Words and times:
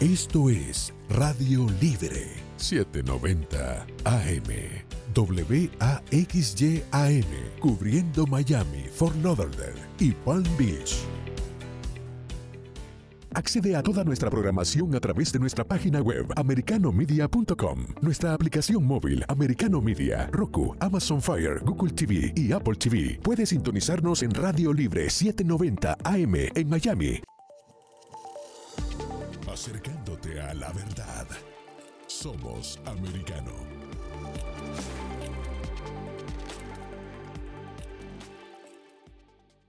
Esto 0.00 0.48
es 0.48 0.94
Radio 1.10 1.66
Libre 1.78 2.26
790 2.56 3.86
AM. 4.04 4.44
WAXYAM, 6.10 7.24
cubriendo 7.60 8.26
Miami, 8.26 8.84
Fort 8.90 9.14
Lauderdale 9.22 9.74
y 9.98 10.12
Palm 10.12 10.46
Beach. 10.56 10.96
Accede 13.34 13.76
a 13.76 13.82
toda 13.82 14.02
nuestra 14.02 14.30
programación 14.30 14.94
a 14.94 15.00
través 15.00 15.34
de 15.34 15.38
nuestra 15.38 15.64
página 15.64 16.00
web 16.00 16.32
americanomedia.com, 16.34 17.84
nuestra 18.00 18.32
aplicación 18.32 18.86
móvil 18.86 19.22
Americano 19.28 19.82
Media, 19.82 20.30
Roku, 20.32 20.74
Amazon 20.80 21.20
Fire, 21.20 21.60
Google 21.62 21.92
TV 21.92 22.32
y 22.34 22.52
Apple 22.52 22.76
TV. 22.76 23.20
Puedes 23.22 23.50
sintonizarnos 23.50 24.22
en 24.22 24.30
Radio 24.30 24.72
Libre 24.72 25.10
790 25.10 25.98
AM 26.04 26.34
en 26.54 26.70
Miami. 26.70 27.20
Acercándote 29.60 30.40
a 30.40 30.54
la 30.54 30.72
verdad. 30.72 31.26
Somos 32.06 32.80
americano. 32.86 33.52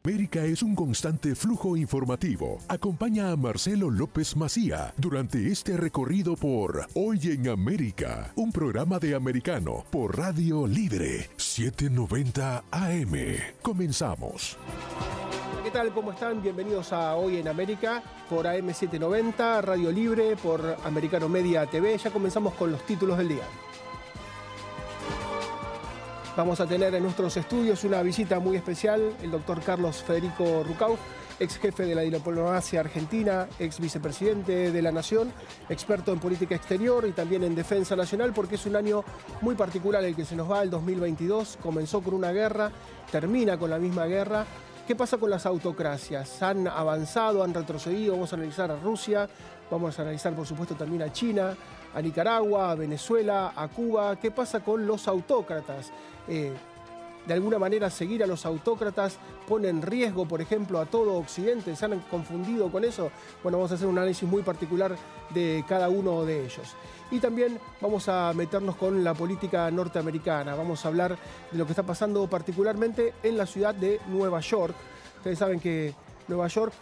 América 0.05 0.45
es 0.45 0.63
un 0.63 0.75
constante 0.75 1.35
flujo 1.35 1.75
informativo. 1.75 2.59
Acompaña 2.69 3.31
a 3.31 3.35
Marcelo 3.35 3.89
López 3.89 4.37
Macía 4.37 4.93
durante 4.95 5.51
este 5.51 5.75
recorrido 5.75 6.37
por 6.37 6.87
Hoy 6.93 7.19
en 7.25 7.49
América, 7.49 8.31
un 8.37 8.53
programa 8.53 8.97
de 8.97 9.13
americano 9.13 9.83
por 9.91 10.17
Radio 10.17 10.67
Libre 10.67 11.29
790 11.35 12.63
AM. 12.71 13.13
Comenzamos. 13.61 14.57
¿Qué 15.71 15.77
tal? 15.77 15.93
¿Cómo 15.93 16.11
están? 16.11 16.41
Bienvenidos 16.41 16.91
a 16.91 17.15
Hoy 17.15 17.37
en 17.37 17.47
América 17.47 18.03
por 18.29 18.45
AM790, 18.45 19.61
Radio 19.61 19.89
Libre, 19.89 20.35
por 20.35 20.75
Americano 20.83 21.29
Media 21.29 21.65
TV. 21.65 21.97
Ya 21.97 22.11
comenzamos 22.11 22.55
con 22.55 22.73
los 22.73 22.85
títulos 22.85 23.17
del 23.17 23.29
día. 23.29 23.45
Vamos 26.35 26.59
a 26.59 26.67
tener 26.67 26.93
en 26.93 27.03
nuestros 27.03 27.37
estudios 27.37 27.85
una 27.85 28.01
visita 28.01 28.37
muy 28.41 28.57
especial, 28.57 29.13
el 29.21 29.31
doctor 29.31 29.61
Carlos 29.61 30.03
Federico 30.03 30.61
Rucau, 30.67 30.97
ex 31.39 31.57
jefe 31.57 31.85
de 31.85 31.95
la 31.95 32.01
diplomacia 32.01 32.81
argentina, 32.81 33.47
ex 33.57 33.79
vicepresidente 33.79 34.73
de 34.73 34.81
la 34.81 34.91
Nación, 34.91 35.31
experto 35.69 36.11
en 36.11 36.19
política 36.19 36.53
exterior 36.53 37.07
y 37.07 37.13
también 37.13 37.45
en 37.45 37.55
defensa 37.55 37.95
nacional, 37.95 38.33
porque 38.33 38.55
es 38.55 38.65
un 38.65 38.75
año 38.75 39.05
muy 39.39 39.55
particular 39.55 40.03
el 40.03 40.17
que 40.17 40.25
se 40.25 40.35
nos 40.35 40.51
va, 40.51 40.63
el 40.63 40.69
2022. 40.69 41.59
Comenzó 41.63 42.01
con 42.01 42.13
una 42.13 42.33
guerra, 42.33 42.73
termina 43.09 43.57
con 43.57 43.69
la 43.69 43.79
misma 43.79 44.05
guerra. 44.05 44.45
¿Qué 44.91 44.95
pasa 44.97 45.17
con 45.17 45.29
las 45.29 45.45
autocracias? 45.45 46.43
¿Han 46.43 46.67
avanzado, 46.67 47.45
han 47.45 47.53
retrocedido? 47.53 48.11
Vamos 48.11 48.33
a 48.33 48.35
analizar 48.35 48.69
a 48.71 48.75
Rusia, 48.75 49.29
vamos 49.71 49.97
a 49.97 50.01
analizar 50.01 50.33
por 50.33 50.45
supuesto 50.45 50.75
también 50.75 51.01
a 51.03 51.13
China, 51.13 51.55
a 51.95 52.01
Nicaragua, 52.01 52.71
a 52.71 52.75
Venezuela, 52.75 53.53
a 53.55 53.69
Cuba. 53.69 54.17
¿Qué 54.17 54.31
pasa 54.31 54.59
con 54.59 54.85
los 54.85 55.07
autócratas? 55.07 55.93
Eh, 56.27 56.51
de 57.25 57.33
alguna 57.33 57.59
manera 57.59 57.89
seguir 57.89 58.23
a 58.23 58.27
los 58.27 58.45
autócratas 58.45 59.17
pone 59.47 59.69
en 59.69 59.81
riesgo, 59.81 60.27
por 60.27 60.41
ejemplo, 60.41 60.79
a 60.79 60.85
todo 60.85 61.15
Occidente? 61.15 61.75
¿Se 61.75 61.85
han 61.85 61.99
confundido 62.01 62.71
con 62.71 62.83
eso? 62.83 63.11
Bueno, 63.43 63.57
vamos 63.57 63.71
a 63.71 63.75
hacer 63.75 63.87
un 63.87 63.97
análisis 63.97 64.27
muy 64.27 64.43
particular 64.43 64.95
de 65.33 65.63
cada 65.67 65.89
uno 65.89 66.25
de 66.25 66.45
ellos. 66.45 66.75
Y 67.11 67.19
también 67.19 67.59
vamos 67.81 68.07
a 68.07 68.31
meternos 68.33 68.75
con 68.75 69.03
la 69.03 69.13
política 69.13 69.69
norteamericana. 69.69 70.55
Vamos 70.55 70.85
a 70.85 70.87
hablar 70.87 71.17
de 71.51 71.57
lo 71.57 71.65
que 71.65 71.73
está 71.73 71.83
pasando 71.83 72.27
particularmente 72.27 73.13
en 73.21 73.37
la 73.37 73.45
ciudad 73.45 73.75
de 73.75 73.99
Nueva 74.07 74.39
York. 74.39 74.75
Ustedes 75.17 75.37
saben 75.37 75.59
que 75.59 75.93
Nueva 76.27 76.47
York 76.47 76.73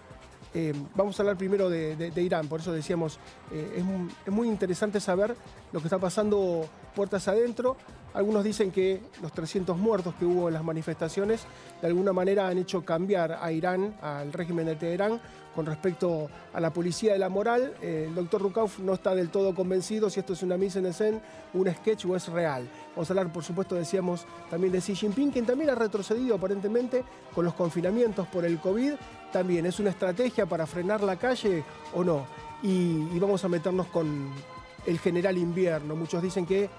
eh, 0.54 0.74
vamos 0.96 1.20
a 1.20 1.22
hablar 1.22 1.38
primero 1.38 1.70
de, 1.70 2.12
Irán, 2.16 2.48
por 2.48 2.60
eso 2.60 2.72
decíamos, 2.72 3.20
eh, 3.52 3.84
es, 4.26 4.32
muy 4.32 4.48
interesante 4.48 5.00
saber 5.00 5.36
lo 5.72 5.80
que 5.80 5.86
está 5.86 6.00
pasando 6.00 6.68
puertas 6.96 7.28
adentro. 7.28 7.78
Algunos 8.14 8.44
dicen 8.44 8.72
que 8.72 9.02
los 9.22 9.32
300 9.32 9.78
muertos 9.78 10.16
que 10.16 10.26
hubo 10.26 10.48
en 10.48 10.56
las 10.56 10.64
manifestaciones 10.64 11.46
de 11.82 11.88
alguna 11.88 12.12
manera 12.12 12.48
han 12.48 12.58
hecho 12.58 12.84
cambiar 12.84 13.38
a 13.42 13.52
Irán, 13.52 13.96
al 14.02 14.34
régimen 14.34 14.66
de 14.66 14.76
Teherán, 14.76 15.22
con 15.56 15.66
respecto 15.66 16.30
a 16.54 16.60
la 16.60 16.72
policía 16.72 17.14
de 17.14 17.20
la 17.20 17.30
moral. 17.30 17.74
El 17.82 18.16
doctor 18.16 18.42
Rukauf 18.42 18.80
no 18.80 18.94
está 18.94 19.14
del 19.14 19.30
todo 19.30 19.54
convencido 19.54 20.10
si 20.10 20.20
esto 20.20 20.34
es 20.34 20.42
una 20.42 20.58
mise 20.58 20.80
en 20.80 20.88
escena, 20.88 21.20
un 21.54 21.70
sketch 21.72 22.06
o 22.06 22.16
es 22.16 22.28
real. 22.30 22.68
Vamos 22.96 23.10
a 23.10 23.14
hablar, 23.14 23.32
por 23.32 23.44
supuesto, 23.44 23.76
decíamos 23.76 24.26
también 24.50 24.74
de 24.74 24.80
Xi 24.80 24.96
Jinping, 24.96 25.32
quien 25.32 25.46
también 25.46 25.70
ha 25.70 25.76
retrocedido 25.76 26.36
aparentemente 26.36 27.04
con 27.34 27.46
los 27.46 27.54
confinamientos 27.54 28.28
por 28.28 28.46
el 28.46 28.60
COVID. 28.60 28.94
También 29.32 29.66
es 29.66 29.80
una 29.80 29.92
estrategia 29.92 30.46
para 30.46 30.66
frenar 30.66 31.02
la 31.04 31.18
calle 31.18 31.64
o 31.94 32.04
no. 32.04 32.26
y 32.62 33.18
vamos 33.20 33.46
a 33.46 33.48
meternos 33.48 33.88
con 33.88 34.30
el 34.86 35.00
general 35.00 35.38
invierno. 35.38 35.96
Muchos 35.96 36.22
dicen 36.22 36.46
que 36.46 36.70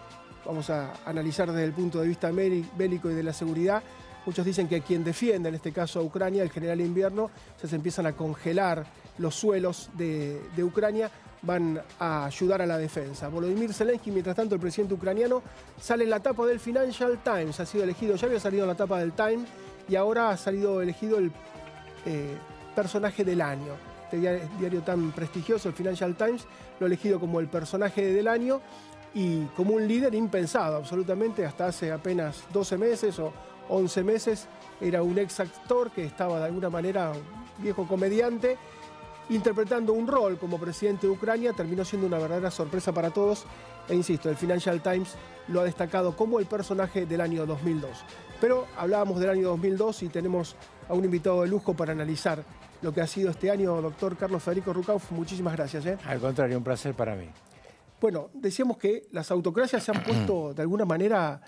vamos 0.44 0.70
a 0.70 0.92
analizar 1.04 1.50
desde 1.50 1.64
el 1.64 1.72
punto 1.72 2.00
de 2.00 2.08
vista 2.08 2.30
bélico 2.30 3.10
y 3.10 3.14
de 3.14 3.22
la 3.22 3.32
seguridad. 3.32 3.82
Muchos 4.26 4.44
dicen 4.44 4.68
que 4.68 4.82
quien 4.82 5.02
defiende, 5.02 5.48
en 5.48 5.54
este 5.54 5.72
caso 5.72 6.00
a 6.00 6.02
Ucrania, 6.02 6.42
el 6.42 6.50
general 6.50 6.80
invierno, 6.80 7.30
se 7.62 7.74
empiezan 7.74 8.06
a 8.06 8.12
congelar 8.12 8.84
los 9.18 9.34
suelos 9.34 9.90
de, 9.94 10.40
Ucrania, 10.62 11.10
van 11.42 11.80
a 11.98 12.26
ayudar 12.26 12.60
a 12.62 12.66
la 12.66 12.76
defensa. 12.76 13.28
Volodymyr 13.28 13.72
Zelensky, 13.72 14.10
mientras 14.10 14.36
tanto, 14.36 14.54
el 14.54 14.60
presidente 14.60 14.94
ucraniano, 14.94 15.42
sale 15.80 16.04
en 16.04 16.10
la 16.10 16.20
tapa 16.20 16.46
del 16.46 16.60
Financial 16.60 17.18
Times, 17.22 17.60
ha 17.60 17.66
sido 17.66 17.84
elegido, 17.84 18.16
ya 18.16 18.26
había 18.26 18.40
salido 18.40 18.64
en 18.64 18.68
la 18.68 18.74
tapa 18.74 18.98
del 18.98 19.12
Time 19.12 19.44
y 19.88 19.96
ahora 19.96 20.30
ha 20.30 20.36
salido 20.36 20.82
elegido 20.82 21.18
el 21.18 21.32
eh, 22.04 22.36
personaje 22.74 23.24
del 23.24 23.40
año. 23.40 23.72
Este 24.04 24.18
diario 24.58 24.82
tan 24.82 25.12
prestigioso, 25.12 25.68
el 25.68 25.74
Financial 25.74 26.14
Times, 26.14 26.44
lo 26.78 26.86
ha 26.86 26.88
elegido 26.88 27.20
como 27.20 27.40
el 27.40 27.48
personaje 27.48 28.12
del 28.12 28.28
año 28.28 28.60
y 29.14 29.44
como 29.56 29.74
un 29.74 29.86
líder 29.86 30.14
impensado 30.14 30.76
absolutamente 30.76 31.44
hasta 31.44 31.66
hace 31.66 31.90
apenas 31.90 32.44
12 32.52 32.78
meses 32.78 33.18
o 33.18 33.32
11 33.68 34.04
meses. 34.04 34.48
Era 34.80 35.02
un 35.02 35.18
ex 35.18 35.40
actor 35.40 35.90
que 35.90 36.04
estaba 36.04 36.38
de 36.38 36.46
alguna 36.46 36.70
manera, 36.70 37.12
un 37.12 37.62
viejo 37.62 37.86
comediante, 37.86 38.56
interpretando 39.28 39.92
un 39.92 40.06
rol 40.06 40.38
como 40.38 40.58
presidente 40.58 41.06
de 41.06 41.12
Ucrania. 41.12 41.52
Terminó 41.52 41.84
siendo 41.84 42.06
una 42.06 42.18
verdadera 42.18 42.50
sorpresa 42.50 42.92
para 42.92 43.10
todos. 43.10 43.44
E 43.88 43.94
insisto, 43.94 44.30
el 44.30 44.36
Financial 44.36 44.80
Times 44.80 45.14
lo 45.48 45.60
ha 45.60 45.64
destacado 45.64 46.16
como 46.16 46.38
el 46.38 46.46
personaje 46.46 47.06
del 47.06 47.20
año 47.20 47.46
2002. 47.46 47.90
Pero 48.40 48.66
hablábamos 48.76 49.20
del 49.20 49.30
año 49.30 49.48
2002 49.48 50.04
y 50.04 50.08
tenemos 50.08 50.56
a 50.88 50.94
un 50.94 51.04
invitado 51.04 51.42
de 51.42 51.48
lujo 51.48 51.74
para 51.74 51.92
analizar 51.92 52.42
lo 52.82 52.92
que 52.92 53.00
ha 53.02 53.06
sido 53.06 53.30
este 53.30 53.50
año, 53.50 53.80
doctor 53.82 54.16
Carlos 54.16 54.42
Federico 54.42 54.72
Rucauf. 54.72 55.10
Muchísimas 55.10 55.54
gracias. 55.54 55.84
¿eh? 55.84 55.98
Al 56.06 56.20
contrario, 56.20 56.56
un 56.56 56.64
placer 56.64 56.94
para 56.94 57.14
mí. 57.14 57.28
Bueno, 58.00 58.30
decíamos 58.32 58.78
que 58.78 59.08
las 59.12 59.30
autocracias 59.30 59.84
se 59.84 59.90
han 59.90 60.02
puesto 60.02 60.54
de 60.54 60.62
alguna 60.62 60.84
manera 60.84 61.40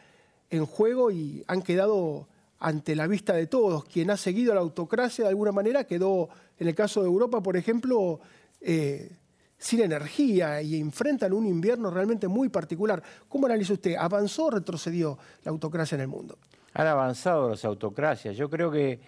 en 0.50 0.66
juego 0.66 1.10
y 1.10 1.42
han 1.46 1.62
quedado 1.62 2.28
ante 2.58 2.94
la 2.94 3.06
vista 3.06 3.32
de 3.32 3.46
todos. 3.46 3.84
Quien 3.84 4.10
ha 4.10 4.16
seguido 4.16 4.54
la 4.54 4.60
autocracia 4.60 5.24
de 5.24 5.30
alguna 5.30 5.52
manera 5.52 5.84
quedó, 5.84 6.28
en 6.58 6.68
el 6.68 6.74
caso 6.74 7.00
de 7.00 7.06
Europa, 7.06 7.42
por 7.42 7.56
ejemplo, 7.56 8.20
eh, 8.60 9.10
sin 9.58 9.80
energía 9.80 10.60
y 10.60 10.78
enfrentan 10.78 11.32
un 11.32 11.46
invierno 11.46 11.90
realmente 11.90 12.28
muy 12.28 12.48
particular. 12.48 13.02
¿Cómo 13.28 13.46
analiza 13.46 13.72
usted? 13.72 13.94
¿Avanzó 13.96 14.46
o 14.46 14.50
retrocedió 14.50 15.18
la 15.44 15.50
autocracia 15.50 15.94
en 15.94 16.02
el 16.02 16.08
mundo? 16.08 16.36
Han 16.74 16.86
avanzado 16.86 17.48
las 17.48 17.64
autocracias. 17.64 18.36
Yo 18.36 18.50
creo 18.50 18.70
que 18.70 19.00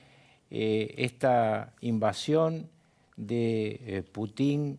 eh, 0.51 0.95
esta 0.97 1.73
invasión 1.81 2.69
de 3.17 3.81
eh, 3.85 4.03
Putin 4.03 4.79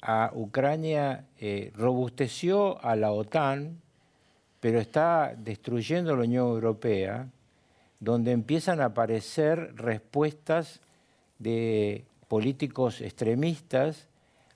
a 0.00 0.30
Ucrania 0.34 1.26
eh, 1.38 1.72
robusteció 1.74 2.82
a 2.84 2.96
la 2.96 3.12
OTAN, 3.12 3.80
pero 4.60 4.80
está 4.80 5.34
destruyendo 5.36 6.16
la 6.16 6.24
Unión 6.24 6.48
Europea, 6.48 7.28
donde 8.00 8.32
empiezan 8.32 8.80
a 8.80 8.86
aparecer 8.86 9.74
respuestas 9.76 10.80
de 11.38 12.04
políticos 12.28 13.00
extremistas 13.00 14.08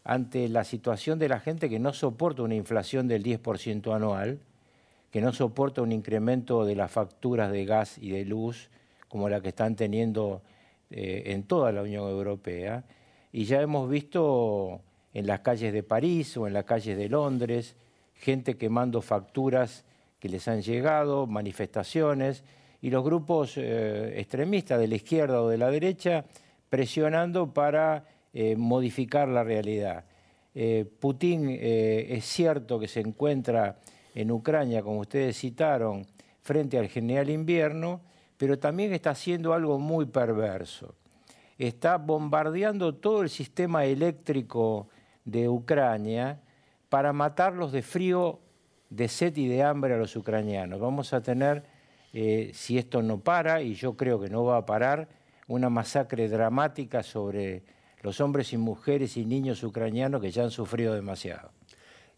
ante 0.04 0.48
la 0.48 0.64
situación 0.64 1.18
de 1.18 1.28
la 1.28 1.40
gente 1.40 1.68
que 1.68 1.78
no 1.78 1.92
soporta 1.92 2.42
una 2.42 2.54
inflación 2.54 3.08
del 3.08 3.22
10% 3.22 3.94
anual, 3.94 4.40
que 5.10 5.20
no 5.20 5.32
soporta 5.32 5.82
un 5.82 5.92
incremento 5.92 6.64
de 6.64 6.74
las 6.74 6.90
facturas 6.90 7.52
de 7.52 7.64
gas 7.64 7.98
y 7.98 8.10
de 8.10 8.24
luz 8.24 8.68
como 9.08 9.28
la 9.28 9.40
que 9.40 9.48
están 9.48 9.76
teniendo 9.76 10.42
eh, 10.90 11.24
en 11.26 11.44
toda 11.44 11.70
la 11.70 11.82
Unión 11.82 12.08
Europea. 12.08 12.84
Y 13.32 13.44
ya 13.44 13.60
hemos 13.60 13.88
visto 13.88 14.80
en 15.14 15.26
las 15.26 15.40
calles 15.40 15.72
de 15.72 15.82
París 15.82 16.36
o 16.36 16.46
en 16.46 16.54
las 16.54 16.64
calles 16.64 16.96
de 16.96 17.08
Londres, 17.08 17.76
gente 18.14 18.56
quemando 18.56 19.02
facturas 19.02 19.84
que 20.18 20.28
les 20.28 20.46
han 20.48 20.62
llegado, 20.62 21.26
manifestaciones, 21.26 22.44
y 22.80 22.90
los 22.90 23.04
grupos 23.04 23.54
eh, 23.56 24.14
extremistas 24.20 24.78
de 24.78 24.88
la 24.88 24.96
izquierda 24.96 25.40
o 25.40 25.48
de 25.48 25.58
la 25.58 25.70
derecha 25.70 26.24
presionando 26.68 27.52
para 27.52 28.04
eh, 28.32 28.56
modificar 28.56 29.28
la 29.28 29.44
realidad. 29.44 30.04
Eh, 30.54 30.84
Putin 31.00 31.48
es 31.60 32.24
cierto 32.24 32.78
que 32.78 32.88
se 32.88 33.00
encuentra 33.00 33.78
en 34.14 34.30
Ucrania, 34.30 34.82
como 34.82 35.00
ustedes 35.00 35.38
citaron, 35.38 36.06
frente 36.40 36.78
al 36.78 36.88
general 36.88 37.30
invierno, 37.30 38.00
pero 38.36 38.58
también 38.58 38.92
está 38.92 39.10
haciendo 39.10 39.54
algo 39.54 39.78
muy 39.78 40.06
perverso. 40.06 40.94
Está 41.56 41.96
bombardeando 41.96 42.96
todo 42.96 43.22
el 43.22 43.30
sistema 43.30 43.84
eléctrico 43.84 44.88
de 45.24 45.48
Ucrania 45.48 46.40
para 46.88 47.12
matarlos 47.12 47.72
de 47.72 47.82
frío, 47.82 48.40
de 48.90 49.08
sed 49.08 49.36
y 49.36 49.48
de 49.48 49.62
hambre 49.62 49.94
a 49.94 49.96
los 49.96 50.14
ucranianos. 50.16 50.80
Vamos 50.80 51.12
a 51.12 51.22
tener, 51.22 51.64
eh, 52.12 52.50
si 52.54 52.78
esto 52.78 53.02
no 53.02 53.20
para, 53.20 53.62
y 53.62 53.74
yo 53.74 53.96
creo 53.96 54.20
que 54.20 54.28
no 54.28 54.44
va 54.44 54.58
a 54.58 54.66
parar, 54.66 55.08
una 55.48 55.70
masacre 55.70 56.28
dramática 56.28 57.02
sobre 57.02 57.62
los 58.02 58.20
hombres 58.20 58.52
y 58.52 58.56
mujeres 58.56 59.16
y 59.16 59.24
niños 59.24 59.62
ucranianos 59.62 60.20
que 60.20 60.30
ya 60.30 60.42
han 60.42 60.50
sufrido 60.50 60.94
demasiado. 60.94 61.50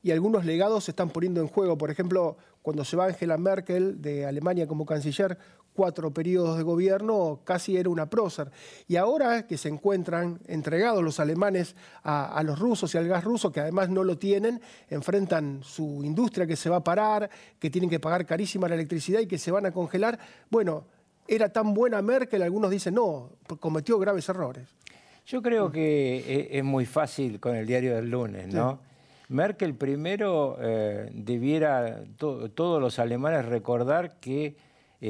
Y 0.03 0.11
algunos 0.11 0.45
legados 0.45 0.85
se 0.85 0.91
están 0.91 1.11
poniendo 1.11 1.41
en 1.41 1.49
juego. 1.49 1.79
Por 1.79 1.91
ejemplo, 1.91 2.37
cuando 2.61 2.85
se 2.85 2.97
va 2.97 3.07
Angela 3.07 3.39
Merkel 3.39 4.03
de 4.03 4.27
Alemania 4.27 4.67
como 4.67 4.85
canciller, 4.85 5.39
cuatro 5.75 6.13
periodos 6.13 6.57
de 6.57 6.63
gobierno, 6.63 7.41
casi 7.45 7.77
era 7.77 7.89
una 7.89 8.09
prócer. 8.09 8.51
Y 8.87 8.97
ahora 8.97 9.47
que 9.47 9.59
se 9.59 9.69
encuentran 9.69 10.41
entregados 10.47 11.03
los 11.03 11.21
alemanes 11.21 11.75
a, 12.03 12.43
los 12.45 12.59
rusos 12.59 12.95
y 12.95 12.99
al 12.99 13.09
gas 13.09 13.25
ruso, 13.25 13.51
que 13.53 13.61
además 13.61 13.91
no 13.91 14.05
lo 14.05 14.17
tienen, 14.17 14.61
enfrentan 14.89 15.61
su 15.63 16.03
industria 16.05 16.47
que 16.47 16.57
se 16.57 16.71
va 16.71 16.77
a 16.77 16.85
parar, 16.85 17.29
que 17.59 17.71
tienen 17.71 17.91
que 17.91 18.01
pagar 18.01 18.25
carísima 18.25 18.69
la 18.69 18.77
electricidad 18.77 19.21
y 19.21 19.27
que 19.27 19.39
se 19.39 19.51
van 19.51 19.67
a 19.67 19.73
congelar. 19.73 20.19
Bueno, 20.49 20.85
era 21.27 21.49
tan 21.49 21.75
buena 21.75 22.01
Merkel, 22.03 22.43
algunos 22.43 22.71
dicen, 22.71 22.95
no, 22.95 23.31
cometió 23.61 23.99
graves 23.99 24.29
errores. 24.29 24.69
Yo 25.27 25.43
creo 25.43 25.73
que 25.73 26.19
e, 26.19 26.59
es 26.59 26.65
muy 26.65 26.87
fácil 26.87 27.41
con 27.41 27.57
el 27.57 27.67
diario 27.67 27.97
del 27.97 28.11
lunes, 28.11 28.53
¿no? 28.53 28.79
Merkel 29.29 29.75
primero 29.75 30.59
eh, 30.61 31.11
debiera 31.13 32.05
todos 32.17 32.81
los 32.81 32.99
alemanes 32.99 33.47
recordar 33.47 34.21
que 34.21 34.57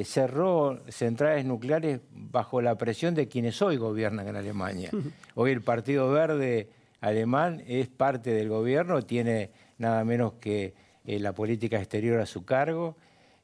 eh, 0.01 0.05
cerró 0.05 0.81
centrales 0.89 1.45
nucleares 1.45 2.01
bajo 2.11 2.61
la 2.61 2.77
presión 2.77 3.15
de 3.15 3.29
quienes 3.29 3.61
hoy 3.63 3.77
gobiernan 3.77 4.29
en 4.29 4.37
Alemania. 4.37 4.91
Hoy 5.35 5.53
el 5.53 5.63
Partido 5.63 6.11
Verde 6.11 6.69
alemán 7.01 7.63
es 7.67 7.89
parte 7.89 8.31
del 8.31 8.49
gobierno, 8.49 9.03
tiene 9.03 9.51
nada 9.79 10.05
menos 10.05 10.35
que 10.35 10.75
eh, 11.05 11.19
la 11.19 11.33
política 11.33 11.79
exterior 11.79 12.21
a 12.21 12.27
su 12.27 12.45
cargo, 12.45 12.97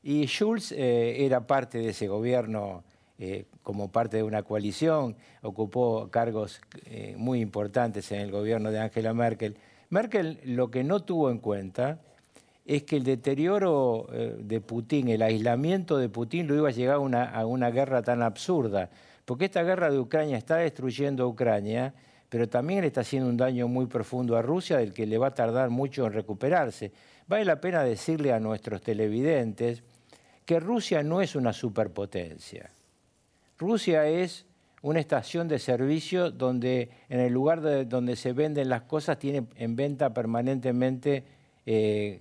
y 0.03 0.25
Schulz 0.27 0.73
era 0.73 1.47
parte 1.47 1.77
de 1.77 1.91
ese 1.91 2.09
gobierno 2.09 2.85
eh, 3.23 3.45
como 3.63 3.93
parte 3.93 4.17
de 4.17 4.23
una 4.23 4.43
coalición, 4.43 5.15
ocupó 5.43 6.09
cargos 6.11 6.63
eh, 6.87 7.15
muy 7.19 7.43
importantes 7.43 8.11
en 8.13 8.21
el 8.21 8.31
gobierno 8.31 8.71
de 8.71 8.81
Angela 8.81 9.13
Merkel. 9.13 9.59
Merkel 9.91 10.41
lo 10.45 10.71
que 10.71 10.85
no 10.85 11.03
tuvo 11.03 11.31
en 11.31 11.37
cuenta 11.37 12.01
es 12.71 12.85
que 12.85 12.99
el 12.99 13.03
deterioro 13.03 14.07
eh, 14.13 14.37
de 14.39 14.61
Putin, 14.61 15.09
el 15.09 15.23
aislamiento 15.23 15.99
de 15.99 16.09
Putin, 16.09 16.47
lo 16.47 16.55
iba 16.55 16.69
a 16.69 16.71
llegar 16.71 16.97
a 16.97 17.45
una, 17.45 17.71
guerra 17.71 18.01
tan 18.01 18.23
absurda, 18.23 18.89
porque 19.25 19.47
esta 19.47 19.65
guerra 19.65 19.91
de 19.91 19.99
Ucrania 19.99 20.39
está 20.39 20.59
destruyendo 20.59 21.25
a 21.25 21.27
Ucrania, 21.27 21.93
pero 22.29 22.49
también 22.49 22.83
le 22.83 22.87
está 22.87 23.01
haciendo 23.01 23.29
un 23.29 23.37
daño 23.37 23.67
muy 23.67 23.87
profundo 23.87 24.37
a 24.37 24.43
Rusia, 24.43 24.79
del 24.79 24.93
que 24.93 25.05
le 25.05 25.19
va 25.19 25.29
a 25.29 25.35
tardar 25.35 25.69
mucho 25.69 26.07
en 26.07 26.13
recuperarse. 26.13 26.93
Vale 27.27 27.45
la 27.45 27.61
pena 27.61 27.83
decirle 27.83 28.33
a 28.33 28.39
nuestros 28.39 28.81
televidentes 28.83 29.83
que 30.45 30.61
Rusia 30.61 31.03
no 31.03 31.21
es 31.21 31.35
una 31.35 31.53
superpotencia. 31.53 32.71
Rusia 33.59 34.07
es 34.07 34.47
una 34.83 35.01
estación 35.01 35.49
de 35.49 35.59
servicio 35.59 36.31
donde 36.31 36.89
en 37.09 37.19
el 37.19 37.33
lugar 37.33 37.89
donde 37.89 38.15
se 38.15 38.33
venden 38.33 38.69
las 38.69 38.83
cosas 38.83 39.19
tiene 39.19 39.49
en 39.57 39.75
venta 39.75 40.15
permanentemente 40.15 41.25
eh, 41.67 42.21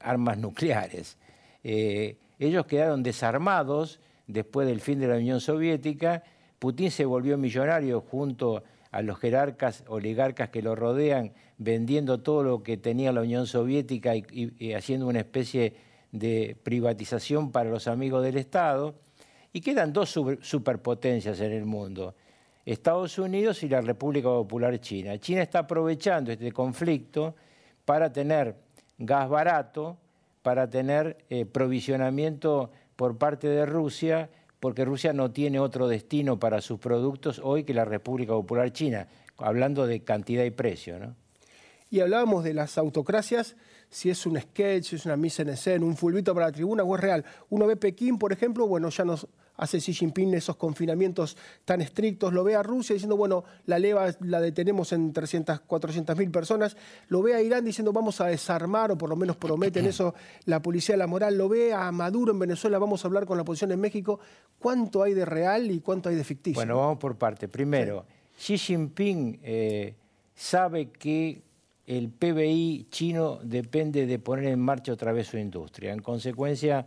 armas 0.00 0.38
nucleares. 0.38 1.16
Eh, 1.62 2.16
ellos 2.38 2.66
quedaron 2.66 3.02
desarmados 3.02 4.00
después 4.26 4.66
del 4.66 4.80
fin 4.80 4.98
de 4.98 5.08
la 5.08 5.16
Unión 5.16 5.40
Soviética. 5.40 6.22
Putin 6.58 6.90
se 6.90 7.04
volvió 7.04 7.38
millonario 7.38 8.00
junto 8.00 8.62
a 8.90 9.02
los 9.02 9.18
jerarcas, 9.18 9.84
oligarcas 9.86 10.48
que 10.48 10.62
lo 10.62 10.74
rodean, 10.74 11.32
vendiendo 11.58 12.20
todo 12.20 12.42
lo 12.42 12.62
que 12.62 12.76
tenía 12.76 13.12
la 13.12 13.20
Unión 13.22 13.46
Soviética 13.46 14.16
y 14.16 14.72
haciendo 14.72 15.06
una 15.06 15.20
especie 15.20 15.74
de 16.12 16.56
privatización 16.62 17.52
para 17.52 17.70
los 17.70 17.86
amigos 17.86 18.22
del 18.22 18.36
Estado. 18.36 18.94
Y 19.52 19.60
quedan 19.60 19.92
dos 19.92 20.10
superpotencias 20.42 21.40
en 21.40 21.52
el 21.52 21.64
mundo, 21.64 22.14
Estados 22.64 23.18
Unidos 23.18 23.62
y 23.62 23.68
la 23.68 23.80
República 23.80 24.28
Popular 24.28 24.78
China. 24.80 25.18
China 25.18 25.42
está 25.42 25.60
aprovechando 25.60 26.30
este 26.30 26.52
conflicto 26.52 27.34
para 27.84 28.12
tener 28.12 28.54
gas 29.00 29.28
barato, 29.28 29.98
para 30.42 30.70
tener 30.70 31.18
eh, 31.28 31.44
provisionamiento 31.44 32.70
por 32.96 33.18
parte 33.18 33.48
de 33.48 33.66
Rusia, 33.66 34.30
porque 34.58 34.84
Rusia 34.84 35.12
no 35.12 35.30
tiene 35.30 35.58
otro 35.58 35.88
destino 35.88 36.38
para 36.38 36.60
sus 36.60 36.78
productos 36.78 37.40
hoy 37.42 37.64
que 37.64 37.74
la 37.74 37.84
República 37.84 38.32
Popular 38.32 38.72
China, 38.72 39.08
hablando 39.38 39.86
de 39.86 40.02
cantidad 40.04 40.44
y 40.44 40.50
precio. 40.50 40.98
¿no? 40.98 41.16
Y 41.90 42.00
hablábamos 42.00 42.44
de 42.44 42.54
las 42.54 42.78
autocracias 42.78 43.56
si 43.88 44.10
es 44.10 44.24
un 44.24 44.40
sketch, 44.40 44.84
si 44.84 44.96
es 44.96 45.06
una 45.06 45.16
mise 45.16 45.42
en 45.42 45.48
escena, 45.48 45.84
un 45.84 45.96
fulbito 45.96 46.32
para 46.32 46.46
la 46.46 46.52
tribuna 46.52 46.84
o 46.84 46.94
es 46.94 47.00
real. 47.00 47.24
Uno 47.48 47.66
ve 47.66 47.76
Pekín, 47.76 48.18
por 48.18 48.32
ejemplo, 48.32 48.66
bueno, 48.68 48.88
ya 48.90 49.04
nos 49.04 49.26
hace 49.60 49.78
Xi 49.78 49.92
Jinping 49.92 50.32
esos 50.34 50.56
confinamientos 50.56 51.36
tan 51.66 51.82
estrictos, 51.82 52.32
lo 52.32 52.42
ve 52.42 52.56
a 52.56 52.62
Rusia 52.62 52.94
diciendo, 52.94 53.16
bueno, 53.16 53.44
la 53.66 53.78
leva 53.78 54.08
la 54.20 54.40
detenemos 54.40 54.92
en 54.92 55.12
300, 55.12 55.60
400 55.60 56.16
mil 56.16 56.30
personas, 56.30 56.76
lo 57.08 57.20
ve 57.20 57.34
a 57.34 57.42
Irán 57.42 57.64
diciendo, 57.64 57.92
vamos 57.92 58.22
a 58.22 58.26
desarmar, 58.26 58.90
o 58.90 58.96
por 58.96 59.10
lo 59.10 59.16
menos 59.16 59.36
prometen 59.36 59.84
eso 59.84 60.14
la 60.46 60.62
policía 60.62 60.94
de 60.94 60.98
la 60.98 61.06
moral, 61.06 61.36
lo 61.36 61.50
ve 61.50 61.74
a 61.74 61.92
Maduro 61.92 62.32
en 62.32 62.38
Venezuela, 62.38 62.78
vamos 62.78 63.04
a 63.04 63.08
hablar 63.08 63.26
con 63.26 63.36
la 63.36 63.42
oposición 63.42 63.70
en 63.72 63.80
México. 63.80 64.18
¿Cuánto 64.58 65.02
hay 65.02 65.12
de 65.12 65.26
real 65.26 65.70
y 65.70 65.80
cuánto 65.80 66.08
hay 66.08 66.14
de 66.14 66.24
ficticio? 66.24 66.58
Bueno, 66.58 66.78
vamos 66.78 66.98
por 66.98 67.16
parte. 67.16 67.46
Primero, 67.46 68.06
Xi 68.38 68.56
Jinping 68.56 69.40
eh, 69.42 69.94
sabe 70.34 70.90
que 70.90 71.42
el 71.86 72.08
PBI 72.08 72.86
chino 72.90 73.40
depende 73.42 74.06
de 74.06 74.18
poner 74.18 74.46
en 74.46 74.60
marcha 74.60 74.92
otra 74.92 75.12
vez 75.12 75.26
su 75.26 75.36
industria. 75.36 75.92
En 75.92 76.00
consecuencia, 76.00 76.86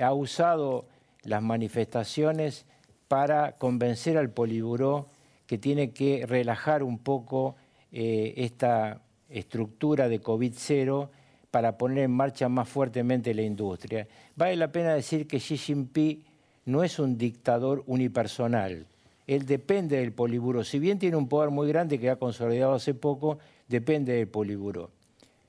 ha 0.00 0.14
usado 0.14 0.86
las 1.24 1.42
manifestaciones 1.42 2.66
para 3.08 3.52
convencer 3.52 4.16
al 4.16 4.30
Poliburó 4.30 5.08
que 5.46 5.58
tiene 5.58 5.90
que 5.90 6.26
relajar 6.26 6.82
un 6.82 6.98
poco 6.98 7.56
eh, 7.92 8.34
esta 8.36 9.00
estructura 9.28 10.08
de 10.08 10.22
COVID-0 10.22 11.08
para 11.50 11.76
poner 11.76 12.04
en 12.04 12.12
marcha 12.12 12.48
más 12.48 12.68
fuertemente 12.68 13.34
la 13.34 13.42
industria. 13.42 14.06
Vale 14.36 14.56
la 14.56 14.70
pena 14.70 14.94
decir 14.94 15.26
que 15.26 15.38
Xi 15.38 15.56
Jinping 15.56 16.24
no 16.66 16.84
es 16.84 16.98
un 16.98 17.18
dictador 17.18 17.82
unipersonal. 17.86 18.86
Él 19.26 19.46
depende 19.46 19.98
del 19.98 20.12
Poliburo. 20.12 20.64
Si 20.64 20.78
bien 20.78 20.98
tiene 20.98 21.16
un 21.16 21.28
poder 21.28 21.50
muy 21.50 21.68
grande 21.68 21.98
que 21.98 22.10
ha 22.10 22.16
consolidado 22.16 22.74
hace 22.74 22.94
poco, 22.94 23.38
depende 23.68 24.12
del 24.12 24.28
Poliburo. 24.28 24.90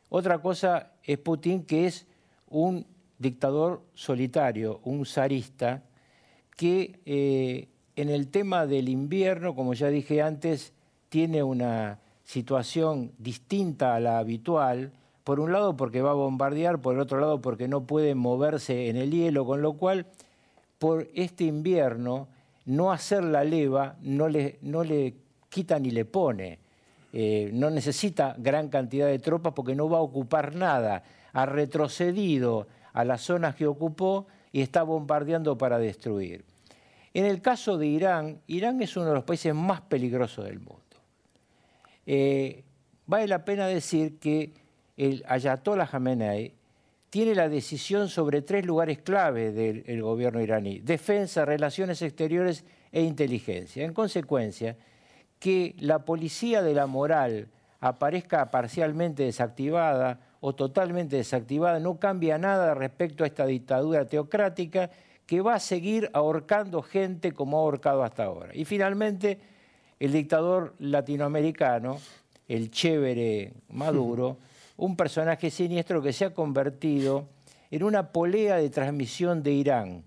Otra 0.09 0.39
cosa 0.39 0.91
es 1.03 1.17
Putin, 1.19 1.63
que 1.63 1.87
es 1.87 2.05
un 2.49 2.85
dictador 3.21 3.83
solitario, 3.93 4.81
un 4.83 5.05
zarista, 5.05 5.83
que 6.57 6.99
eh, 7.05 7.67
en 7.95 8.09
el 8.09 8.29
tema 8.29 8.65
del 8.65 8.89
invierno, 8.89 9.55
como 9.55 9.73
ya 9.73 9.87
dije 9.87 10.21
antes, 10.21 10.73
tiene 11.09 11.43
una 11.43 11.99
situación 12.23 13.11
distinta 13.17 13.95
a 13.95 13.99
la 13.99 14.19
habitual, 14.19 14.91
por 15.23 15.39
un 15.39 15.51
lado 15.51 15.77
porque 15.77 16.01
va 16.01 16.11
a 16.11 16.15
bombardear, 16.15 16.81
por 16.81 16.95
el 16.95 17.01
otro 17.01 17.19
lado 17.19 17.41
porque 17.41 17.67
no 17.67 17.85
puede 17.85 18.15
moverse 18.15 18.89
en 18.89 18.97
el 18.97 19.11
hielo, 19.11 19.45
con 19.45 19.61
lo 19.61 19.73
cual 19.73 20.07
por 20.79 21.07
este 21.13 21.43
invierno 21.43 22.27
no 22.65 22.91
hacer 22.91 23.23
la 23.23 23.43
leva 23.43 23.97
no 24.01 24.27
le, 24.27 24.57
no 24.61 24.83
le 24.83 25.15
quita 25.49 25.77
ni 25.77 25.91
le 25.91 26.05
pone. 26.05 26.59
Eh, 27.13 27.49
no 27.53 27.69
necesita 27.69 28.35
gran 28.37 28.69
cantidad 28.69 29.07
de 29.07 29.19
tropas 29.19 29.53
porque 29.53 29.75
no 29.75 29.89
va 29.89 29.97
a 29.97 30.01
ocupar 30.01 30.55
nada. 30.55 31.03
Ha 31.33 31.45
retrocedido 31.45 32.67
a 32.93 33.03
las 33.05 33.21
zonas 33.21 33.55
que 33.55 33.67
ocupó 33.67 34.27
y 34.51 34.61
está 34.61 34.83
bombardeando 34.83 35.57
para 35.57 35.79
destruir. 35.79 36.43
En 37.13 37.25
el 37.25 37.41
caso 37.41 37.77
de 37.77 37.87
Irán, 37.87 38.41
Irán 38.47 38.81
es 38.81 38.95
uno 38.95 39.07
de 39.07 39.13
los 39.13 39.23
países 39.23 39.53
más 39.53 39.81
peligrosos 39.81 40.45
del 40.45 40.59
mundo. 40.59 40.81
Eh, 42.05 42.63
vale 43.05 43.27
la 43.27 43.43
pena 43.43 43.67
decir 43.67 44.17
que 44.17 44.53
el 44.97 45.23
Ayatollah 45.27 45.87
Khamenei 45.87 46.53
tiene 47.09 47.35
la 47.35 47.49
decisión 47.49 48.07
sobre 48.07 48.41
tres 48.41 48.65
lugares 48.65 48.99
clave 48.99 49.51
del 49.51 50.01
gobierno 50.01 50.39
iraní, 50.39 50.79
defensa, 50.79 51.43
relaciones 51.43 52.01
exteriores 52.01 52.63
e 52.91 53.01
inteligencia. 53.01 53.83
En 53.83 53.93
consecuencia, 53.93 54.77
que 55.37 55.75
la 55.79 56.05
policía 56.05 56.61
de 56.61 56.73
la 56.73 56.87
moral 56.87 57.49
aparezca 57.81 58.49
parcialmente 58.49 59.23
desactivada 59.23 60.21
o 60.41 60.53
totalmente 60.53 61.15
desactivada 61.15 61.79
no 61.79 61.99
cambia 61.99 62.37
nada 62.37 62.73
respecto 62.73 63.23
a 63.23 63.27
esta 63.27 63.45
dictadura 63.45 64.05
teocrática 64.05 64.89
que 65.25 65.39
va 65.39 65.55
a 65.55 65.59
seguir 65.59 66.09
ahorcando 66.13 66.81
gente 66.81 67.31
como 67.31 67.57
ha 67.57 67.61
ahorcado 67.61 68.03
hasta 68.03 68.25
ahora. 68.25 68.51
Y 68.53 68.65
finalmente, 68.65 69.39
el 69.99 70.11
dictador 70.11 70.73
latinoamericano, 70.79 71.99
el 72.47 72.71
chévere 72.71 73.53
Maduro, 73.69 74.37
un 74.77 74.97
personaje 74.97 75.51
siniestro 75.51 76.01
que 76.01 76.11
se 76.11 76.25
ha 76.25 76.33
convertido 76.33 77.27
en 77.69 77.83
una 77.83 78.11
polea 78.11 78.57
de 78.57 78.69
transmisión 78.71 79.43
de 79.43 79.51
Irán. 79.51 80.03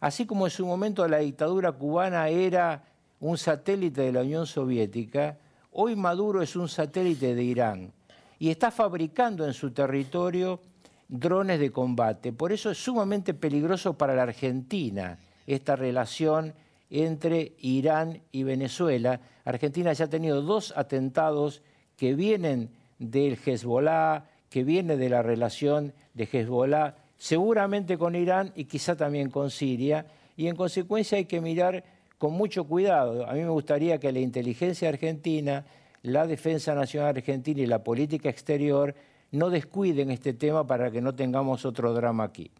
Así 0.00 0.24
como 0.24 0.46
en 0.46 0.50
su 0.50 0.64
momento 0.64 1.06
la 1.08 1.18
dictadura 1.18 1.72
cubana 1.72 2.28
era 2.28 2.84
un 3.18 3.36
satélite 3.36 4.02
de 4.02 4.12
la 4.12 4.20
Unión 4.20 4.46
Soviética, 4.46 5.36
Hoy 5.76 5.96
Maduro 5.96 6.40
es 6.40 6.54
un 6.54 6.68
satélite 6.68 7.34
de 7.34 7.42
Irán 7.42 7.92
y 8.38 8.50
está 8.50 8.70
fabricando 8.70 9.46
en 9.46 9.54
su 9.54 9.70
territorio 9.70 10.60
drones 11.08 11.60
de 11.60 11.70
combate. 11.70 12.32
Por 12.32 12.52
eso 12.52 12.70
es 12.70 12.78
sumamente 12.78 13.34
peligroso 13.34 13.94
para 13.94 14.14
la 14.14 14.22
Argentina 14.22 15.18
esta 15.46 15.76
relación 15.76 16.54
entre 16.90 17.52
Irán 17.58 18.22
y 18.32 18.42
Venezuela. 18.42 19.20
Argentina 19.44 19.92
ya 19.92 20.06
ha 20.06 20.10
tenido 20.10 20.42
dos 20.42 20.72
atentados 20.76 21.62
que 21.96 22.14
vienen 22.14 22.70
del 22.98 23.38
Hezbollah, 23.44 24.24
que 24.48 24.64
viene 24.64 24.96
de 24.96 25.08
la 25.08 25.22
relación 25.22 25.92
de 26.14 26.28
Hezbollah, 26.30 26.94
seguramente 27.16 27.98
con 27.98 28.14
Irán 28.14 28.52
y 28.54 28.64
quizá 28.64 28.96
también 28.96 29.30
con 29.30 29.50
Siria, 29.50 30.06
y 30.36 30.48
en 30.48 30.56
consecuencia 30.56 31.18
hay 31.18 31.26
que 31.26 31.40
mirar 31.40 31.84
con 32.18 32.32
mucho 32.32 32.64
cuidado. 32.64 33.28
A 33.28 33.32
mí 33.34 33.40
me 33.40 33.50
gustaría 33.50 33.98
que 33.98 34.12
la 34.12 34.20
inteligencia 34.20 34.88
argentina, 34.88 35.64
la 36.04 36.26
defensa 36.26 36.74
nacional 36.74 37.16
argentina 37.16 37.62
y 37.62 37.66
la 37.66 37.82
política 37.82 38.28
exterior 38.28 38.94
no 39.30 39.48
descuiden 39.48 40.10
este 40.10 40.34
tema 40.34 40.66
para 40.66 40.90
que 40.90 41.00
no 41.00 41.14
tengamos 41.14 41.64
otro 41.64 41.94
drama 41.94 42.24
aquí. 42.24 42.50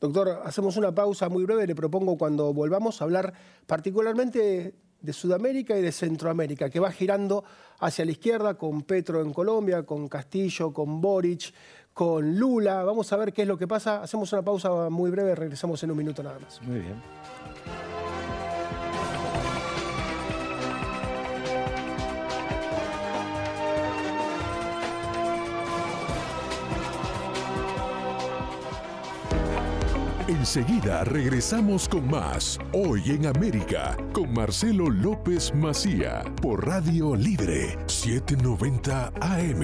Doctor, 0.00 0.42
hacemos 0.44 0.76
una 0.76 0.94
pausa 0.94 1.28
muy 1.28 1.44
breve. 1.44 1.66
Le 1.66 1.74
propongo 1.74 2.16
cuando 2.16 2.54
volvamos 2.54 3.00
a 3.00 3.04
hablar 3.04 3.32
particularmente 3.66 4.74
de 5.00 5.12
Sudamérica 5.12 5.76
y 5.76 5.82
de 5.82 5.90
Centroamérica, 5.90 6.70
que 6.70 6.78
va 6.78 6.92
girando 6.92 7.44
hacia 7.80 8.04
la 8.04 8.12
izquierda 8.12 8.54
con 8.54 8.82
Petro 8.82 9.20
en 9.20 9.32
Colombia, 9.32 9.82
con 9.82 10.08
Castillo, 10.08 10.72
con 10.72 11.00
Boric, 11.00 11.52
con 11.92 12.38
Lula. 12.38 12.84
Vamos 12.84 13.12
a 13.12 13.16
ver 13.16 13.32
qué 13.32 13.42
es 13.42 13.48
lo 13.48 13.58
que 13.58 13.66
pasa. 13.66 14.00
Hacemos 14.00 14.32
una 14.32 14.42
pausa 14.42 14.88
muy 14.90 15.10
breve, 15.10 15.34
regresamos 15.34 15.82
en 15.82 15.90
un 15.90 15.96
minuto 15.96 16.22
nada 16.22 16.38
más. 16.38 16.62
Muy 16.62 16.78
bien. 16.78 17.02
Enseguida 30.28 31.04
regresamos 31.04 31.88
con 31.88 32.10
más 32.10 32.58
Hoy 32.72 33.00
en 33.06 33.26
América 33.26 33.96
con 34.12 34.34
Marcelo 34.34 34.90
López 34.90 35.54
Macía 35.54 36.24
por 36.42 36.66
Radio 36.66 37.14
Libre 37.14 37.78
790 37.86 39.12
AM. 39.20 39.62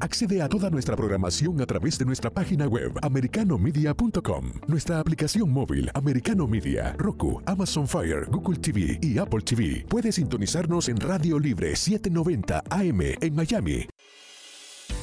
Accede 0.00 0.40
a 0.40 0.48
toda 0.48 0.70
nuestra 0.70 0.96
programación 0.96 1.60
a 1.60 1.66
través 1.66 1.98
de 1.98 2.06
nuestra 2.06 2.30
página 2.30 2.66
web 2.66 2.92
americanomedia.com, 3.02 4.52
nuestra 4.66 4.98
aplicación 4.98 5.50
móvil 5.50 5.90
Americano 5.92 6.46
Media, 6.46 6.94
Roku, 6.96 7.42
Amazon 7.44 7.86
Fire, 7.86 8.24
Google 8.30 8.58
TV 8.60 8.98
y 9.02 9.18
Apple 9.18 9.42
TV. 9.42 9.84
Puedes 9.90 10.14
sintonizarnos 10.14 10.88
en 10.88 11.00
Radio 11.00 11.38
Libre 11.38 11.76
790 11.76 12.62
AM 12.70 13.00
en 13.20 13.34
Miami 13.34 13.86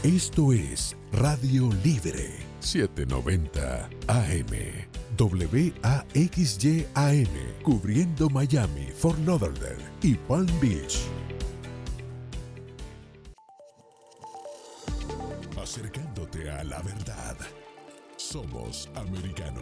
esto 0.04 0.52
es 0.52 0.98
Radio 1.14 1.70
Libre 1.82 2.30
790 2.60 3.90
AM. 4.08 4.48
WAXYAM, 6.14 7.28
cubriendo 7.64 8.30
Miami, 8.30 8.88
Fort 8.94 9.20
Lauderdale 9.26 9.84
y 10.02 10.16
Palm 10.16 10.48
Beach. 10.60 11.00
Acercándote 15.62 16.50
a 16.50 16.64
la 16.66 16.82
verdad. 16.82 17.38
Somos 18.18 18.90
americano. 18.96 19.62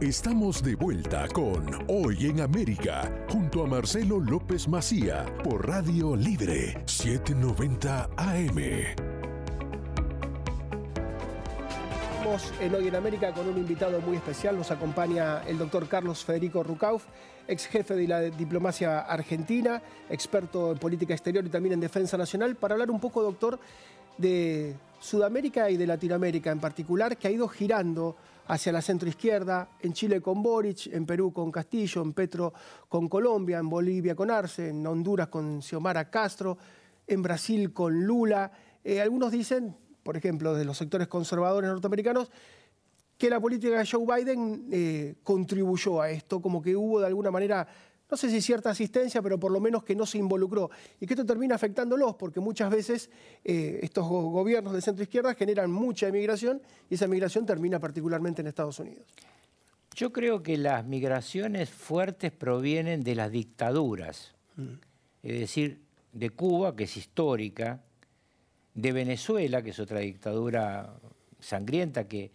Estamos 0.00 0.62
de 0.62 0.76
vuelta 0.76 1.26
con 1.26 1.66
Hoy 1.88 2.26
en 2.26 2.40
América, 2.40 3.26
junto 3.28 3.64
a 3.64 3.66
Marcelo 3.66 4.20
López 4.20 4.68
Macía, 4.68 5.26
por 5.42 5.66
Radio 5.66 6.14
Libre 6.14 6.84
790 6.86 8.08
AM. 8.16 8.58
Estamos 12.12 12.52
en 12.60 12.74
Hoy 12.76 12.86
en 12.86 12.94
América 12.94 13.34
con 13.34 13.48
un 13.48 13.58
invitado 13.58 14.00
muy 14.00 14.18
especial. 14.18 14.56
Nos 14.56 14.70
acompaña 14.70 15.42
el 15.48 15.58
doctor 15.58 15.88
Carlos 15.88 16.24
Federico 16.24 16.62
Rucauf, 16.62 17.02
ex 17.48 17.66
jefe 17.66 17.96
de 17.96 18.06
la 18.06 18.20
diplomacia 18.20 19.00
argentina, 19.00 19.82
experto 20.08 20.70
en 20.70 20.78
política 20.78 21.14
exterior 21.14 21.44
y 21.44 21.48
también 21.48 21.72
en 21.72 21.80
defensa 21.80 22.16
nacional, 22.16 22.54
para 22.54 22.74
hablar 22.74 22.92
un 22.92 23.00
poco, 23.00 23.20
doctor, 23.20 23.58
de 24.16 24.76
Sudamérica 25.00 25.68
y 25.70 25.76
de 25.76 25.88
Latinoamérica 25.88 26.52
en 26.52 26.60
particular, 26.60 27.16
que 27.16 27.26
ha 27.26 27.32
ido 27.32 27.48
girando 27.48 28.14
hacia 28.48 28.72
la 28.72 28.80
centroizquierda, 28.82 29.68
en 29.80 29.92
Chile 29.92 30.20
con 30.20 30.42
Boric, 30.42 30.86
en 30.86 31.04
Perú 31.04 31.32
con 31.32 31.52
Castillo, 31.52 32.02
en 32.02 32.14
Petro 32.14 32.52
con 32.88 33.08
Colombia, 33.08 33.58
en 33.58 33.68
Bolivia 33.68 34.14
con 34.14 34.30
Arce, 34.30 34.70
en 34.70 34.86
Honduras 34.86 35.28
con 35.28 35.60
Xiomara 35.62 36.10
Castro, 36.10 36.56
en 37.06 37.22
Brasil 37.22 37.72
con 37.72 38.04
Lula. 38.06 38.50
Eh, 38.82 39.02
algunos 39.02 39.32
dicen, 39.32 39.76
por 40.02 40.16
ejemplo, 40.16 40.54
de 40.54 40.64
los 40.64 40.78
sectores 40.78 41.08
conservadores 41.08 41.68
norteamericanos, 41.68 42.30
que 43.18 43.28
la 43.28 43.38
política 43.38 43.78
de 43.78 43.86
Joe 43.86 44.06
Biden 44.06 44.66
eh, 44.72 45.16
contribuyó 45.22 46.00
a 46.00 46.10
esto, 46.10 46.40
como 46.40 46.62
que 46.62 46.74
hubo 46.74 47.00
de 47.00 47.06
alguna 47.06 47.30
manera 47.30 47.68
no 48.10 48.16
sé 48.16 48.30
si 48.30 48.40
cierta 48.40 48.70
asistencia, 48.70 49.20
pero 49.20 49.38
por 49.38 49.52
lo 49.52 49.60
menos 49.60 49.84
que 49.84 49.94
no 49.94 50.06
se 50.06 50.18
involucró. 50.18 50.70
Y 51.00 51.06
que 51.06 51.14
esto 51.14 51.26
termina 51.26 51.54
afectándolos, 51.54 52.14
porque 52.14 52.40
muchas 52.40 52.70
veces 52.70 53.10
eh, 53.44 53.80
estos 53.82 54.06
gobiernos 54.08 54.72
de 54.72 54.80
centro 54.80 55.02
izquierda 55.02 55.34
generan 55.34 55.70
mucha 55.70 56.08
emigración 56.08 56.62
y 56.88 56.94
esa 56.94 57.06
migración 57.06 57.44
termina 57.44 57.78
particularmente 57.78 58.40
en 58.40 58.48
Estados 58.48 58.78
Unidos. 58.78 59.04
Yo 59.94 60.12
creo 60.12 60.42
que 60.42 60.56
las 60.56 60.86
migraciones 60.86 61.70
fuertes 61.70 62.32
provienen 62.32 63.02
de 63.02 63.14
las 63.14 63.30
dictaduras, 63.30 64.34
mm. 64.56 64.74
es 65.24 65.40
decir, 65.40 65.82
de 66.12 66.30
Cuba, 66.30 66.74
que 66.76 66.84
es 66.84 66.96
histórica, 66.96 67.82
de 68.74 68.92
Venezuela, 68.92 69.60
que 69.60 69.70
es 69.70 69.80
otra 69.80 69.98
dictadura 69.98 70.94
sangrienta 71.40 72.06
que 72.06 72.30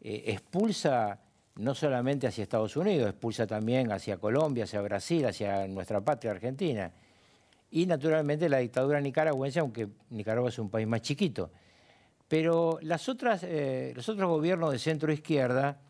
eh, 0.00 0.24
expulsa 0.26 1.20
no 1.56 1.74
solamente 1.74 2.26
hacia 2.26 2.42
Estados 2.42 2.76
Unidos, 2.76 3.08
expulsa 3.08 3.46
también 3.46 3.90
hacia 3.90 4.18
Colombia, 4.18 4.64
hacia 4.64 4.80
Brasil, 4.82 5.26
hacia 5.26 5.66
nuestra 5.66 6.02
patria 6.02 6.32
Argentina. 6.32 6.92
Y 7.70 7.86
naturalmente 7.86 8.48
la 8.48 8.58
dictadura 8.58 9.00
nicaragüense, 9.00 9.60
aunque 9.60 9.88
Nicaragua 10.10 10.50
es 10.50 10.58
un 10.58 10.70
país 10.70 10.86
más 10.86 11.02
chiquito. 11.02 11.50
Pero 12.28 12.78
las 12.82 13.08
otras, 13.08 13.42
eh, 13.42 13.92
los 13.94 14.08
otros 14.08 14.28
gobiernos 14.28 14.72
de 14.72 14.78
centro 14.78 15.12
izquierda 15.12 15.80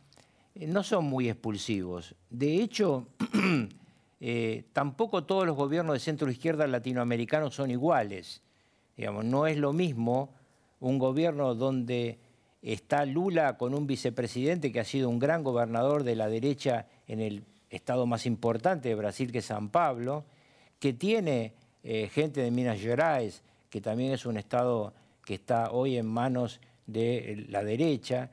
eh, 0.55 0.67
no 0.67 0.83
son 0.83 1.05
muy 1.05 1.29
expulsivos. 1.29 2.15
De 2.31 2.63
hecho, 2.63 3.09
eh, 4.21 4.65
tampoco 4.73 5.25
todos 5.25 5.47
los 5.47 5.57
gobiernos 5.57 5.95
de 5.95 6.01
centro 6.01 6.31
izquierda 6.31 6.67
latinoamericanos 6.67 7.55
son 7.55 7.71
iguales. 7.71 8.43
Digamos, 8.97 9.25
no 9.25 9.47
es 9.47 9.57
lo 9.57 9.73
mismo 9.73 10.35
un 10.81 10.99
gobierno 10.99 11.55
donde 11.55 12.19
Está 12.67 13.07
Lula 13.07 13.57
con 13.57 13.75
un 13.75 13.87
vicepresidente 13.87 14.73
que 14.73 14.81
ha 14.81 14.85
sido 14.85 15.09
un 15.09 15.21
gran 15.21 15.45
gobernador 15.45 16.03
de 16.03 16.17
la 16.17 16.29
derecha 16.29 16.87
en 17.07 17.21
el 17.21 17.45
estado 17.71 18.07
más 18.07 18.27
importante 18.27 18.89
de 18.89 18.97
Brasil, 18.97 19.31
que 19.31 19.39
es 19.39 19.45
San 19.45 19.69
Pablo, 19.69 20.25
que 20.81 20.93
tiene 20.93 21.53
eh, 21.85 22.11
gente 22.13 22.41
de 22.41 22.51
Minas 22.51 22.81
Gerais, 22.81 23.45
que 23.71 23.81
también 23.81 24.11
es 24.11 24.27
un 24.27 24.37
estado 24.37 24.93
que 25.25 25.35
está 25.35 25.71
hoy 25.71 25.97
en 25.97 26.07
manos 26.07 26.61
de 26.89 27.47
la 27.51 27.63
derecha, 27.63 28.31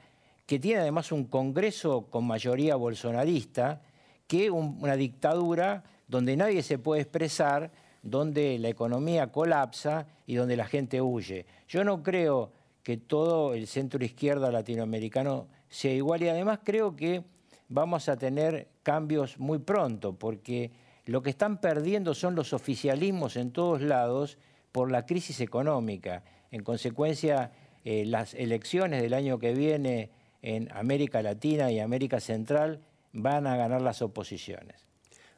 que 0.48 0.58
tiene 0.58 0.82
además 0.82 1.12
un 1.12 1.26
Congreso 1.26 2.08
con 2.10 2.26
mayoría 2.26 2.76
bolsonarista, 2.76 3.84
que 4.26 4.50
una 4.50 4.96
dictadura 4.96 5.84
donde 6.08 6.36
nadie 6.36 6.64
se 6.64 6.80
puede 6.80 7.04
expresar, 7.04 7.70
donde 8.02 8.58
la 8.58 8.70
economía 8.70 9.32
colapsa 9.32 10.08
y 10.26 10.34
donde 10.34 10.58
la 10.58 10.66
gente 10.66 11.04
huye. 11.04 11.46
Yo 11.68 11.84
no 11.84 12.02
creo 12.02 12.63
que 12.84 12.98
todo 12.98 13.54
el 13.54 13.68
centro 13.68 14.04
izquierda 14.04 14.52
latinoamericano 14.52 15.48
sea 15.70 15.94
igual 15.94 16.22
y 16.22 16.30
además 16.30 16.60
creo 16.64 16.96
que 16.96 17.24
vamos 17.70 18.10
a 18.10 18.18
tener 18.18 18.68
cambios 18.84 19.40
muy 19.40 19.60
pronto 19.60 20.14
porque 20.14 20.72
lo 21.06 21.24
que 21.24 21.32
están 21.32 21.60
perdiendo 21.60 22.14
son 22.14 22.36
los 22.36 22.54
oficialismos 22.54 23.36
en 23.38 23.52
todos 23.52 23.82
lados 23.82 24.38
por 24.72 24.92
la 24.92 25.06
crisis 25.06 25.42
económica. 25.42 26.24
En 26.52 26.64
consecuencia, 26.64 27.52
eh, 27.84 28.06
las 28.06 28.34
elecciones 28.34 29.02
del 29.02 29.14
año 29.14 29.40
que 29.40 29.54
viene 29.54 30.10
en 30.42 30.70
América 30.74 31.22
Latina 31.22 31.72
y 31.72 31.80
América 31.80 32.20
Central 32.20 32.82
van 33.14 33.48
a 33.48 33.56
ganar 33.56 33.82
las 33.82 34.02
oposiciones. 34.02 34.86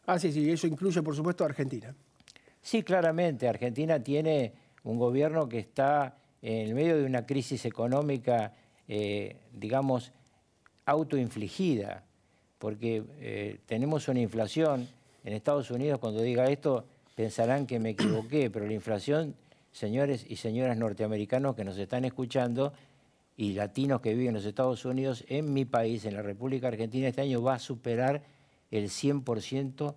Ah, 0.06 0.20
sí, 0.20 0.32
sí, 0.32 0.50
eso 0.50 0.68
incluye 0.68 1.02
por 1.02 1.16
supuesto 1.16 1.44
a 1.44 1.48
Argentina. 1.48 1.96
Sí, 2.62 2.84
claramente, 2.84 3.48
Argentina 3.48 4.04
tiene 4.04 4.54
un 4.84 4.98
gobierno 4.98 5.48
que 5.48 5.60
está 5.60 6.18
en 6.48 6.76
medio 6.76 6.96
de 6.96 7.06
una 7.06 7.26
crisis 7.26 7.66
económica, 7.66 8.54
eh, 8.88 9.38
digamos, 9.52 10.12
autoinfligida, 10.86 12.04
porque 12.60 13.04
eh, 13.20 13.58
tenemos 13.66 14.08
una 14.10 14.20
inflación, 14.20 14.88
en 15.24 15.34
Estados 15.34 15.72
Unidos 15.72 15.98
cuando 15.98 16.22
diga 16.22 16.46
esto 16.46 16.86
pensarán 17.16 17.66
que 17.66 17.80
me 17.80 17.90
equivoqué, 17.90 18.50
pero 18.54 18.68
la 18.68 18.74
inflación, 18.74 19.36
señores 19.72 20.24
y 20.30 20.36
señoras 20.36 20.78
norteamericanos 20.78 21.56
que 21.56 21.64
nos 21.64 21.80
están 21.80 22.06
escuchando, 22.06 22.74
y 23.36 23.54
latinos 23.54 24.02
que 24.02 24.14
viven 24.14 24.28
en 24.28 24.34
los 24.36 24.46
Estados 24.46 24.86
Unidos, 24.86 25.26
en 25.28 25.52
mi 25.52 25.66
país, 25.66 26.06
en 26.06 26.14
la 26.14 26.22
República 26.22 26.68
Argentina, 26.68 27.08
este 27.08 27.22
año 27.22 27.42
va 27.42 27.56
a 27.56 27.60
superar 27.60 28.22
el 28.70 28.90
100% 28.90 29.96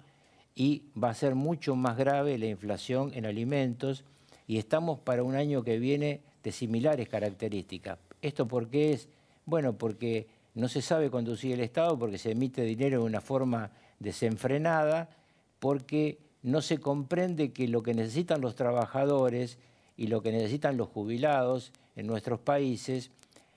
y 0.54 0.84
va 1.00 1.10
a 1.10 1.14
ser 1.14 1.34
mucho 1.34 1.76
más 1.76 1.98
grave 1.98 2.38
la 2.38 2.46
inflación 2.46 3.12
en 3.14 3.26
alimentos. 3.26 4.04
Y 4.46 4.56
estamos 4.56 4.98
para 4.98 5.22
un 5.22 5.36
año 5.36 5.62
que 5.62 5.78
viene 5.78 6.22
de 6.48 6.52
similares 6.52 7.08
características. 7.08 7.98
¿Esto 8.22 8.48
por 8.48 8.68
qué 8.68 8.92
es? 8.92 9.08
Bueno, 9.44 9.74
porque 9.74 10.26
no 10.54 10.66
se 10.68 10.80
sabe 10.80 11.10
conducir 11.10 11.52
el 11.52 11.60
Estado, 11.60 11.98
porque 11.98 12.16
se 12.16 12.32
emite 12.32 12.62
dinero 12.62 13.00
de 13.00 13.04
una 13.04 13.20
forma 13.20 13.70
desenfrenada, 13.98 15.10
porque 15.58 16.18
no 16.42 16.62
se 16.62 16.78
comprende 16.78 17.52
que 17.52 17.68
lo 17.68 17.82
que 17.82 17.92
necesitan 17.92 18.40
los 18.40 18.54
trabajadores 18.54 19.58
y 19.96 20.06
lo 20.06 20.22
que 20.22 20.32
necesitan 20.32 20.78
los 20.78 20.88
jubilados 20.88 21.72
en 21.96 22.06
nuestros 22.06 22.40
países 22.40 23.10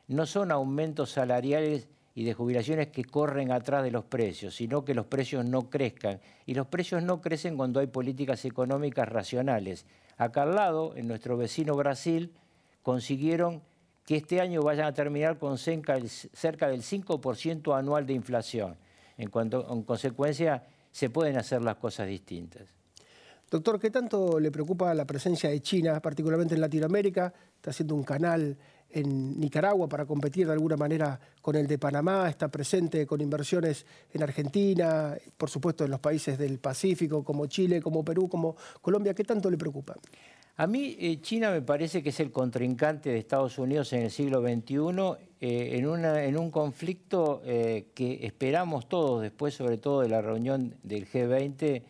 no 0.07 0.25
son 0.25 0.51
aumentos 0.51 1.11
salariales 1.11 1.87
y 2.13 2.25
de 2.25 2.33
jubilaciones 2.33 2.87
que 2.87 3.05
corren 3.05 3.53
atrás 3.53 3.83
de 3.83 3.91
los 3.91 4.03
precios, 4.03 4.55
sino 4.55 4.83
que 4.83 4.93
los 4.93 5.05
precios 5.05 5.45
no 5.45 5.69
crezcan. 5.69 6.19
Y 6.45 6.55
los 6.55 6.67
precios 6.67 7.03
no 7.03 7.21
crecen 7.21 7.55
cuando 7.55 7.79
hay 7.79 7.87
políticas 7.87 8.43
económicas 8.43 9.07
racionales. 9.07 9.85
Acá 10.17 10.43
al 10.43 10.55
lado, 10.55 10.95
en 10.97 11.07
nuestro 11.07 11.37
vecino 11.37 11.75
Brasil, 11.75 12.33
consiguieron 12.81 13.61
que 14.05 14.17
este 14.17 14.41
año 14.41 14.61
vayan 14.63 14.87
a 14.87 14.93
terminar 14.93 15.37
con 15.37 15.57
cerca 15.57 15.93
del 15.93 16.81
5% 16.81 17.77
anual 17.77 18.05
de 18.05 18.13
inflación. 18.13 18.75
En, 19.17 19.29
cuanto, 19.29 19.71
en 19.71 19.83
consecuencia, 19.83 20.63
se 20.91 21.09
pueden 21.09 21.37
hacer 21.37 21.61
las 21.61 21.75
cosas 21.75 22.07
distintas. 22.07 22.63
Doctor, 23.49 23.79
¿qué 23.79 23.89
tanto 23.89 24.39
le 24.39 24.49
preocupa 24.49 24.93
la 24.93 25.05
presencia 25.05 25.49
de 25.49 25.61
China, 25.61 25.99
particularmente 26.01 26.55
en 26.55 26.61
Latinoamérica? 26.61 27.33
Está 27.57 27.71
haciendo 27.71 27.95
un 27.95 28.03
canal 28.03 28.57
en 28.89 29.39
Nicaragua 29.39 29.87
para 29.87 30.05
competir 30.05 30.47
de 30.47 30.53
alguna 30.53 30.77
manera 30.77 31.19
con 31.41 31.55
el 31.55 31.67
de 31.67 31.77
Panamá, 31.77 32.29
está 32.29 32.49
presente 32.49 33.05
con 33.05 33.21
inversiones 33.21 33.85
en 34.13 34.23
Argentina, 34.23 35.15
por 35.37 35.49
supuesto 35.49 35.85
en 35.85 35.91
los 35.91 35.99
países 35.99 36.37
del 36.37 36.59
Pacífico 36.59 37.23
como 37.23 37.45
Chile, 37.47 37.81
como 37.81 38.03
Perú, 38.03 38.27
como 38.27 38.55
Colombia. 38.81 39.13
¿Qué 39.13 39.23
tanto 39.23 39.49
le 39.49 39.57
preocupa? 39.57 39.95
A 40.61 40.67
mí 40.67 40.95
eh, 40.99 41.19
China 41.21 41.49
me 41.49 41.63
parece 41.63 42.03
que 42.03 42.09
es 42.09 42.19
el 42.19 42.31
contrincante 42.31 43.09
de 43.09 43.17
Estados 43.17 43.57
Unidos 43.57 43.93
en 43.93 44.03
el 44.03 44.11
siglo 44.11 44.43
XXI 44.43 44.75
eh, 45.41 45.79
en, 45.79 46.05
en, 46.05 46.37
un 46.37 46.51
conflicto 46.51 47.41
eh, 47.43 47.87
que 47.95 48.23
esperamos 48.27 48.87
todos, 48.87 49.23
después 49.23 49.55
sobre 49.55 49.79
todo 49.79 50.01
de 50.01 50.09
la 50.09 50.21
reunión 50.21 50.75
del 50.83 51.09
G20 51.09 51.81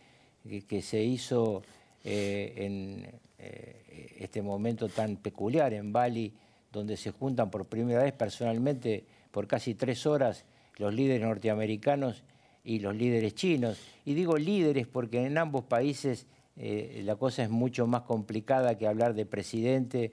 que 0.66 0.80
se 0.80 1.02
hizo 1.02 1.62
en 2.02 3.06
este 4.18 4.40
momento 4.40 4.88
tan 4.88 5.16
peculiar 5.16 5.74
en 5.74 5.92
Bali, 5.92 6.32
donde 6.72 6.96
se 6.96 7.10
juntan 7.10 7.50
por 7.50 7.66
primera 7.66 8.02
vez 8.02 8.14
personalmente 8.14 9.04
por 9.30 9.46
casi 9.46 9.74
tres 9.74 10.06
horas 10.06 10.46
los 10.78 10.94
líderes 10.94 11.20
norteamericanos 11.20 12.24
y 12.64 12.78
los 12.78 12.96
líderes 12.96 13.34
chinos. 13.34 13.78
Y 14.06 14.14
digo 14.14 14.38
líderes 14.38 14.86
porque 14.86 15.26
en 15.26 15.36
ambos 15.36 15.64
países 15.64 16.26
eh, 16.56 17.02
la 17.04 17.16
cosa 17.16 17.42
es 17.42 17.50
mucho 17.50 17.86
más 17.86 18.02
complicada 18.02 18.76
que 18.76 18.86
hablar 18.86 19.14
de 19.14 19.26
presidente 19.26 20.12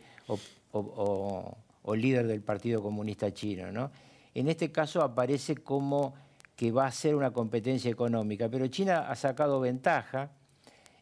o, 0.72 1.55
líder 1.96 2.27
del 2.27 2.41
Partido 2.41 2.81
Comunista 2.81 3.34
Chino. 3.34 3.72
¿no? 3.72 3.91
En 4.34 4.48
este 4.48 4.72
caso 4.72 5.01
aparece 5.01 5.55
como 5.55 6.13
que 6.55 6.72
va 6.72 6.86
a 6.86 6.91
ser 6.91 7.15
una 7.15 7.31
competencia 7.31 7.89
económica, 7.89 8.50
pero 8.50 8.67
China 8.67 9.10
ha 9.10 9.15
sacado 9.15 9.60
ventaja 9.60 10.31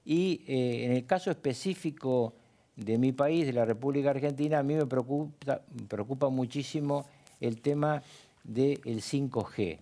y 0.06 0.44
eh, 0.48 0.86
en 0.86 0.92
el 0.92 1.06
caso 1.06 1.30
específico 1.30 2.34
de 2.76 2.98
mi 2.98 3.12
país, 3.12 3.46
de 3.46 3.54
la 3.54 3.66
República 3.66 4.12
Argentina, 4.12 4.60
a 4.60 4.64
mí 4.64 4.76
me 4.76 4.86
preocupa, 4.86 5.62
preocupa 5.88 6.30
muchísimo 6.30 7.06
el 7.42 7.60
tema 7.60 8.02
del 8.44 9.02
5G, 9.02 9.80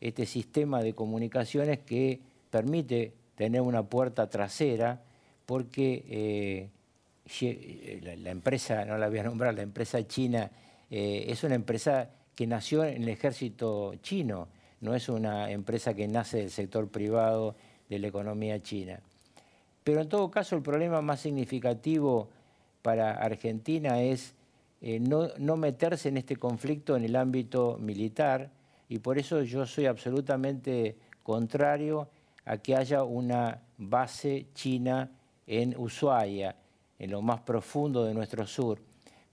este 0.00 0.26
sistema 0.26 0.82
de 0.82 0.94
comunicaciones 0.94 1.78
que 1.80 2.20
permite 2.50 3.12
tener 3.34 3.60
una 3.60 3.82
puerta 3.82 4.28
trasera 4.28 5.02
porque 5.46 6.04
eh, 6.08 6.68
eh, 7.40 8.16
la, 8.18 8.30
empresa, 8.30 8.84
no 8.84 8.98
la 8.98 9.08
voy 9.08 9.18
a 9.18 9.24
nombrar, 9.24 9.54
la 9.54 9.62
empresa 9.62 10.06
china, 10.06 10.50
eh, 10.90 11.26
es 11.28 11.44
una 11.44 11.54
empresa 11.54 12.10
que 12.34 12.46
nació 12.46 12.84
en 12.84 13.02
el 13.02 13.08
ejército 13.08 13.94
chino, 14.02 14.48
no 14.80 14.94
es 14.94 15.08
una 15.08 15.50
empresa 15.50 15.94
que 15.94 16.08
nace 16.08 16.38
del 16.38 16.50
sector 16.50 16.88
privado 16.88 17.54
de 17.88 17.98
la 17.98 18.08
economía 18.08 18.62
china. 18.62 19.00
Pero 19.84 20.00
en 20.00 20.08
todo 20.08 20.30
caso 20.30 20.56
el 20.56 20.62
problema 20.62 21.00
más 21.00 21.20
significativo 21.20 22.28
para 22.82 23.12
Argentina 23.12 24.02
es 24.02 24.34
eh, 24.80 24.98
no, 24.98 25.56
meterse 25.56 26.08
en 26.08 26.16
este 26.16 26.36
conflicto 26.36 26.96
en 26.96 27.04
el 27.04 27.14
ámbito 27.14 27.78
militar 27.80 28.50
y 28.88 28.98
por 28.98 29.16
eso 29.16 29.42
yo 29.42 29.64
soy 29.64 29.86
absolutamente 29.86 30.96
contrario 31.22 32.08
a 32.44 32.58
que 32.58 32.76
haya 32.76 33.04
una 33.04 33.62
base 33.78 34.46
china 34.54 35.10
en 35.46 35.74
Ushuaia, 35.76 36.56
en 36.98 37.10
lo 37.10 37.22
más 37.22 37.40
profundo 37.40 38.04
de 38.04 38.14
nuestro 38.14 38.46
sur. 38.46 38.78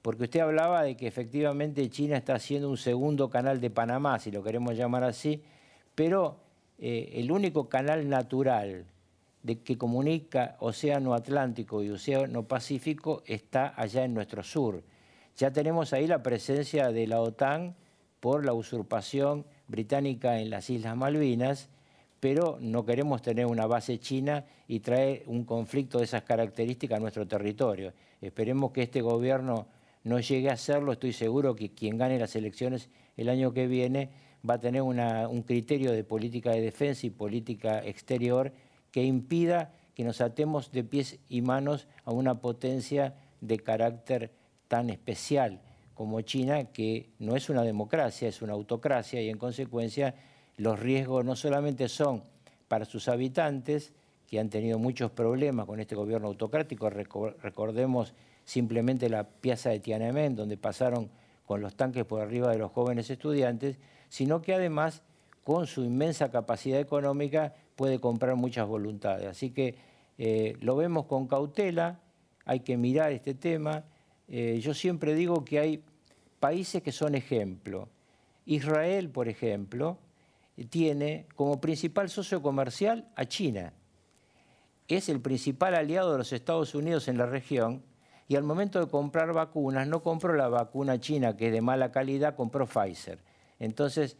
Porque 0.01 0.23
usted 0.23 0.39
hablaba 0.39 0.83
de 0.83 0.95
que 0.95 1.07
efectivamente 1.07 1.89
China 1.89 2.17
está 2.17 2.35
haciendo 2.35 2.69
un 2.69 2.77
segundo 2.77 3.29
canal 3.29 3.59
de 3.59 3.69
Panamá, 3.69 4.17
si 4.19 4.31
lo 4.31 4.43
queremos 4.43 4.75
llamar 4.75 5.03
así, 5.03 5.43
pero 5.93 6.39
eh, 6.77 7.11
el 7.15 7.31
único 7.31 7.67
canal 7.67 8.07
natural 8.07 8.85
de 9.43 9.59
que 9.59 9.77
comunica 9.77 10.55
Océano 10.59 11.13
Atlántico 11.13 11.83
y 11.83 11.89
Océano 11.89 12.43
Pacífico 12.43 13.23
está 13.25 13.73
allá 13.75 14.03
en 14.03 14.13
nuestro 14.13 14.43
sur. 14.43 14.83
Ya 15.37 15.51
tenemos 15.51 15.93
ahí 15.93 16.07
la 16.07 16.23
presencia 16.23 16.91
de 16.91 17.07
la 17.07 17.21
OTAN 17.21 17.75
por 18.19 18.45
la 18.45 18.53
usurpación 18.53 19.45
británica 19.67 20.39
en 20.39 20.49
las 20.49 20.69
Islas 20.69 20.95
Malvinas, 20.95 21.69
pero 22.19 22.57
no 22.59 22.85
queremos 22.85 23.21
tener 23.21 23.45
una 23.45 23.65
base 23.65 23.99
china 23.99 24.45
y 24.67 24.79
traer 24.79 25.23
un 25.27 25.45
conflicto 25.45 25.99
de 25.99 26.05
esas 26.05 26.23
características 26.23 26.97
a 26.97 27.01
nuestro 27.01 27.27
territorio. 27.27 27.93
Esperemos 28.21 28.71
que 28.71 28.83
este 28.83 29.01
gobierno 29.01 29.67
no 30.03 30.19
llegue 30.19 30.49
a 30.49 30.53
hacerlo. 30.53 30.91
Estoy 30.91 31.13
seguro 31.13 31.55
que 31.55 31.73
quien 31.73 31.97
gane 31.97 32.19
las 32.19 32.35
elecciones 32.35 32.89
el 33.15 33.29
año 33.29 33.53
que 33.53 33.67
viene 33.67 34.09
va 34.47 34.55
a 34.55 34.59
tener 34.59 34.81
un 34.81 35.43
criterio 35.43 35.91
de 35.91 36.03
política 36.03 36.51
de 36.51 36.61
defensa 36.61 37.05
y 37.05 37.09
política 37.09 37.83
exterior 37.85 38.53
que 38.91 39.03
impida 39.03 39.73
que 39.93 40.03
nos 40.03 40.21
atemos 40.21 40.71
de 40.71 40.83
pies 40.83 41.19
y 41.27 41.41
manos 41.41 41.87
a 42.05 42.11
una 42.11 42.39
potencia 42.39 43.15
de 43.41 43.59
carácter 43.59 44.31
tan 44.67 44.89
especial 44.89 45.61
como 45.93 46.21
China, 46.21 46.71
que 46.71 47.09
no 47.19 47.35
es 47.35 47.49
una 47.49 47.63
democracia, 47.63 48.29
es 48.29 48.41
una 48.41 48.53
autocracia 48.53 49.21
y 49.21 49.27
en 49.27 49.37
consecuencia 49.37 50.15
los 50.59 50.77
riesgos 50.77 51.23
no 51.23 51.37
solamente 51.37 51.87
son 51.87 52.21
para 52.67 52.83
sus 52.83 53.07
habitantes, 53.07 53.93
que 54.27 54.39
han 54.39 54.49
tenido 54.49 54.77
muchos 54.77 55.09
problemas 55.09 55.65
con 55.65 55.79
este 55.79 55.95
gobierno 55.95 56.27
autocrático, 56.27 56.89
recordemos 56.89 58.13
simplemente 58.43 59.09
la 59.09 59.23
piazza 59.23 59.69
de 59.69 59.79
Tiananmen, 59.79 60.35
donde 60.35 60.57
pasaron 60.57 61.09
con 61.45 61.61
los 61.61 61.75
tanques 61.75 62.03
por 62.03 62.21
arriba 62.21 62.51
de 62.51 62.57
los 62.57 62.71
jóvenes 62.71 63.09
estudiantes, 63.09 63.79
sino 64.09 64.41
que 64.41 64.53
además 64.53 65.01
con 65.45 65.65
su 65.65 65.83
inmensa 65.83 66.29
capacidad 66.29 66.79
económica 66.79 67.55
puede 67.77 67.99
comprar 67.99 68.35
muchas 68.35 68.67
voluntades. 68.67 69.27
Así 69.27 69.51
que 69.51 69.77
eh, 70.17 70.57
lo 70.59 70.75
vemos 70.75 71.05
con 71.05 71.27
cautela, 71.27 72.01
hay 72.45 72.59
que 72.59 72.75
mirar 72.75 73.13
este 73.13 73.33
tema. 73.33 73.85
Eh, 74.27 74.59
yo 74.61 74.73
siempre 74.73 75.15
digo 75.15 75.45
que 75.45 75.59
hay 75.59 75.83
países 76.41 76.83
que 76.83 76.91
son 76.91 77.15
ejemplo. 77.15 77.87
Israel, 78.45 79.09
por 79.09 79.29
ejemplo, 79.29 79.97
tiene 80.65 81.27
como 81.35 81.61
principal 81.61 82.09
socio 82.09 82.41
comercial 82.41 83.09
a 83.15 83.25
China. 83.25 83.73
Es 84.87 85.09
el 85.09 85.21
principal 85.21 85.75
aliado 85.75 86.11
de 86.11 86.17
los 86.17 86.33
Estados 86.33 86.75
Unidos 86.75 87.07
en 87.07 87.17
la 87.17 87.25
región 87.25 87.83
y 88.27 88.35
al 88.35 88.43
momento 88.43 88.79
de 88.79 88.89
comprar 88.89 89.33
vacunas 89.33 89.87
no 89.87 90.03
compró 90.03 90.33
la 90.33 90.49
vacuna 90.49 90.99
china 90.99 91.35
que 91.35 91.47
es 91.47 91.51
de 91.51 91.61
mala 91.61 91.91
calidad, 91.91 92.35
compró 92.35 92.67
Pfizer. 92.67 93.19
Entonces, 93.59 94.17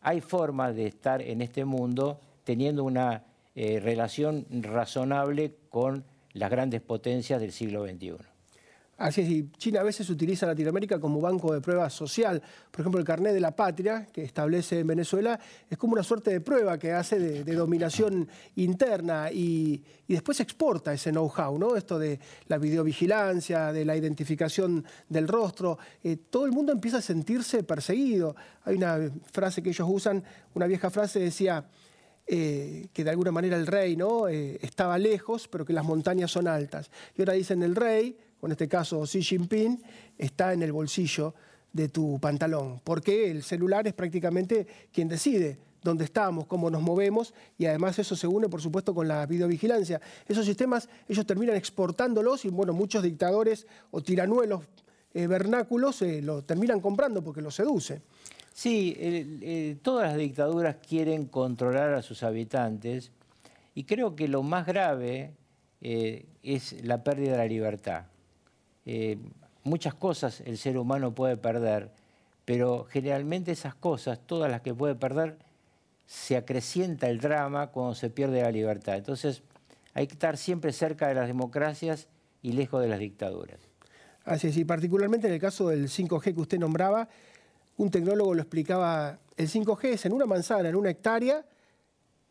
hay 0.00 0.20
formas 0.20 0.76
de 0.76 0.86
estar 0.86 1.22
en 1.22 1.42
este 1.42 1.64
mundo 1.64 2.20
teniendo 2.44 2.84
una 2.84 3.24
eh, 3.54 3.80
relación 3.80 4.46
razonable 4.50 5.56
con 5.70 6.04
las 6.32 6.50
grandes 6.50 6.80
potencias 6.80 7.40
del 7.40 7.52
siglo 7.52 7.84
XXI. 7.84 8.27
Así 8.98 9.20
es, 9.20 9.28
y 9.28 9.48
China 9.52 9.80
a 9.80 9.84
veces 9.84 10.10
utiliza 10.10 10.44
Latinoamérica 10.44 10.98
como 10.98 11.20
banco 11.20 11.54
de 11.54 11.60
prueba 11.60 11.88
social. 11.88 12.42
Por 12.68 12.80
ejemplo, 12.80 12.98
el 12.98 13.06
carnet 13.06 13.32
de 13.32 13.38
la 13.38 13.54
patria 13.54 14.08
que 14.12 14.24
establece 14.24 14.80
en 14.80 14.88
Venezuela 14.88 15.38
es 15.70 15.78
como 15.78 15.92
una 15.92 16.02
suerte 16.02 16.32
de 16.32 16.40
prueba 16.40 16.78
que 16.78 16.90
hace 16.90 17.44
de, 17.44 17.54
dominación 17.54 18.28
interna 18.56 19.30
y, 19.30 19.84
después 20.08 20.40
exporta 20.40 20.92
ese 20.92 21.12
know-how, 21.12 21.56
¿no? 21.56 21.76
Esto 21.76 21.96
de 21.96 22.18
la 22.48 22.58
videovigilancia, 22.58 23.72
de 23.72 23.84
la 23.84 23.96
identificación 23.96 24.84
del 25.08 25.28
rostro. 25.28 25.78
Eh, 26.02 26.16
todo 26.28 26.44
el 26.44 26.50
mundo 26.50 26.72
empieza 26.72 26.96
a 26.96 27.02
sentirse 27.02 27.62
perseguido. 27.62 28.34
Hay 28.64 28.74
una 28.74 28.98
frase 29.30 29.62
que 29.62 29.68
ellos 29.68 29.86
usan, 29.88 30.24
una 30.54 30.66
vieja 30.66 30.90
frase 30.90 31.20
decía 31.20 31.64
eh, 32.26 32.88
que 32.92 33.04
de 33.04 33.10
alguna 33.10 33.30
manera 33.30 33.56
el 33.56 33.66
rey 33.66 33.96
¿no? 33.96 34.28
Eh, 34.28 34.58
estaba 34.60 34.98
lejos, 34.98 35.46
pero 35.46 35.64
que 35.64 35.72
las 35.72 35.84
montañas 35.84 36.32
son 36.32 36.48
altas. 36.48 36.90
Y 37.16 37.22
ahora 37.22 37.34
dicen 37.34 37.62
el 37.62 37.76
rey, 37.76 38.18
con 38.40 38.52
este 38.52 38.68
caso 38.68 39.04
Xi 39.04 39.22
Jinping, 39.22 39.82
está 40.16 40.52
en 40.52 40.62
el 40.62 40.72
bolsillo 40.72 41.34
de 41.72 41.88
tu 41.88 42.18
pantalón, 42.18 42.80
porque 42.84 43.30
el 43.30 43.42
celular 43.42 43.86
es 43.86 43.94
prácticamente 43.94 44.66
quien 44.92 45.08
decide 45.08 45.58
dónde 45.82 46.04
estamos, 46.04 46.46
cómo 46.46 46.70
nos 46.70 46.82
movemos 46.82 47.34
y 47.56 47.66
además 47.66 47.98
eso 47.98 48.16
se 48.16 48.26
une, 48.26 48.48
por 48.48 48.60
supuesto, 48.60 48.94
con 48.94 49.06
la 49.06 49.26
videovigilancia. 49.26 50.00
Esos 50.26 50.44
sistemas 50.44 50.88
ellos 51.08 51.26
terminan 51.26 51.56
exportándolos 51.56 52.44
y, 52.44 52.48
bueno, 52.48 52.72
muchos 52.72 53.02
dictadores 53.02 53.66
o 53.90 54.02
tiranuelos 54.02 54.64
eh, 55.14 55.26
vernáculos 55.26 56.02
eh, 56.02 56.20
lo 56.22 56.42
terminan 56.42 56.80
comprando 56.80 57.22
porque 57.22 57.40
los 57.40 57.54
seduce. 57.54 58.02
Sí, 58.52 59.78
todas 59.82 60.08
las 60.08 60.16
dictaduras 60.16 60.78
quieren 60.84 61.26
controlar 61.26 61.94
a 61.94 62.02
sus 62.02 62.24
habitantes 62.24 63.12
y 63.78 63.84
creo 63.84 64.16
que 64.16 64.26
lo 64.26 64.42
más 64.42 64.66
grave 64.66 65.30
eh, 65.80 66.26
es 66.42 66.84
la 66.84 67.04
pérdida 67.04 67.32
de 67.32 67.38
la 67.38 67.46
libertad. 67.46 68.06
Muchas 69.64 69.94
cosas 69.94 70.40
el 70.40 70.58
ser 70.58 70.78
humano 70.78 71.14
puede 71.14 71.36
perder, 71.36 71.90
pero 72.44 72.86
generalmente 72.90 73.52
esas 73.52 73.74
cosas, 73.74 74.20
todas 74.26 74.50
las 74.50 74.62
que 74.62 74.74
puede 74.74 74.94
perder, 74.94 75.38
se 76.06 76.36
acrecienta 76.36 77.08
el 77.08 77.20
drama 77.20 77.66
cuando 77.66 77.94
se 77.94 78.08
pierde 78.08 78.40
la 78.40 78.50
libertad. 78.50 78.96
Entonces 78.96 79.42
hay 79.92 80.06
que 80.06 80.14
estar 80.14 80.36
siempre 80.36 80.72
cerca 80.72 81.08
de 81.08 81.14
las 81.14 81.26
democracias 81.26 82.08
y 82.40 82.52
lejos 82.52 82.80
de 82.80 82.88
las 82.88 82.98
dictaduras. 82.98 83.60
Así 84.24 84.48
es, 84.48 84.56
y 84.56 84.64
particularmente 84.64 85.26
en 85.26 85.34
el 85.34 85.40
caso 85.40 85.68
del 85.68 85.88
5G 85.88 86.34
que 86.34 86.40
usted 86.40 86.58
nombraba, 86.58 87.08
un 87.76 87.90
tecnólogo 87.90 88.34
lo 88.34 88.42
explicaba, 88.42 89.18
el 89.36 89.48
5G 89.48 89.84
es 89.84 90.06
en 90.06 90.12
una 90.12 90.26
manzana, 90.26 90.68
en 90.68 90.76
una 90.76 90.90
hectárea, 90.90 91.44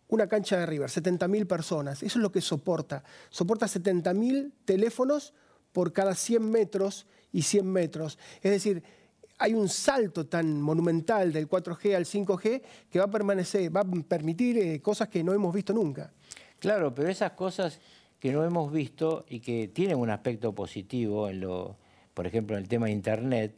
una 0.10 0.28
cancha 0.28 0.58
de 0.58 0.66
River, 0.66 0.90
70.000 0.90 1.48
personas. 1.48 2.04
Eso 2.04 2.20
es 2.20 2.24
lo 2.24 2.32
que 2.32 2.42
soporta. 2.42 3.04
Soporta 3.30 3.66
70.000 3.66 4.52
teléfonos 4.66 5.34
por 5.72 5.94
cada 5.94 6.16
100 6.16 6.50
metros 6.50 7.08
y 7.32 7.42
100 7.42 7.66
metros. 7.66 8.18
Es 8.42 8.52
decir, 8.52 8.84
hay 9.38 9.54
un 9.54 9.70
salto 9.70 10.26
tan 10.26 10.62
monumental 10.62 11.32
del 11.32 11.48
4G 11.48 11.96
al 11.96 12.06
5G 12.06 12.62
que 12.90 13.00
va 13.00 13.06
a 13.06 13.12
permanecer, 13.12 13.76
va 13.76 13.82
a 13.82 13.86
permitir 14.08 14.58
eh, 14.58 14.82
cosas 14.82 15.10
que 15.10 15.24
no 15.24 15.34
hemos 15.34 15.54
visto 15.54 15.74
nunca. 15.74 16.12
Claro, 16.60 16.94
pero 16.94 17.10
esas 17.10 17.32
cosas 17.32 17.80
que 18.20 18.32
no 18.32 18.44
hemos 18.44 18.72
visto 18.72 19.26
y 19.30 19.40
que 19.40 19.68
tienen 19.68 19.98
un 19.98 20.10
aspecto 20.10 20.54
positivo, 20.54 21.30
en 21.30 21.48
por 22.14 22.26
ejemplo, 22.26 22.58
en 22.58 22.64
el 22.64 22.70
tema 22.70 22.88
de 22.88 22.94
Internet, 22.94 23.54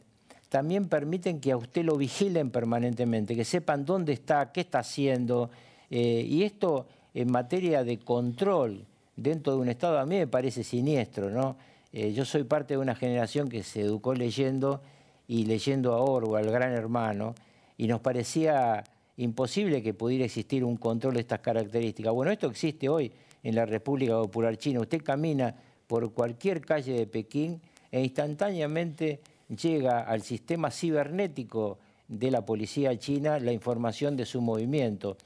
también 0.50 0.88
permiten 0.88 1.40
que 1.40 1.52
a 1.52 1.56
usted 1.56 1.84
lo 1.84 1.96
vigilen 1.96 2.50
permanentemente, 2.50 3.34
que 3.34 3.44
sepan 3.44 3.86
dónde 3.86 4.12
está, 4.12 4.52
qué 4.52 4.60
está 4.60 4.80
haciendo. 4.80 5.50
Eh, 5.88 6.26
y 6.28 6.42
esto 6.42 6.86
en 7.14 7.30
materia 7.30 7.84
de 7.84 7.98
control 7.98 8.84
dentro 9.16 9.54
de 9.54 9.60
un 9.60 9.68
Estado 9.68 9.98
a 9.98 10.04
mí 10.04 10.16
me 10.16 10.26
parece 10.26 10.62
siniestro. 10.62 11.30
¿no? 11.30 11.56
Eh, 11.92 12.12
yo 12.12 12.24
soy 12.24 12.44
parte 12.44 12.74
de 12.74 12.78
una 12.78 12.94
generación 12.94 13.48
que 13.48 13.62
se 13.62 13.80
educó 13.80 14.14
leyendo 14.14 14.80
y 15.26 15.44
leyendo 15.44 15.94
a 15.94 16.00
Orwell, 16.00 16.46
al 16.46 16.52
gran 16.52 16.72
hermano, 16.72 17.34
y 17.76 17.88
nos 17.88 18.00
parecía 18.00 18.84
imposible 19.16 19.82
que 19.82 19.94
pudiera 19.94 20.24
existir 20.24 20.64
un 20.64 20.76
control 20.76 21.14
de 21.14 21.20
estas 21.20 21.40
características. 21.40 22.12
Bueno, 22.12 22.30
esto 22.30 22.46
existe 22.46 22.88
hoy 22.88 23.12
en 23.42 23.54
la 23.54 23.66
República 23.66 24.12
Popular 24.14 24.56
China. 24.56 24.80
Usted 24.80 25.02
camina 25.02 25.54
por 25.86 26.12
cualquier 26.12 26.60
calle 26.60 26.92
de 26.92 27.06
Pekín 27.06 27.60
e 27.90 28.00
instantáneamente 28.00 29.20
llega 29.48 30.00
al 30.00 30.22
sistema 30.22 30.70
cibernético 30.70 31.78
de 32.06 32.30
la 32.30 32.44
policía 32.44 32.96
china 32.98 33.38
la 33.38 33.52
información 33.52 34.16
de 34.16 34.26
su 34.26 34.40
movimiento. 34.40 35.16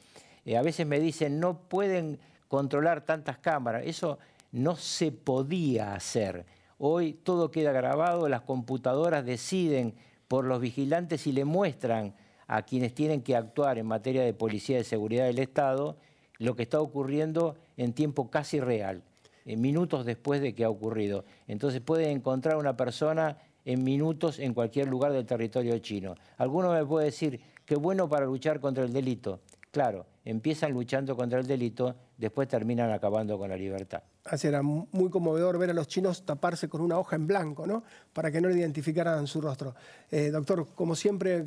Eh, 0.45 0.57
a 0.57 0.63
veces 0.63 0.87
me 0.87 1.01
dicen, 1.01 1.41
no 1.41 1.59
pueden 1.59 2.19
controlar 2.49 3.05
tantas 3.05 3.39
cámaras. 3.39 3.85
Eso 3.87 4.19
no 4.55 4.77
se 4.77 5.11
podía 5.11 5.95
hacer. 5.95 6.47
Hoy 6.79 7.13
todo 7.13 7.51
queda 7.51 7.73
grabado, 7.73 8.29
las 8.29 8.43
computadoras 8.43 9.27
deciden 9.27 9.97
por 10.29 10.45
los 10.45 10.61
vigilantes 10.61 11.27
y 11.27 11.33
le 11.33 11.45
muestran 11.45 12.15
a 12.47 12.63
quienes 12.63 12.95
tienen 12.95 13.23
que 13.23 13.35
actuar 13.35 13.79
en 13.79 13.87
materia 13.87 14.23
de 14.23 14.33
policía 14.33 14.77
de 14.77 14.85
seguridad 14.85 15.25
del 15.25 15.41
Estado 15.41 15.97
lo 16.39 16.55
que 16.55 16.63
está 16.63 16.81
ocurriendo 16.81 17.57
en 17.77 17.95
tiempo 17.95 18.31
casi 18.31 18.61
real, 18.61 19.03
en 19.45 19.61
minutos 19.61 20.07
después 20.07 20.41
de 20.41 20.55
que 20.55 20.63
ha 20.63 20.71
ocurrido. 20.71 21.25
Entonces 21.49 21.81
puede 21.81 22.13
encontrar 22.13 22.57
una 22.57 22.77
persona 22.77 23.39
en 23.65 23.83
minutos 23.83 24.39
en 24.39 24.55
cualquier 24.55 24.87
lugar 24.87 25.13
del 25.13 25.27
territorio 25.27 25.77
chino. 25.81 26.15
Alguno 26.39 26.73
me 26.73 26.87
puede 26.87 27.07
decir, 27.07 27.41
qué 27.67 27.75
bueno 27.75 28.09
para 28.09 28.27
luchar 28.27 28.61
contra 28.61 28.85
el 28.85 28.93
delito. 28.93 29.41
Claro, 29.73 30.07
empiezan 30.25 30.71
luchando 30.71 31.17
contra 31.17 31.41
el 31.41 31.47
delito, 31.49 31.97
después 32.17 32.47
terminan 32.47 32.93
acabando 32.93 33.37
con 33.37 33.51
la 33.51 33.57
libertad. 33.57 34.05
Así 34.25 34.47
era 34.47 34.63
muy 34.63 35.11
conmovedor 35.11 35.59
ver 35.59 35.71
a 35.71 35.75
los 35.75 35.87
chinos 35.87 36.25
taparse 36.25 36.69
con 36.69 36.81
una 36.81 36.99
hoja 36.99 37.15
en 37.15 37.27
blanco, 37.27 37.67
¿no? 37.67 37.85
Para 38.15 38.31
que 38.31 38.41
no 38.41 38.49
le 38.49 38.59
identificaran 38.59 39.27
su 39.27 39.41
rostro. 39.41 39.75
Eh, 40.11 40.31
doctor, 40.31 40.67
como 40.75 40.97
siempre, 40.97 41.45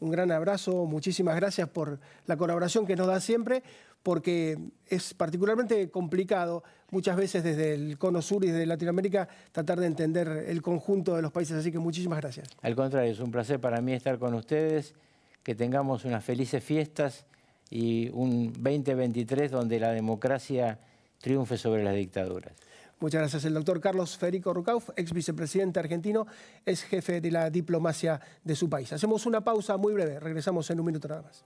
un 0.00 0.10
gran 0.10 0.32
abrazo, 0.32 0.86
muchísimas 0.86 1.36
gracias 1.36 1.68
por 1.68 2.00
la 2.26 2.38
colaboración 2.38 2.86
que 2.86 2.96
nos 2.96 3.08
da 3.08 3.20
siempre, 3.20 3.62
porque 4.02 4.58
es 4.86 5.12
particularmente 5.12 5.90
complicado 5.90 6.64
muchas 6.90 7.14
veces 7.14 7.44
desde 7.44 7.74
el 7.74 7.98
cono 7.98 8.22
sur 8.22 8.42
y 8.42 8.48
desde 8.48 8.64
Latinoamérica 8.64 9.28
tratar 9.52 9.78
de 9.78 9.86
entender 9.86 10.46
el 10.48 10.62
conjunto 10.62 11.14
de 11.14 11.20
los 11.20 11.30
países, 11.30 11.58
así 11.58 11.70
que 11.70 11.78
muchísimas 11.78 12.20
gracias. 12.20 12.48
Al 12.62 12.74
contrario, 12.74 13.12
es 13.12 13.20
un 13.20 13.30
placer 13.30 13.60
para 13.60 13.82
mí 13.82 13.92
estar 13.92 14.18
con 14.18 14.32
ustedes, 14.32 14.94
que 15.42 15.54
tengamos 15.54 16.06
unas 16.06 16.24
felices 16.24 16.64
fiestas 16.64 17.26
y 17.68 18.08
un 18.14 18.52
2023 18.52 19.50
donde 19.50 19.78
la 19.78 19.92
democracia 19.92 20.78
triunfe 21.22 21.56
sobre 21.56 21.82
las 21.82 21.94
dictaduras. 21.94 22.52
Muchas 23.00 23.20
gracias. 23.20 23.44
El 23.46 23.54
doctor 23.54 23.80
Carlos 23.80 24.18
Federico 24.18 24.52
Rucauf, 24.52 24.90
ex 24.96 25.12
vicepresidente 25.12 25.80
argentino, 25.80 26.26
es 26.66 26.82
jefe 26.82 27.20
de 27.20 27.30
la 27.30 27.48
diplomacia 27.48 28.20
de 28.44 28.54
su 28.54 28.68
país. 28.68 28.92
Hacemos 28.92 29.24
una 29.24 29.40
pausa 29.40 29.76
muy 29.76 29.94
breve, 29.94 30.20
regresamos 30.20 30.70
en 30.70 30.80
un 30.80 30.86
minuto 30.86 31.08
nada 31.08 31.22
más. 31.22 31.44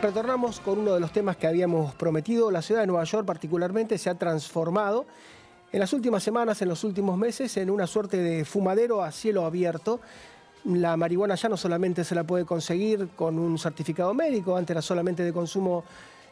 Retornamos 0.00 0.60
con 0.60 0.80
uno 0.80 0.94
de 0.94 1.00
los 1.00 1.12
temas 1.12 1.36
que 1.36 1.46
habíamos 1.46 1.94
prometido. 1.94 2.50
La 2.50 2.60
ciudad 2.60 2.82
de 2.82 2.86
Nueva 2.86 3.04
York 3.04 3.26
particularmente 3.26 3.96
se 3.96 4.10
ha 4.10 4.14
transformado 4.14 5.06
en 5.72 5.80
las 5.80 5.92
últimas 5.92 6.22
semanas, 6.22 6.60
en 6.62 6.68
los 6.68 6.84
últimos 6.84 7.16
meses, 7.18 7.56
en 7.56 7.70
una 7.70 7.86
suerte 7.86 8.18
de 8.18 8.44
fumadero 8.44 9.02
a 9.02 9.10
cielo 9.10 9.44
abierto 9.44 10.00
la 10.64 10.96
marihuana 10.96 11.34
ya 11.34 11.48
no 11.48 11.56
solamente 11.56 12.04
se 12.04 12.14
la 12.14 12.24
puede 12.24 12.44
conseguir 12.44 13.08
con 13.16 13.38
un 13.38 13.58
certificado 13.58 14.14
médico, 14.14 14.56
antes 14.56 14.74
era 14.74 14.82
solamente 14.82 15.22
de 15.22 15.32
consumo 15.32 15.84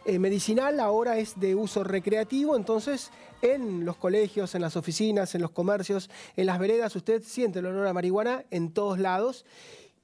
eh, 0.04 0.18
medicinal, 0.18 0.80
ahora 0.80 1.18
es 1.18 1.38
de 1.38 1.54
uso 1.54 1.84
recreativo, 1.84 2.56
entonces 2.56 3.10
en 3.40 3.84
los 3.84 3.96
colegios, 3.96 4.54
en 4.54 4.62
las 4.62 4.76
oficinas, 4.76 5.34
en 5.34 5.42
los 5.42 5.50
comercios, 5.50 6.10
en 6.36 6.46
las 6.46 6.58
veredas, 6.58 6.96
usted 6.96 7.22
siente 7.22 7.58
el 7.58 7.66
olor 7.66 7.86
a 7.86 7.92
marihuana 7.92 8.44
en 8.50 8.72
todos 8.72 8.98
lados. 8.98 9.44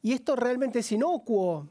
Y 0.02 0.12
esto 0.12 0.36
realmente 0.36 0.80
es 0.80 0.92
inocuo, 0.92 1.66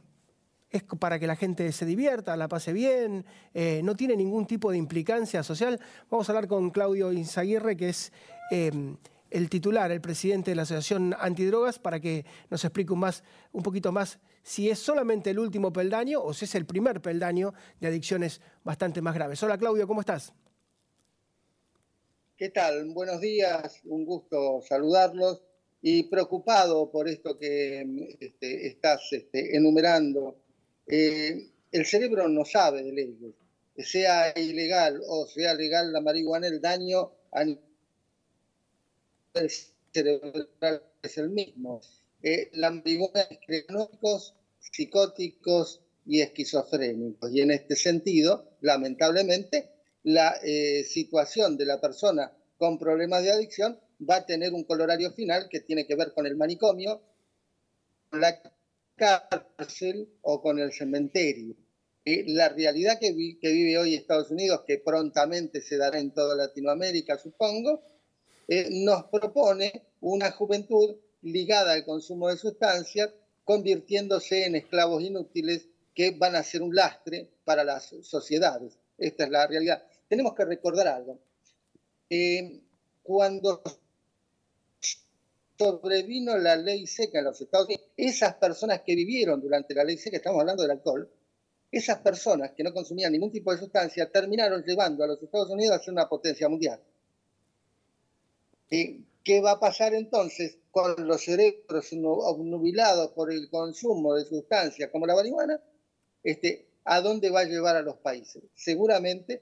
es 0.69 0.83
para 0.83 1.19
que 1.19 1.27
la 1.27 1.37
gente 1.37 1.71
se 1.71 1.85
divierta, 1.85 2.35
la 2.35 2.49
pase 2.49 2.73
bien, 2.73 3.25
eh, 3.53 3.81
no 3.83 3.95
tiene 3.95 4.17
ningún 4.17 4.45
tipo 4.45 4.71
de 4.71 4.77
implicancia 4.77 5.43
social. 5.43 5.79
Vamos 6.09 6.27
a 6.27 6.33
hablar 6.33 6.47
con 6.47 6.71
Claudio 6.71 7.13
Inzaguirre, 7.13 7.77
que 7.77 7.89
es... 7.89 8.11
Eh, 8.51 8.95
el 9.29 9.49
titular, 9.49 9.91
el 9.91 10.01
presidente 10.01 10.51
de 10.51 10.55
la 10.55 10.63
Asociación 10.63 11.15
Antidrogas, 11.19 11.79
para 11.79 11.99
que 11.99 12.25
nos 12.49 12.63
explique 12.63 12.93
un, 12.93 12.99
más, 12.99 13.23
un 13.51 13.63
poquito 13.63 13.91
más 13.91 14.19
si 14.43 14.69
es 14.69 14.79
solamente 14.79 15.31
el 15.31 15.39
último 15.39 15.73
peldaño 15.73 16.21
o 16.21 16.33
si 16.33 16.45
es 16.45 16.55
el 16.55 16.65
primer 16.65 17.01
peldaño 17.01 17.53
de 17.81 17.87
adicciones 17.87 18.39
bastante 18.63 19.01
más 19.01 19.13
graves. 19.13 19.43
Hola 19.43 19.57
Claudio, 19.57 19.85
¿cómo 19.87 19.99
estás? 19.99 20.33
¿Qué 22.37 22.49
tal? 22.49 22.85
Buenos 22.93 23.19
días, 23.19 23.81
un 23.83 24.05
gusto 24.05 24.61
saludarlos 24.61 25.41
y 25.81 26.03
preocupado 26.03 26.89
por 26.91 27.09
esto 27.09 27.37
que 27.37 28.15
este, 28.19 28.67
estás 28.67 29.01
este, 29.11 29.57
enumerando. 29.57 30.37
Eh, 30.87 31.51
el 31.71 31.85
cerebro 31.85 32.29
no 32.29 32.45
sabe 32.45 32.83
de 32.83 32.93
leyes, 32.93 33.33
sea 33.77 34.31
ilegal 34.39 35.01
o 35.07 35.25
sea 35.27 35.53
legal 35.55 35.91
la 35.91 35.99
marihuana, 35.99 36.47
el 36.47 36.61
daño 36.61 37.11
a 37.31 37.43
cerebral 39.91 40.83
es 41.01 41.17
el 41.17 41.29
mismo. 41.29 41.81
Eh, 42.21 42.49
la 42.53 42.71
marihuana 42.71 43.21
es 43.47 43.65
cronóticos, 43.65 44.33
psicóticos 44.59 45.81
y 46.05 46.21
esquizofrénicos. 46.21 47.31
Y 47.31 47.41
en 47.41 47.51
este 47.51 47.75
sentido, 47.75 48.57
lamentablemente, 48.61 49.69
la 50.03 50.37
eh, 50.43 50.83
situación 50.83 51.57
de 51.57 51.65
la 51.65 51.81
persona 51.81 52.31
con 52.57 52.79
problemas 52.79 53.23
de 53.23 53.31
adicción 53.31 53.79
va 54.09 54.17
a 54.17 54.25
tener 54.25 54.53
un 54.53 54.63
colorario 54.63 55.11
final 55.11 55.47
que 55.49 55.59
tiene 55.59 55.85
que 55.85 55.95
ver 55.95 56.13
con 56.13 56.25
el 56.25 56.35
manicomio, 56.35 57.01
con 58.09 58.21
la 58.21 58.41
cárcel 58.95 60.09
o 60.21 60.41
con 60.41 60.59
el 60.59 60.71
cementerio. 60.71 61.55
Eh, 62.05 62.23
la 62.27 62.49
realidad 62.49 62.99
que, 62.99 63.37
que 63.39 63.51
vive 63.51 63.77
hoy 63.77 63.95
Estados 63.95 64.31
Unidos, 64.31 64.61
que 64.65 64.77
prontamente 64.77 65.61
se 65.61 65.77
dará 65.77 65.99
en 65.99 66.13
toda 66.13 66.35
Latinoamérica, 66.35 67.17
supongo, 67.17 67.83
eh, 68.47 68.67
nos 68.71 69.05
propone 69.05 69.87
una 70.01 70.31
juventud 70.31 70.95
ligada 71.21 71.73
al 71.73 71.85
consumo 71.85 72.29
de 72.29 72.37
sustancias, 72.37 73.09
convirtiéndose 73.43 74.45
en 74.45 74.55
esclavos 74.55 75.01
inútiles 75.03 75.67
que 75.93 76.11
van 76.11 76.35
a 76.35 76.43
ser 76.43 76.61
un 76.61 76.75
lastre 76.75 77.29
para 77.43 77.63
las 77.63 77.95
sociedades. 78.03 78.77
Esta 78.97 79.23
es 79.25 79.29
la 79.29 79.47
realidad. 79.47 79.83
Tenemos 80.07 80.33
que 80.33 80.45
recordar 80.45 80.87
algo. 80.87 81.19
Eh, 82.09 82.61
cuando 83.03 83.61
sobrevino 85.57 86.37
la 86.37 86.55
ley 86.55 86.85
seca 86.85 87.19
en 87.19 87.25
los 87.25 87.41
Estados 87.41 87.67
Unidos, 87.67 87.85
esas 87.97 88.35
personas 88.35 88.81
que 88.85 88.95
vivieron 88.95 89.41
durante 89.41 89.73
la 89.73 89.83
ley 89.83 89.97
seca, 89.97 90.17
estamos 90.17 90.39
hablando 90.39 90.61
del 90.61 90.71
alcohol, 90.71 91.09
esas 91.71 91.99
personas 91.99 92.51
que 92.51 92.63
no 92.63 92.73
consumían 92.73 93.11
ningún 93.11 93.31
tipo 93.31 93.51
de 93.51 93.57
sustancia 93.57 94.09
terminaron 94.09 94.63
llevando 94.63 95.03
a 95.03 95.07
los 95.07 95.21
Estados 95.21 95.49
Unidos 95.49 95.75
a 95.75 95.83
ser 95.83 95.93
una 95.93 96.07
potencia 96.07 96.47
mundial. 96.47 96.79
¿Y 98.69 99.07
¿Qué 99.27 99.41
va 99.41 99.51
a 99.51 99.59
pasar 99.59 99.93
entonces 99.93 100.57
con 100.71 101.05
los 101.05 101.21
cerebros 101.21 101.91
obnubilados 101.91 103.11
por 103.11 103.29
el 103.29 103.49
consumo 103.49 104.13
de 104.13 104.23
sustancias 104.23 104.89
como 104.89 105.05
la 105.05 105.15
marihuana? 105.15 105.59
Este, 106.23 106.69
¿A 106.85 107.01
dónde 107.01 107.29
va 107.29 107.41
a 107.41 107.43
llevar 107.43 107.75
a 107.75 107.81
los 107.81 107.97
países? 107.97 108.41
Seguramente 108.55 109.41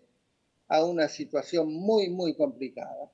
a 0.69 0.83
una 0.83 1.07
situación 1.07 1.71
muy, 1.71 2.09
muy 2.09 2.35
complicada. 2.35 3.11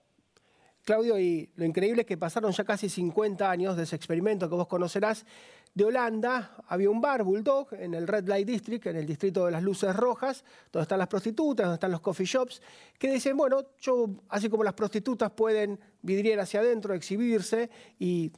Claudio, 0.86 1.20
y 1.20 1.50
lo 1.56 1.66
increíble 1.66 2.04
es 2.04 2.08
que 2.08 2.18
pasaron 2.18 2.54
ya 2.54 2.64
casi 2.64 2.88
50 2.88 3.52
años 3.52 3.76
de 3.76 3.84
ese 3.84 3.98
experimento 3.98 4.48
que 4.48 4.56
vos 4.56 4.68
conocerás 4.68 5.26
de 5.74 5.86
Holanda. 5.86 6.56
Había 6.68 6.90
un 6.90 7.02
bar, 7.02 7.24
Bulldog, 7.24 7.74
en 7.74 7.94
el 7.94 8.08
Red 8.08 8.28
Light 8.28 8.48
District, 8.48 8.86
en 8.88 8.98
el 8.98 9.06
distrito 9.06 9.46
de 9.46 9.52
las 9.52 9.64
luces 9.64 9.96
rojas, 9.96 10.44
donde 10.72 10.84
están 10.84 11.00
las 11.00 11.08
prostitutas, 11.08 11.66
donde 11.66 11.76
están 11.76 11.92
los 11.92 12.02
coffee 12.02 12.26
shops, 12.26 12.62
que 12.98 13.12
dicen, 13.12 13.38
bueno, 13.38 13.64
yo, 13.80 14.10
así 14.30 14.50
como 14.50 14.64
las 14.64 14.74
prostitutas 14.74 15.32
pueden 15.32 15.80
vidriar 16.02 16.40
hacia 16.40 16.60
adentro, 16.60 16.94
exhibirse 16.94 17.70
y 18.00 18.32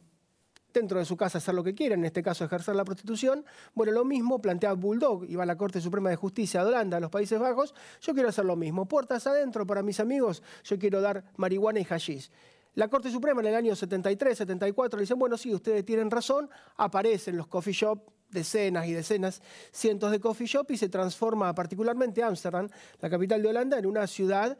dentro 0.73 0.97
de 0.97 1.05
su 1.05 1.15
casa 1.15 1.37
hacer 1.37 1.53
lo 1.53 1.63
que 1.63 1.75
quieren, 1.75 1.99
en 1.99 2.05
este 2.05 2.23
caso 2.23 2.43
ejercer 2.43 2.75
la 2.75 2.83
prostitución. 2.83 3.45
Bueno, 3.73 3.91
lo 3.91 4.03
mismo 4.03 4.41
plantea 4.41 4.73
Bulldog, 4.73 5.25
iba 5.25 5.43
a 5.43 5.45
la 5.45 5.55
Corte 5.55 5.79
Suprema 5.79 6.09
de 6.09 6.15
Justicia 6.15 6.63
de 6.63 6.69
Holanda, 6.69 6.97
a 6.97 6.99
los 6.99 7.11
Países 7.11 7.39
Bajos, 7.39 7.73
yo 8.01 8.13
quiero 8.13 8.29
hacer 8.29 8.45
lo 8.45 8.55
mismo. 8.55 8.87
Puertas 8.87 9.27
adentro 9.27 9.67
para 9.67 9.83
mis 9.83 9.99
amigos, 9.99 10.41
yo 10.63 10.79
quiero 10.79 10.99
dar 10.99 11.23
marihuana 11.37 11.79
y 11.79 11.83
hashish. 11.83 12.31
La 12.75 12.87
Corte 12.87 13.11
Suprema 13.11 13.41
en 13.41 13.47
el 13.47 13.55
año 13.55 13.75
73, 13.75 14.37
74 14.37 14.97
le 14.97 15.03
dicen, 15.03 15.19
bueno, 15.19 15.37
sí, 15.37 15.53
ustedes 15.53 15.85
tienen 15.85 16.09
razón, 16.09 16.49
aparecen 16.75 17.37
los 17.37 17.47
coffee 17.47 17.73
shop, 17.73 17.99
decenas 18.31 18.87
y 18.87 18.93
decenas, 18.93 19.41
cientos 19.71 20.11
de 20.11 20.19
coffee 20.19 20.47
shop 20.47 20.71
y 20.71 20.77
se 20.77 20.89
transforma 20.89 21.53
particularmente 21.53 22.23
Ámsterdam, 22.23 22.67
la 22.99 23.09
capital 23.09 23.43
de 23.43 23.49
Holanda, 23.49 23.77
en 23.77 23.85
una 23.85 24.07
ciudad 24.07 24.57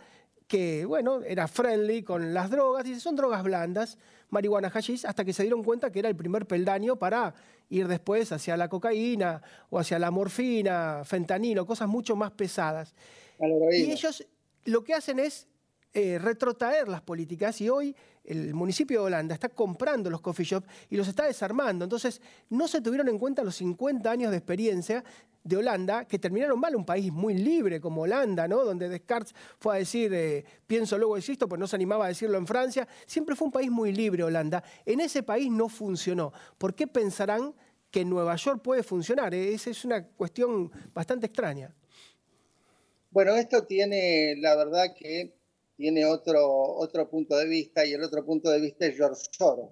que, 0.47 0.85
bueno, 0.85 1.21
era 1.23 1.47
friendly 1.47 2.03
con 2.03 2.35
las 2.35 2.51
drogas, 2.51 2.83
dice, 2.83 2.99
son 2.99 3.15
drogas 3.15 3.41
blandas, 3.41 3.97
marihuana, 4.29 4.69
hashish, 4.69 5.05
hasta 5.07 5.25
que 5.25 5.33
se 5.33 5.43
dieron 5.43 5.63
cuenta 5.63 5.91
que 5.91 5.99
era 5.99 6.09
el 6.09 6.15
primer 6.15 6.45
peldaño 6.45 6.97
para 6.97 7.33
ir 7.69 7.87
después 7.87 8.31
hacia 8.31 8.55
la 8.57 8.69
cocaína 8.69 9.41
o 9.71 9.79
hacia 9.79 9.97
la 9.97 10.11
morfina, 10.11 11.01
fentanilo, 11.03 11.65
cosas 11.65 11.87
mucho 11.87 12.15
más 12.15 12.31
pesadas. 12.31 12.93
Y 13.39 13.91
ellos 13.91 14.23
lo 14.65 14.83
que 14.83 14.93
hacen 14.93 15.17
es 15.17 15.47
eh, 15.95 16.17
retrotraer 16.17 16.87
las 16.87 17.01
políticas 17.01 17.61
y 17.61 17.69
hoy 17.69 17.95
el 18.23 18.55
municipio 18.55 19.01
de 19.01 19.05
Holanda 19.05 19.35
está 19.35 19.49
comprando 19.49 20.09
los 20.09 20.21
coffee 20.21 20.43
shops 20.43 20.67
y 20.89 20.95
los 20.95 21.07
está 21.07 21.25
desarmando. 21.25 21.85
Entonces, 21.85 22.19
no 22.49 22.67
se 22.67 22.81
tuvieron 22.81 23.09
en 23.09 23.19
cuenta 23.19 23.43
los 23.43 23.55
50 23.57 24.09
años 24.09 24.31
de 24.31 24.37
experiencia 24.37 25.03
de 25.43 25.57
Holanda, 25.57 26.05
que 26.05 26.17
terminaron 26.17 26.59
mal, 26.59 26.75
un 26.75 26.83
país 26.85 27.11
muy 27.11 27.35
libre 27.35 27.79
como 27.79 28.01
Holanda, 28.01 28.47
¿no? 28.47 28.63
donde 28.63 28.89
Descartes 28.89 29.35
fue 29.59 29.75
a 29.75 29.77
decir, 29.77 30.11
eh, 30.15 30.43
pienso, 30.65 30.97
luego 30.97 31.15
existo, 31.15 31.47
pues 31.47 31.59
no 31.59 31.67
se 31.67 31.75
animaba 31.75 32.05
a 32.05 32.07
decirlo 32.07 32.37
en 32.37 32.47
Francia. 32.47 32.87
Siempre 33.05 33.35
fue 33.35 33.45
un 33.45 33.51
país 33.51 33.69
muy 33.69 33.91
libre 33.91 34.23
Holanda. 34.23 34.63
En 34.85 34.99
ese 34.99 35.21
país 35.21 35.51
no 35.51 35.69
funcionó. 35.69 36.33
¿Por 36.57 36.73
qué 36.73 36.87
pensarán 36.87 37.53
que 37.91 38.03
Nueva 38.03 38.35
York 38.35 38.63
puede 38.63 38.81
funcionar? 38.81 39.35
Esa 39.35 39.69
es 39.69 39.85
una 39.85 40.03
cuestión 40.07 40.71
bastante 40.93 41.27
extraña. 41.27 41.71
Bueno, 43.11 43.35
esto 43.35 43.63
tiene, 43.65 44.35
la 44.37 44.55
verdad 44.55 44.95
que 44.97 45.42
tiene 45.75 46.05
otro, 46.05 46.75
otro 46.75 47.09
punto 47.09 47.37
de 47.37 47.45
vista 47.45 47.85
y 47.85 47.93
el 47.93 48.03
otro 48.03 48.25
punto 48.25 48.49
de 48.49 48.59
vista 48.59 48.85
es 48.85 48.95
George 48.95 49.21
Soros. 49.31 49.71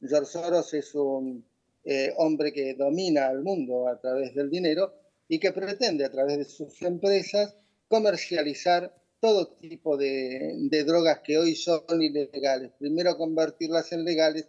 George 0.00 0.30
Soros 0.30 0.72
es 0.74 0.94
un 0.94 1.44
eh, 1.84 2.12
hombre 2.16 2.52
que 2.52 2.74
domina 2.74 3.26
al 3.26 3.42
mundo 3.42 3.88
a 3.88 3.98
través 3.98 4.34
del 4.34 4.50
dinero 4.50 4.94
y 5.28 5.38
que 5.38 5.52
pretende 5.52 6.04
a 6.04 6.10
través 6.10 6.38
de 6.38 6.44
sus 6.44 6.82
empresas 6.82 7.56
comercializar 7.88 8.94
todo 9.20 9.48
tipo 9.48 9.96
de, 9.96 10.84
drogas 10.86 11.20
que 11.20 11.38
hoy 11.38 11.54
son 11.54 11.82
ilegales. 12.00 12.72
Primero 12.78 13.16
convertirlas 13.16 13.92
en 13.92 14.04
legales, 14.04 14.48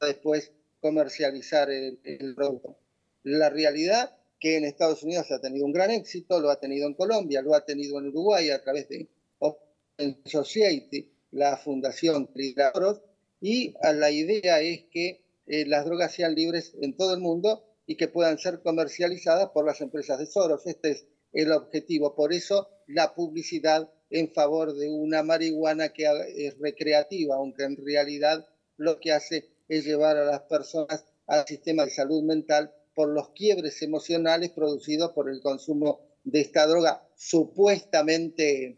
después 0.00 0.52
comercializar 0.80 1.70
el, 1.70 1.98
el 2.04 2.34
producto. 2.34 2.78
La 3.24 3.50
realidad 3.50 4.17
que 4.38 4.56
en 4.56 4.64
Estados 4.64 5.02
Unidos 5.02 5.30
ha 5.30 5.40
tenido 5.40 5.66
un 5.66 5.72
gran 5.72 5.90
éxito, 5.90 6.40
lo 6.40 6.50
ha 6.50 6.60
tenido 6.60 6.86
en 6.86 6.94
Colombia, 6.94 7.42
lo 7.42 7.54
ha 7.54 7.64
tenido 7.64 7.98
en 7.98 8.08
Uruguay 8.08 8.50
a 8.50 8.62
través 8.62 8.88
de 8.88 9.08
Open 9.38 10.20
Society, 10.24 11.10
la 11.32 11.56
Fundación 11.56 12.26
Cridaros, 12.26 13.02
y 13.40 13.74
la 13.82 14.10
idea 14.10 14.60
es 14.60 14.84
que 14.90 15.24
eh, 15.46 15.64
las 15.66 15.84
drogas 15.84 16.12
sean 16.12 16.34
libres 16.34 16.74
en 16.80 16.96
todo 16.96 17.14
el 17.14 17.20
mundo 17.20 17.64
y 17.86 17.96
que 17.96 18.08
puedan 18.08 18.38
ser 18.38 18.60
comercializadas 18.62 19.50
por 19.50 19.64
las 19.64 19.80
empresas 19.80 20.18
de 20.18 20.26
Soros. 20.26 20.66
Este 20.66 20.90
es 20.90 21.06
el 21.32 21.52
objetivo. 21.52 22.14
Por 22.14 22.32
eso 22.32 22.68
la 22.86 23.14
publicidad 23.14 23.90
en 24.10 24.32
favor 24.32 24.74
de 24.74 24.90
una 24.90 25.22
marihuana 25.22 25.90
que 25.90 26.04
es 26.36 26.58
recreativa, 26.58 27.36
aunque 27.36 27.64
en 27.64 27.76
realidad 27.76 28.46
lo 28.76 29.00
que 29.00 29.12
hace 29.12 29.48
es 29.68 29.84
llevar 29.84 30.16
a 30.16 30.24
las 30.24 30.42
personas 30.42 31.04
al 31.26 31.46
sistema 31.46 31.84
de 31.84 31.90
salud 31.90 32.22
mental 32.22 32.72
por 32.98 33.10
los 33.10 33.28
quiebres 33.28 33.80
emocionales 33.82 34.50
producidos 34.50 35.12
por 35.12 35.30
el 35.30 35.40
consumo 35.40 36.00
de 36.24 36.40
esta 36.40 36.66
droga 36.66 37.06
supuestamente 37.14 38.76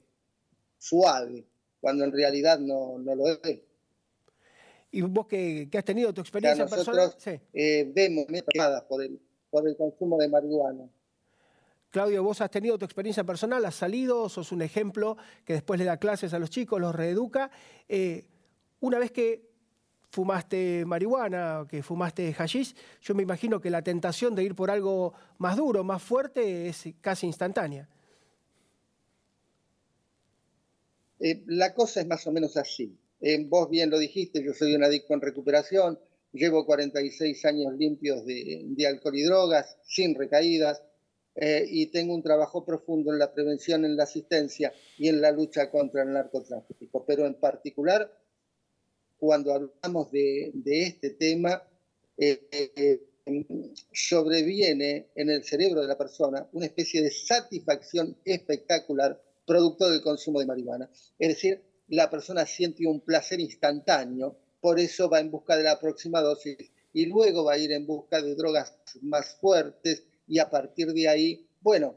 suave, 0.76 1.46
cuando 1.80 2.04
en 2.04 2.12
realidad 2.12 2.58
no, 2.58 2.98
lo 2.98 3.26
es. 3.26 3.60
¿Y 4.90 5.00
vos 5.00 5.26
que, 5.26 5.70
has 5.72 5.84
tenido 5.86 6.12
tu 6.12 6.20
experiencia 6.20 6.66
personal? 6.66 7.14
Eh, 7.54 7.90
vemos 7.94 8.26
por 8.86 9.02
el, 9.02 9.18
por 9.48 9.66
el 9.66 9.74
consumo 9.74 10.18
de 10.18 10.28
marihuana. 10.28 10.86
Claudio, 11.88 12.22
vos 12.22 12.42
has 12.42 12.50
tenido 12.50 12.76
tu 12.76 12.84
experiencia 12.84 13.24
personal, 13.24 13.64
has 13.64 13.74
salido, 13.74 14.28
sos 14.28 14.52
un 14.52 14.60
ejemplo 14.60 15.16
que 15.46 15.54
después 15.54 15.80
le 15.80 15.86
da 15.86 15.96
clases 15.96 16.34
a 16.34 16.38
los 16.38 16.50
chicos, 16.50 16.78
los 16.78 16.94
reeduca. 16.94 17.50
Eh, 17.88 18.26
una 18.80 18.98
vez 18.98 19.12
que 19.12 19.49
fumaste 20.10 20.84
marihuana, 20.84 21.66
que 21.68 21.82
fumaste 21.82 22.32
hashish, 22.34 22.74
yo 23.00 23.14
me 23.14 23.22
imagino 23.22 23.60
que 23.60 23.70
la 23.70 23.82
tentación 23.82 24.34
de 24.34 24.44
ir 24.44 24.54
por 24.54 24.70
algo 24.70 25.14
más 25.38 25.56
duro, 25.56 25.84
más 25.84 26.02
fuerte, 26.02 26.68
es 26.68 26.84
casi 27.00 27.26
instantánea. 27.26 27.88
Eh, 31.20 31.42
la 31.46 31.74
cosa 31.74 32.00
es 32.00 32.06
más 32.06 32.26
o 32.26 32.32
menos 32.32 32.56
así. 32.56 32.96
Eh, 33.20 33.44
vos 33.46 33.68
bien 33.68 33.90
lo 33.90 33.98
dijiste, 33.98 34.42
yo 34.42 34.52
soy 34.54 34.74
un 34.74 34.82
adicto 34.82 35.14
en 35.14 35.20
recuperación, 35.20 35.98
llevo 36.32 36.64
46 36.64 37.44
años 37.44 37.74
limpios 37.74 38.24
de, 38.24 38.86
alcohol 38.88 39.16
y 39.16 39.22
drogas, 39.22 39.76
sin 39.84 40.14
recaídas, 40.14 40.82
eh, 41.36 41.64
y 41.68 41.86
tengo 41.86 42.14
un 42.14 42.22
trabajo 42.22 42.64
profundo 42.64 43.12
en 43.12 43.18
la 43.18 43.32
prevención, 43.32 43.84
en 43.84 43.96
la 43.96 44.04
asistencia 44.04 44.72
y 44.98 45.08
en 45.08 45.20
la 45.20 45.30
lucha 45.30 45.70
contra 45.70 46.02
el 46.02 46.12
narcotráfico. 46.12 47.04
Pero 47.06 47.26
en 47.26 47.34
particular 47.34 48.10
cuando 49.20 49.52
hablamos 49.52 50.10
de, 50.10 50.50
este 50.64 51.10
tema, 51.10 51.62
eh, 52.16 52.48
eh, 52.52 53.06
sobreviene 53.92 55.10
en 55.14 55.30
el 55.30 55.44
cerebro 55.44 55.82
de 55.82 55.88
la 55.88 55.98
persona 55.98 56.48
una 56.52 56.66
especie 56.66 57.02
de 57.02 57.10
satisfacción 57.10 58.16
espectacular 58.24 59.22
producto 59.46 59.90
del 59.90 60.00
consumo 60.00 60.40
de 60.40 60.46
marihuana. 60.46 60.90
Es 61.18 61.28
decir, 61.28 61.62
la 61.88 62.08
persona 62.08 62.46
siente 62.46 62.86
un 62.86 63.00
placer 63.00 63.40
instantáneo, 63.40 64.36
por 64.60 64.80
eso 64.80 65.10
va 65.10 65.20
en 65.20 65.30
busca 65.30 65.56
de 65.56 65.64
la 65.64 65.78
próxima 65.78 66.22
dosis 66.22 66.56
y 66.92 67.06
luego 67.06 67.44
va 67.44 67.54
a 67.54 67.58
ir 67.58 67.72
en 67.72 67.86
busca 67.86 68.22
de 68.22 68.34
drogas 68.34 68.74
más 69.02 69.36
fuertes 69.36 70.04
y 70.26 70.38
a 70.38 70.48
partir 70.48 70.92
de 70.92 71.08
ahí, 71.08 71.46
bueno, 71.60 71.96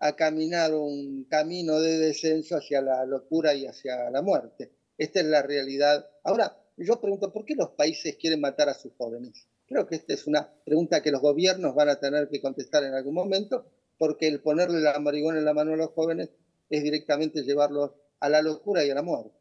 a 0.00 0.16
caminar 0.16 0.74
un 0.74 1.24
camino 1.24 1.78
de 1.78 1.98
descenso 1.98 2.56
hacia 2.56 2.80
la 2.80 3.04
locura 3.04 3.54
y 3.54 3.66
hacia 3.66 4.10
la 4.10 4.22
muerte. 4.22 4.72
Esta 4.96 5.20
es 5.20 5.26
la 5.26 5.42
realidad. 5.42 6.08
Ahora, 6.24 6.56
yo 6.76 7.00
pregunto, 7.00 7.32
¿por 7.32 7.44
qué 7.44 7.54
los 7.54 7.70
países 7.70 8.16
quieren 8.16 8.40
matar 8.40 8.70
a 8.70 8.74
sus 8.74 8.92
jóvenes? 8.96 9.46
Creo 9.66 9.86
que 9.86 9.96
esta 9.96 10.14
es 10.14 10.26
una 10.26 10.52
pregunta 10.64 11.02
que 11.02 11.12
los 11.12 11.20
gobiernos 11.20 11.74
van 11.74 11.90
a 11.90 12.00
tener 12.00 12.28
que 12.28 12.40
contestar 12.40 12.82
en 12.84 12.94
algún 12.94 13.14
momento, 13.14 13.66
porque 13.98 14.26
el 14.26 14.40
ponerle 14.40 14.80
la 14.80 14.98
marihuana 14.98 15.38
en 15.38 15.44
la 15.44 15.54
mano 15.54 15.74
a 15.74 15.76
los 15.76 15.90
jóvenes 15.90 16.30
es 16.70 16.82
directamente 16.82 17.42
llevarlos 17.42 17.92
a 18.20 18.28
la 18.30 18.40
locura 18.40 18.84
y 18.84 18.90
a 18.90 18.94
la 18.94 19.02
muerte. 19.02 19.39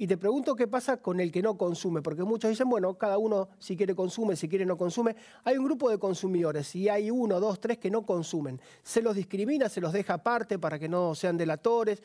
Y 0.00 0.06
te 0.06 0.16
pregunto 0.16 0.54
qué 0.54 0.68
pasa 0.68 0.98
con 0.98 1.18
el 1.18 1.32
que 1.32 1.42
no 1.42 1.58
consume, 1.58 2.02
porque 2.02 2.22
muchos 2.22 2.50
dicen, 2.50 2.68
bueno, 2.70 2.96
cada 2.96 3.18
uno 3.18 3.48
si 3.58 3.76
quiere 3.76 3.96
consume, 3.96 4.36
si 4.36 4.48
quiere 4.48 4.64
no 4.64 4.78
consume. 4.78 5.16
Hay 5.42 5.58
un 5.58 5.64
grupo 5.64 5.90
de 5.90 5.98
consumidores 5.98 6.72
y 6.76 6.88
hay 6.88 7.10
uno, 7.10 7.40
dos, 7.40 7.60
tres 7.60 7.78
que 7.78 7.90
no 7.90 8.06
consumen. 8.06 8.60
Se 8.84 9.02
los 9.02 9.16
discrimina, 9.16 9.68
se 9.68 9.80
los 9.80 9.92
deja 9.92 10.14
aparte 10.14 10.56
para 10.60 10.78
que 10.78 10.88
no 10.88 11.16
sean 11.16 11.36
delatores, 11.36 12.00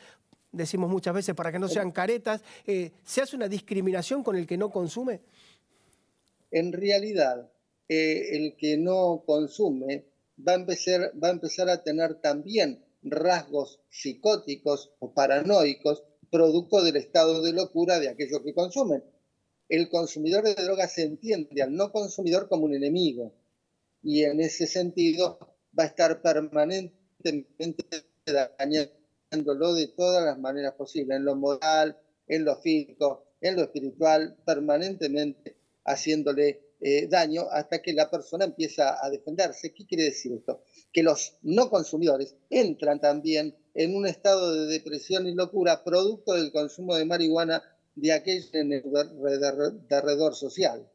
decimos 0.51 0.89
muchas 0.89 1.13
veces 1.13 1.36
para 1.36 1.51
que 1.51 1.60
no 1.60 1.67
sean 1.67 1.91
caretas. 1.91 2.41
Eh, 2.65 2.91
¿Se 3.03 3.21
hace 3.21 3.36
una 3.36 3.47
discriminación 3.47 4.23
con 4.23 4.36
el 4.38 4.47
que 4.47 4.58
no 4.58 4.71
consume? 4.71 5.21
En 6.49 6.73
realidad, 6.73 7.47
eh, 7.88 8.38
el 8.38 8.56
que 8.56 8.75
no 8.75 9.21
consume 9.23 10.06
va 10.47 10.53
a, 10.53 10.56
empezar, 10.56 11.12
va 11.21 11.27
a 11.27 11.32
empezar 11.32 11.69
a 11.69 11.84
tener 11.84 12.15
también 12.15 12.84
rasgos 13.03 13.82
psicóticos 13.89 14.93
o 14.97 15.13
paranoicos 15.13 16.03
producto 16.33 16.83
del 16.83 16.95
estado 16.95 17.43
de 17.43 17.53
locura 17.53 17.99
de 17.99 18.09
aquellos 18.09 18.41
que 18.41 18.55
consumen. 18.55 19.03
El 19.69 19.87
consumidor 19.87 20.43
de 20.43 20.55
drogas 20.55 20.91
se 20.91 21.03
entiende 21.03 21.61
al 21.61 21.75
no 21.75 21.91
consumidor 21.91 22.49
como 22.49 22.65
un 22.65 22.73
enemigo 22.73 23.31
y 24.01 24.23
en 24.23 24.41
ese 24.41 24.65
sentido 24.65 25.37
va 25.77 25.83
a 25.83 25.87
estar 25.87 26.23
permanentemente 26.23 27.85
dañándolo 28.25 29.75
de 29.75 29.87
todas 29.89 30.25
las 30.25 30.39
maneras 30.39 30.73
posibles, 30.73 31.17
en 31.17 31.25
lo 31.25 31.35
moral, 31.35 31.99
en 32.27 32.45
lo 32.45 32.55
físico, 32.55 33.25
en 33.39 33.55
lo 33.55 33.61
espiritual, 33.61 34.35
permanentemente 34.43 35.55
haciéndole 35.85 36.72
eh, 36.85 37.07
daño 37.07 37.43
hasta 37.49 37.81
que 37.81 37.93
la 37.93 38.11
persona 38.11 38.43
empieza 38.43 38.97
a 39.01 39.09
defenderse. 39.09 39.73
¿Qué 39.73 39.85
quiere 39.85 40.03
decir 40.03 40.33
esto? 40.33 40.63
Que 40.91 41.01
los 41.01 41.37
no 41.41 41.69
consumidores 41.69 42.35
entran 42.49 42.99
también 42.99 43.55
en 43.73 43.95
un 43.95 44.05
estado 44.05 44.53
de 44.53 44.65
depresión 44.65 45.25
y 45.25 45.33
locura 45.33 45.83
producto 45.85 46.33
del 46.33 46.51
consumo 46.51 46.95
de 46.95 47.05
marihuana 47.05 47.63
de 47.95 48.11
aquel 48.11 48.43
en 48.51 48.73
el 48.73 48.83
social. 50.33 50.85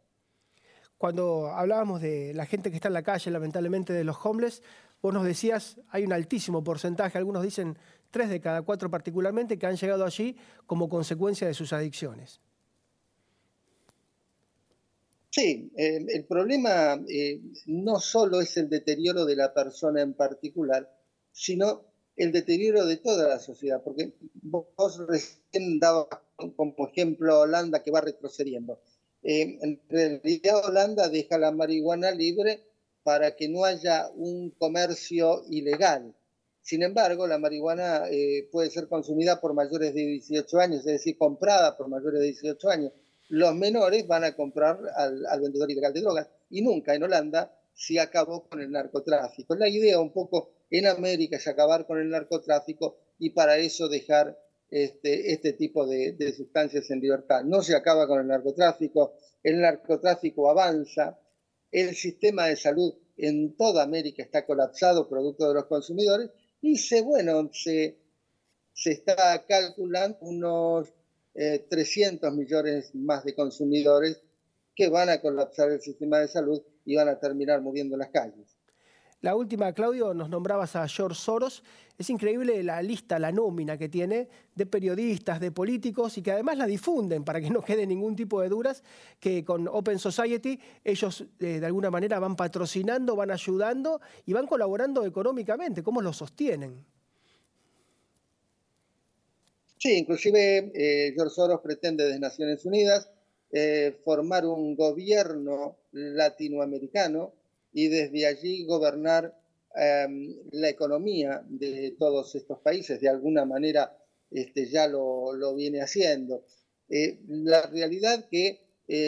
Cuando 0.98 1.48
hablábamos 1.48 2.03
de 2.03 2.35
la 2.35 2.44
gente 2.44 2.70
que 2.70 2.77
está 2.77 2.88
en 2.88 2.94
la 2.94 3.03
calle, 3.03 3.31
lamentablemente 3.31 3.94
de 3.94 4.05
los 4.05 4.16
homeless, 4.22 4.62
vos 5.01 5.14
nos 5.14 5.24
decías, 5.24 5.81
hay 5.88 6.05
un 6.05 6.12
altísimo 6.12 6.62
porcentaje, 6.62 7.16
algunos 7.16 7.42
dicen 7.42 7.79
tres 8.11 8.29
de 8.29 8.40
cada 8.40 8.61
cuatro 8.61 8.90
particularmente, 8.90 9.59
que 9.59 9.66
han 9.66 9.77
llegado 9.77 10.05
allí 10.05 10.37
como 10.66 10.88
consecuencia 10.90 11.46
de 11.46 11.55
sus 11.55 11.72
adicciones. 11.72 12.42
Sí, 15.38 15.70
eh, 15.77 16.05
el 16.09 16.24
problema 16.24 17.01
eh, 17.09 17.40
no 17.66 18.01
solo 18.01 18.40
es 18.40 18.57
el 18.57 18.68
deterioro 18.68 19.24
de 19.24 19.37
la 19.37 19.55
persona 19.55 20.03
en 20.03 20.14
particular, 20.14 20.92
sino 21.31 21.85
el 22.16 22.33
deterioro 22.33 22.85
de 22.85 22.96
toda 22.96 23.29
la 23.29 23.38
sociedad, 23.38 23.81
porque 23.85 24.14
vos 24.42 24.98
recién 25.07 25.79
dabas 25.79 26.09
como 26.35 26.88
ejemplo 26.88 27.38
Holanda 27.38 27.85
que 27.85 27.92
va 27.92 28.01
retrocediendo. 28.01 28.81
Eh, 29.22 29.61
en 29.62 29.81
realidad 29.88 30.66
Holanda 30.66 31.09
deja 31.09 31.38
la 31.38 31.53
marihuana 31.53 32.11
libre 32.11 32.64
para 33.05 33.37
que 33.37 33.48
no 33.48 33.64
haya 33.64 34.09
un 34.16 34.51
comercio 34.51 35.44
ilegal. 35.48 36.16
Sin 36.62 36.83
embargo, 36.83 37.29
la 37.29 37.38
marihuana 37.38 38.03
puede 38.51 38.70
ser 38.70 38.88
consumida 38.88 39.40
por 39.40 39.55
mayores 39.55 39.94
de 39.94 40.05
18 40.05 40.59
años, 40.59 40.81
es 40.81 40.94
decir, 40.94 41.16
comprada 41.16 41.77
por 41.77 41.88
mayores 41.88 42.18
de 42.18 42.27
18 42.27 42.70
años 42.70 42.92
los 43.29 43.55
menores 43.55 44.07
van 44.07 44.25
a 44.25 44.35
comprar 44.35 44.81
al, 44.97 45.41
vendedor 45.41 45.71
ilegal 45.71 45.93
de 45.93 46.01
drogas. 46.01 46.29
Y 46.51 46.62
nunca 46.62 46.95
en 46.95 47.03
Holanda 47.03 47.55
se 47.75 48.01
acabó 48.01 48.49
con 48.49 48.61
el 48.61 48.71
narcotráfico. 48.71 49.55
La 49.55 49.69
idea 49.69 50.01
un 50.01 50.12
poco 50.12 50.51
en 50.71 50.87
América 50.87 51.37
es 51.37 51.47
acabar 51.47 51.87
con 51.87 51.99
el 51.99 52.11
narcotráfico 52.11 52.99
y 53.19 53.31
para 53.31 53.57
eso 53.59 53.88
dejar 53.88 54.38
este, 54.71 55.33
este 55.33 55.53
tipo 55.53 55.87
de, 55.87 56.12
de, 56.12 56.33
sustancias 56.33 56.91
en 56.91 57.01
libertad. 57.01 57.45
No 57.45 57.62
se 57.62 57.77
acaba 57.77 58.07
con 58.07 58.21
el 58.21 58.27
narcotráfico, 58.27 59.14
el 59.43 59.61
narcotráfico 59.61 60.51
avanza, 60.51 61.19
el 61.71 61.95
sistema 61.95 62.47
de 62.47 62.57
salud 62.57 62.95
en 63.17 63.57
toda 63.57 63.83
América 63.83 64.23
está 64.23 64.47
colapsado 64.47 65.09
producto 65.09 65.49
de 65.49 65.55
los 65.55 65.67
consumidores 65.67 66.31
y 66.61 66.77
se, 66.77 67.03
bueno, 67.03 67.51
se, 67.53 67.99
se 68.73 68.93
está 68.93 69.45
calculando 69.47 70.19
unos 70.21 70.88
300 71.38 72.29
eh, 72.33 72.37
millones 72.37 72.94
más 72.94 73.24
de 73.24 73.35
consumidores 73.35 74.20
que 74.74 74.88
van 74.88 75.09
a 75.09 75.20
colapsar 75.20 75.70
el 75.70 75.81
sistema 75.81 76.18
de 76.18 76.29
salud 76.29 76.62
y 76.85 76.96
van 76.96 77.09
a 77.09 77.18
terminar 77.18 77.61
muriendo 77.61 77.94
en 77.94 78.01
las 78.01 78.11
calles. 78.11 78.59
La 79.20 79.35
última, 79.35 79.72
Claudio, 79.72 80.14
nos 80.14 80.31
nombrabas 80.31 80.77
a 80.77 80.87
George 80.87 81.20
Soros. 81.20 81.64
Es 81.96 82.09
increíble 82.09 82.62
la 82.62 82.81
lista, 82.83 83.18
la 83.18 83.33
nómina 83.33 83.77
que 83.77 83.88
tiene 83.88 84.29
de 84.55 84.66
periodistas, 84.66 85.40
de 85.40 85.51
políticos 85.51 86.16
y 86.18 86.22
que 86.22 86.31
además 86.31 86.57
la 86.57 86.66
difunden 86.66 87.24
para 87.24 87.40
que 87.40 87.51
no 87.51 87.61
quede 87.61 87.85
ningún 87.85 88.14
tipo 88.14 88.40
de 88.40 88.48
dudas, 88.48 88.85
que 89.18 89.44
con 89.44 89.66
Open 89.66 89.98
Society 89.98 90.61
ellos 90.85 91.24
eh, 91.40 91.59
de 91.59 91.66
alguna 91.66 91.90
manera 91.90 92.20
van 92.20 92.37
patrocinando, 92.37 93.16
van 93.16 93.33
ayudando 93.33 94.01
y 94.24 94.33
van 94.33 94.46
colaborando 94.46 95.05
económicamente. 95.05 95.83
¿Cómo 95.83 96.01
lo 96.01 96.12
sostienen? 96.12 96.85
Sí, 99.79 99.93
inclusive 99.97 100.73
eh, 100.75 101.12
George 101.14 101.35
Soros 101.35 101.61
pretende 101.61 102.05
desde 102.05 102.19
Naciones 102.19 102.64
Unidas 102.64 103.09
eh, 103.53 103.97
formar 104.05 104.45
un 104.45 104.75
gobierno 104.75 105.79
latinoamericano 105.93 107.33
y 107.73 107.87
desde 107.87 108.27
allí 108.27 108.64
gobernar 108.64 109.41
em, 109.77 110.35
la 110.51 110.69
economía 110.69 111.45
de 111.49 111.95
todos 111.97 112.35
estos 112.35 112.59
países. 112.59 113.01
De 113.01 113.09
alguna 113.09 113.45
manera 113.45 113.97
este, 114.33 114.69
ya 114.69 114.88
lo, 114.88 115.33
lo, 115.35 115.55
viene 115.55 115.81
haciendo. 115.81 116.45
Eh, 116.88 117.21
la 117.29 117.62
realidad 117.67 118.27
que 118.29 118.67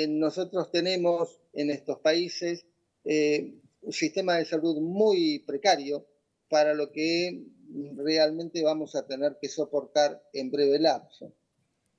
nosotros 0.09 0.71
tenemos 0.71 1.41
en 1.55 1.71
estos 1.71 2.01
países 2.01 2.67
un 3.03 3.93
sistema 3.95 4.37
de 4.37 4.45
salud 4.45 4.79
muy 4.79 5.39
precario 5.47 6.07
para 6.51 6.75
lo 6.75 6.93
que 6.93 7.47
realmente 7.97 8.63
vamos 8.63 8.95
a 8.97 9.07
tener 9.07 9.39
que 9.41 9.49
soportar 9.49 10.23
en 10.33 10.51
breve 10.51 10.79
lapso. 10.79 11.33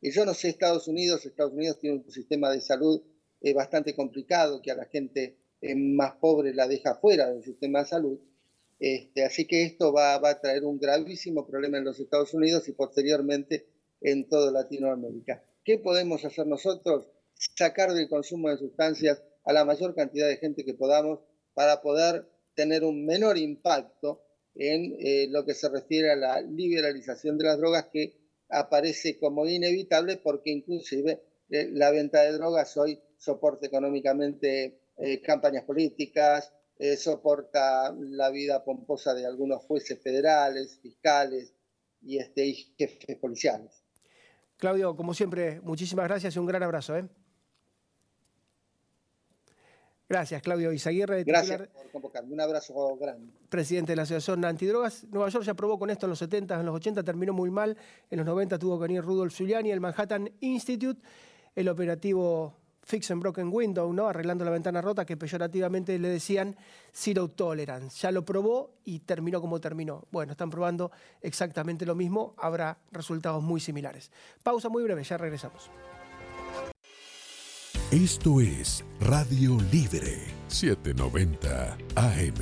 Yo 0.02 0.26
no 0.26 0.34
sé 0.34 0.50
Estados 0.50 0.88
Unidos, 0.88 1.26
Estados 1.26 1.54
Unidos 1.54 1.80
tiene 1.80 1.98
un 1.98 2.12
sistema 2.12 2.50
de 2.50 2.62
salud 2.62 3.02
eh, 3.40 3.54
bastante 3.54 3.96
complicado 3.96 4.62
que 4.62 4.72
a 4.72 4.76
la 4.76 4.86
gente 4.86 5.38
eh, 5.62 5.76
más 5.76 6.14
pobre 6.16 6.54
la 6.54 6.68
deja 6.68 6.96
fuera 6.96 7.30
del 7.30 7.44
sistema 7.44 7.80
de 7.80 7.86
salud. 7.86 8.20
Este, 8.80 9.24
así 9.24 9.46
que 9.46 9.64
esto 9.64 9.94
va, 9.94 10.18
va, 10.18 10.32
a 10.32 10.42
traer 10.42 10.66
un 10.66 10.80
gravísimo 10.80 11.46
problema 11.46 11.78
en 11.78 11.86
los 11.86 12.00
Estados 12.00 12.34
Unidos 12.34 12.68
y 12.68 12.72
posteriormente 12.72 13.68
en 14.02 14.28
toda 14.28 14.52
Latinoamérica. 14.52 15.44
¿Qué 15.64 15.78
podemos 15.78 16.26
hacer 16.26 16.48
nosotros? 16.48 17.06
Sacar 17.36 17.94
del 17.94 18.10
consumo 18.10 18.50
de 18.50 18.58
sustancias 18.58 19.22
a 19.46 19.54
la 19.54 19.66
mayor 19.66 19.94
cantidad 19.94 20.28
de 20.28 20.38
gente 20.38 20.66
que 20.66 20.74
podamos 20.74 21.20
para 21.54 21.82
poder 21.82 22.28
tener 22.56 22.84
un 22.84 23.06
menor 23.06 23.38
impacto 23.38 24.24
en 24.56 24.96
eh, 25.00 25.28
lo 25.30 25.46
que 25.46 25.54
se 25.54 25.70
refiere 25.70 26.12
a 26.12 26.16
la 26.16 26.42
liberalización 26.42 27.38
de 27.38 27.46
las 27.46 27.58
drogas 27.58 27.88
que 27.92 28.18
aparece 28.50 29.18
como 29.18 29.48
inevitable 29.48 30.18
porque 30.18 30.52
inclusive 30.52 31.22
eh, 31.50 31.70
la 31.72 31.92
venta 31.92 32.22
de 32.22 32.34
drogas 32.34 32.76
hoy 32.78 33.00
soporta 33.18 33.68
económicamente 33.68 34.82
eh, 34.98 35.22
campañas 35.22 35.64
políticas, 35.64 36.54
soporta 36.98 37.96
la 37.96 38.32
vida 38.32 38.64
pomposa 38.64 39.14
de 39.14 39.24
algunos 39.24 39.62
jueces 39.66 40.02
federales, 40.02 40.80
fiscales 40.82 41.54
y, 42.02 42.18
este, 42.18 42.48
y 42.48 42.56
jefes 42.76 43.18
policiales. 43.18 43.84
Claudio, 44.58 44.96
como 44.96 45.14
siempre, 45.14 45.62
muchísimas 45.62 46.08
gracias 46.08 46.36
y 46.36 46.40
un 46.40 46.48
gran 46.48 46.64
abrazo. 46.64 46.96
Gracias, 50.12 50.42
Claudio 50.42 50.74
Izaguirre. 50.74 51.24
Gracias 51.24 51.70
por 51.70 51.90
convocarme. 51.90 52.34
Un 52.34 52.42
abrazo 52.42 52.98
grande. 52.98 53.32
Presidente 53.48 53.94
de 53.94 53.96
la 53.96 54.02
Asociación 54.02 54.44
Antidrogas. 54.44 55.06
Nueva 55.10 55.30
York 55.30 55.46
ya 55.46 55.54
probó 55.54 55.80
con 55.80 55.90
esto 55.90 56.06
en 56.06 56.10
los 56.10 56.20
70, 56.20 56.60
en 56.60 56.66
los 56.66 56.76
80 56.76 57.02
terminó 57.02 57.32
muy 57.32 57.50
mal. 57.50 57.78
En 58.10 58.18
los 58.18 58.26
90 58.26 58.60
tuvo 58.60 58.78
que 58.78 58.88
venir 58.88 59.04
Rudolf 59.04 59.34
Giuliani, 59.34 59.72
el 59.72 59.80
Manhattan 59.80 60.30
Institute, 60.42 61.02
el 61.56 61.70
operativo 61.70 62.58
Fix 62.84 63.10
and 63.12 63.22
Broken 63.22 63.52
Window, 63.54 63.94
¿no? 63.94 64.08
arreglando 64.08 64.44
la 64.44 64.52
ventana 64.52 64.82
rota, 64.82 65.06
que 65.06 65.16
peyorativamente 65.16 65.98
le 65.98 66.10
decían 66.10 66.58
Zero 66.94 67.30
Tolerance. 67.30 68.02
Ya 68.02 68.12
lo 68.12 68.26
probó 68.26 68.74
y 68.84 69.00
terminó 69.00 69.40
como 69.40 69.62
terminó. 69.62 70.04
Bueno, 70.12 70.34
están 70.34 70.50
probando 70.50 70.92
exactamente 71.22 71.86
lo 71.86 71.96
mismo, 71.96 72.34
habrá 72.38 72.78
resultados 72.92 73.42
muy 73.42 73.62
similares. 73.62 74.12
Pausa 74.44 74.68
muy 74.68 74.84
breve, 74.84 75.06
ya 75.06 75.18
regresamos. 75.18 75.72
Esto 77.92 78.40
es 78.40 78.86
Radio 79.02 79.58
Libre 79.70 80.18
790 80.48 81.78
AM. 81.96 82.36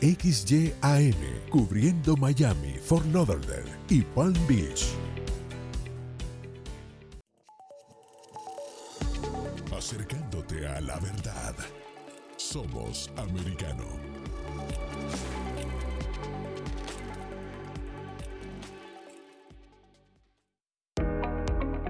WAXYAM, 0.00 1.14
cubriendo 1.50 2.16
Miami, 2.16 2.74
Fort 2.80 3.04
Lauderdale 3.06 3.68
y 3.88 4.02
Palm 4.02 4.36
Beach. 4.46 4.86
Acercándote 9.76 10.68
a 10.68 10.80
la 10.80 11.00
verdad. 11.00 11.56
Somos 12.36 13.10
americano. 13.16 13.82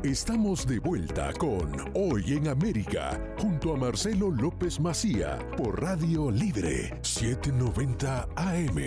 Estamos 0.02 0.66
de 0.66 0.78
vuelta 0.78 1.30
con 1.34 1.74
Hoy 1.94 2.32
en 2.32 2.48
América, 2.48 3.22
junto 3.36 3.74
a 3.74 3.76
Marcelo 3.76 4.30
López 4.30 4.80
Macía, 4.80 5.38
por 5.58 5.78
Radio 5.78 6.30
Libre 6.30 6.98
790 7.02 8.28
AM. 8.34 8.78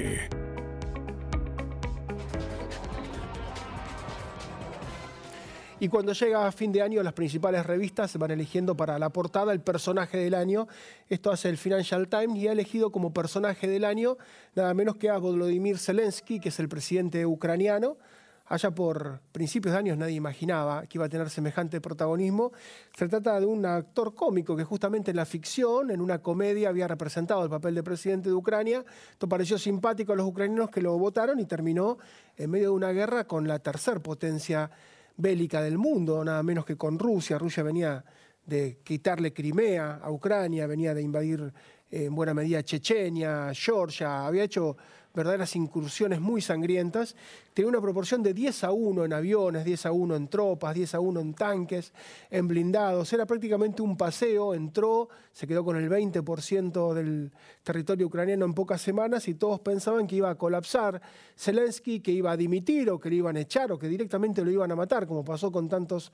Y 5.79 5.87
cuando 5.87 6.13
llega 6.13 6.47
a 6.47 6.51
fin 6.51 6.71
de 6.71 6.81
año, 6.81 7.03
las 7.03 7.13
principales 7.13 7.63
revistas 7.63 8.09
se 8.09 8.17
van 8.17 8.31
eligiendo 8.31 8.75
para 8.75 8.97
la 8.97 9.11
portada 9.11 9.53
el 9.53 9.61
personaje 9.61 10.17
del 10.17 10.33
año. 10.33 10.67
Esto 11.09 11.29
hace 11.29 11.47
el 11.49 11.59
Financial 11.59 12.07
Times 12.07 12.37
y 12.37 12.47
ha 12.47 12.53
elegido 12.53 12.91
como 12.91 13.13
personaje 13.13 13.67
del 13.67 13.85
año 13.85 14.17
nada 14.55 14.73
menos 14.73 14.95
que 14.95 15.11
a 15.11 15.19
Volodymyr 15.19 15.77
Zelensky, 15.77 16.39
que 16.39 16.49
es 16.49 16.59
el 16.59 16.69
presidente 16.69 17.23
ucraniano. 17.27 17.97
Allá 18.45 18.71
por 18.71 19.21
principios 19.31 19.73
de 19.73 19.79
años 19.79 19.97
nadie 19.97 20.15
imaginaba 20.15 20.85
que 20.85 20.97
iba 20.97 21.05
a 21.05 21.09
tener 21.09 21.29
semejante 21.29 21.79
protagonismo. 21.79 22.51
Se 22.95 23.07
trata 23.07 23.39
de 23.39 23.45
un 23.45 23.65
actor 23.65 24.13
cómico 24.13 24.55
que 24.55 24.65
justamente 24.65 25.11
en 25.11 25.17
la 25.17 25.25
ficción, 25.25 25.91
en 25.91 26.01
una 26.01 26.19
comedia, 26.19 26.67
había 26.67 26.87
representado 26.87 27.43
el 27.43 27.49
papel 27.49 27.73
de 27.75 27.83
presidente 27.83 28.27
de 28.29 28.35
Ucrania. 28.35 28.83
Esto 29.11 29.29
pareció 29.29 29.57
simpático 29.57 30.11
a 30.11 30.15
los 30.17 30.27
ucranianos 30.27 30.69
que 30.69 30.81
lo 30.81 30.97
votaron 30.97 31.39
y 31.39 31.45
terminó 31.45 31.97
en 32.35 32.51
medio 32.51 32.71
de 32.71 32.75
una 32.75 32.91
guerra 32.91 33.25
con 33.25 33.47
la 33.47 33.59
tercer 33.59 34.01
potencia 34.01 34.69
bélica 35.15 35.61
del 35.61 35.77
mundo, 35.77 36.23
nada 36.25 36.43
menos 36.43 36.65
que 36.65 36.75
con 36.75 36.99
Rusia. 36.99 37.37
Rusia 37.37 37.63
venía 37.63 38.03
de 38.45 38.79
quitarle 38.83 39.31
Crimea 39.31 40.01
a 40.03 40.11
Ucrania, 40.11 40.67
venía 40.67 40.93
de 40.93 41.01
invadir 41.01 41.53
en 41.89 42.13
buena 42.13 42.33
medida 42.33 42.63
Chechenia, 42.63 43.51
Georgia, 43.53 44.25
había 44.25 44.43
hecho 44.43 44.75
verdaderas 45.13 45.55
incursiones 45.55 46.19
muy 46.19 46.41
sangrientas, 46.41 47.15
tenía 47.53 47.69
una 47.69 47.81
proporción 47.81 48.23
de 48.23 48.33
10 48.33 48.63
a 48.63 48.71
1 48.71 49.05
en 49.05 49.13
aviones, 49.13 49.63
10 49.63 49.85
a 49.85 49.91
1 49.91 50.15
en 50.15 50.27
tropas, 50.27 50.73
10 50.73 50.95
a 50.95 50.99
1 50.99 51.19
en 51.19 51.33
tanques, 51.35 51.93
en 52.31 52.47
blindados. 52.47 53.13
Era 53.13 53.25
prácticamente 53.25 53.83
un 53.83 53.95
paseo, 53.95 54.55
entró, 54.55 55.09
se 55.31 55.45
quedó 55.45 55.63
con 55.63 55.77
el 55.77 55.89
20% 55.89 56.93
del 56.93 57.31
territorio 57.63 58.07
ucraniano 58.07 58.45
en 58.45 58.53
pocas 58.53 58.81
semanas 58.81 59.27
y 59.27 59.35
todos 59.35 59.59
pensaban 59.59 60.07
que 60.07 60.15
iba 60.15 60.31
a 60.31 60.35
colapsar 60.35 60.99
Zelensky, 61.37 61.99
que 61.99 62.11
iba 62.11 62.31
a 62.31 62.37
dimitir 62.37 62.89
o 62.89 62.99
que 62.99 63.09
le 63.09 63.17
iban 63.17 63.37
a 63.37 63.41
echar 63.41 63.71
o 63.71 63.77
que 63.77 63.87
directamente 63.87 64.43
lo 64.43 64.49
iban 64.49 64.71
a 64.71 64.75
matar, 64.75 65.05
como 65.05 65.23
pasó 65.23 65.51
con 65.51 65.69
tantos 65.69 66.11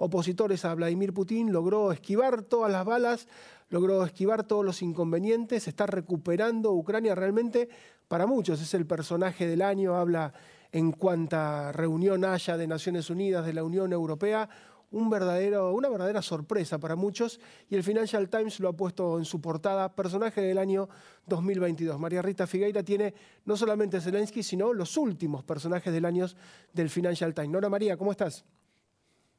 opositores 0.00 0.64
a 0.64 0.74
Vladimir 0.74 1.12
Putin, 1.12 1.52
logró 1.52 1.92
esquivar 1.92 2.42
todas 2.42 2.72
las 2.72 2.86
balas, 2.86 3.28
logró 3.68 4.02
esquivar 4.02 4.44
todos 4.44 4.64
los 4.64 4.80
inconvenientes, 4.80 5.68
está 5.68 5.86
recuperando 5.86 6.72
Ucrania 6.72 7.14
realmente 7.14 7.68
para 8.08 8.26
muchos 8.26 8.62
es 8.62 8.72
el 8.72 8.86
personaje 8.86 9.46
del 9.46 9.60
año, 9.60 9.96
habla 9.96 10.32
en 10.72 10.92
cuanta 10.92 11.70
reunión 11.72 12.24
haya 12.24 12.56
de 12.56 12.66
Naciones 12.66 13.10
Unidas, 13.10 13.44
de 13.44 13.52
la 13.52 13.62
Unión 13.62 13.92
Europea, 13.92 14.48
un 14.90 15.10
verdadero, 15.10 15.74
una 15.74 15.90
verdadera 15.90 16.22
sorpresa 16.22 16.78
para 16.78 16.96
muchos 16.96 17.38
y 17.68 17.76
el 17.76 17.84
Financial 17.84 18.26
Times 18.30 18.58
lo 18.58 18.70
ha 18.70 18.72
puesto 18.72 19.18
en 19.18 19.26
su 19.26 19.42
portada 19.42 19.94
personaje 19.94 20.40
del 20.40 20.56
año 20.56 20.88
2022. 21.26 22.00
María 22.00 22.22
Rita 22.22 22.46
Figueira 22.46 22.82
tiene 22.82 23.12
no 23.44 23.54
solamente 23.54 24.00
Zelensky, 24.00 24.42
sino 24.42 24.72
los 24.72 24.96
últimos 24.96 25.44
personajes 25.44 25.92
del 25.92 26.06
año 26.06 26.26
del 26.72 26.88
Financial 26.88 27.34
Times. 27.34 27.50
Nora 27.50 27.68
María, 27.68 27.98
¿cómo 27.98 28.12
estás? 28.12 28.46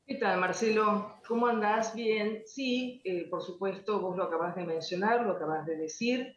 ¿Qué 0.06 0.16
tal, 0.16 0.40
Marcelo? 0.40 1.16
¿Cómo 1.28 1.48
andás? 1.48 1.96
Bien. 1.96 2.44
Sí, 2.46 3.02
eh, 3.06 3.28
por 3.30 3.42
supuesto, 3.42 4.02
vos 4.02 4.18
lo 4.18 4.24
acabas 4.24 4.56
de 4.56 4.66
mencionar, 4.66 5.26
lo 5.26 5.34
acabas 5.34 5.66
de 5.66 5.78
decir. 5.78 6.36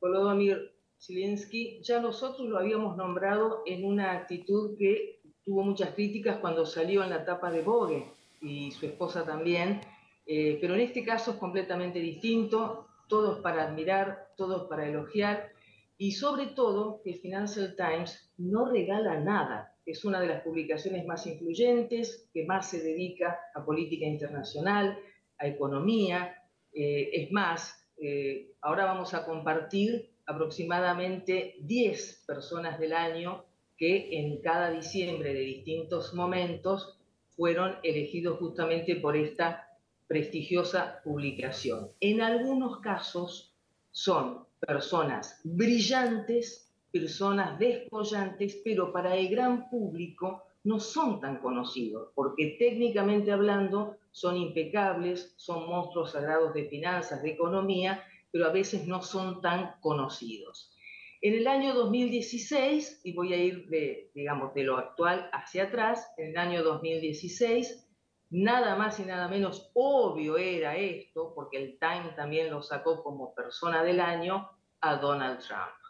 Volodymyr 0.00 0.72
Zelensky, 0.98 1.80
ya 1.82 2.00
nosotros 2.00 2.48
lo 2.48 2.58
habíamos 2.58 2.96
nombrado 2.96 3.62
en 3.66 3.84
una 3.84 4.12
actitud 4.12 4.76
que 4.78 5.20
tuvo 5.44 5.62
muchas 5.62 5.94
críticas 5.94 6.38
cuando 6.38 6.66
salió 6.66 7.04
en 7.04 7.10
la 7.10 7.22
etapa 7.22 7.50
de 7.50 7.62
Vogue 7.62 8.12
y 8.40 8.72
su 8.72 8.86
esposa 8.86 9.24
también, 9.24 9.80
eh, 10.26 10.58
pero 10.60 10.74
en 10.74 10.80
este 10.80 11.04
caso 11.04 11.32
es 11.32 11.36
completamente 11.36 12.00
distinto, 12.00 12.88
todo 13.08 13.36
es 13.36 13.42
para 13.42 13.64
admirar, 13.64 14.32
todo 14.36 14.56
es 14.56 14.62
para 14.64 14.88
elogiar 14.88 15.52
y 15.98 16.12
sobre 16.12 16.46
todo 16.46 17.00
que 17.02 17.10
el 17.10 17.18
Financial 17.20 17.74
Times 17.76 18.32
no 18.38 18.66
regala 18.68 19.20
nada, 19.20 19.75
es 19.86 20.04
una 20.04 20.20
de 20.20 20.26
las 20.26 20.42
publicaciones 20.42 21.06
más 21.06 21.26
influyentes, 21.26 22.28
que 22.34 22.44
más 22.44 22.68
se 22.68 22.82
dedica 22.82 23.38
a 23.54 23.64
política 23.64 24.04
internacional, 24.04 24.98
a 25.38 25.46
economía, 25.46 26.42
eh, 26.72 27.10
es 27.12 27.32
más, 27.32 27.88
eh, 27.96 28.52
ahora 28.60 28.84
vamos 28.84 29.14
a 29.14 29.24
compartir 29.24 30.10
aproximadamente 30.26 31.54
10 31.60 32.24
personas 32.26 32.78
del 32.80 32.92
año 32.92 33.44
que 33.76 34.18
en 34.18 34.40
cada 34.40 34.70
diciembre 34.70 35.32
de 35.32 35.40
distintos 35.40 36.12
momentos 36.14 36.98
fueron 37.36 37.76
elegidos 37.82 38.38
justamente 38.38 38.96
por 38.96 39.16
esta 39.16 39.68
prestigiosa 40.08 41.00
publicación. 41.04 41.92
En 42.00 42.22
algunos 42.22 42.80
casos 42.80 43.54
son 43.90 44.46
personas 44.58 45.40
brillantes, 45.44 46.65
personas 46.98 47.58
despollantes, 47.58 48.60
pero 48.64 48.90
para 48.90 49.14
el 49.16 49.28
gran 49.28 49.68
público 49.68 50.44
no 50.64 50.80
son 50.80 51.20
tan 51.20 51.36
conocidos, 51.40 52.08
porque 52.14 52.56
técnicamente 52.58 53.30
hablando 53.30 53.96
son 54.12 54.36
impecables, 54.36 55.34
son 55.36 55.68
monstruos 55.68 56.12
sagrados 56.12 56.54
de 56.54 56.64
finanzas, 56.64 57.22
de 57.22 57.30
economía, 57.30 58.02
pero 58.32 58.46
a 58.46 58.52
veces 58.52 58.86
no 58.86 59.02
son 59.02 59.42
tan 59.42 59.74
conocidos. 59.80 60.72
En 61.20 61.34
el 61.34 61.46
año 61.46 61.74
2016, 61.74 63.02
y 63.04 63.12
voy 63.12 63.34
a 63.34 63.36
ir 63.36 63.68
de, 63.68 64.10
digamos, 64.14 64.54
de 64.54 64.64
lo 64.64 64.78
actual 64.78 65.28
hacia 65.32 65.64
atrás, 65.64 66.08
en 66.16 66.30
el 66.30 66.38
año 66.38 66.62
2016, 66.62 67.86
nada 68.30 68.74
más 68.76 68.98
y 69.00 69.04
nada 69.04 69.28
menos 69.28 69.70
obvio 69.74 70.38
era 70.38 70.76
esto, 70.76 71.32
porque 71.34 71.58
el 71.58 71.78
Time 71.78 72.14
también 72.16 72.50
lo 72.50 72.62
sacó 72.62 73.02
como 73.02 73.34
persona 73.34 73.82
del 73.82 74.00
año, 74.00 74.48
a 74.80 74.96
Donald 74.96 75.40
Trump. 75.40 75.85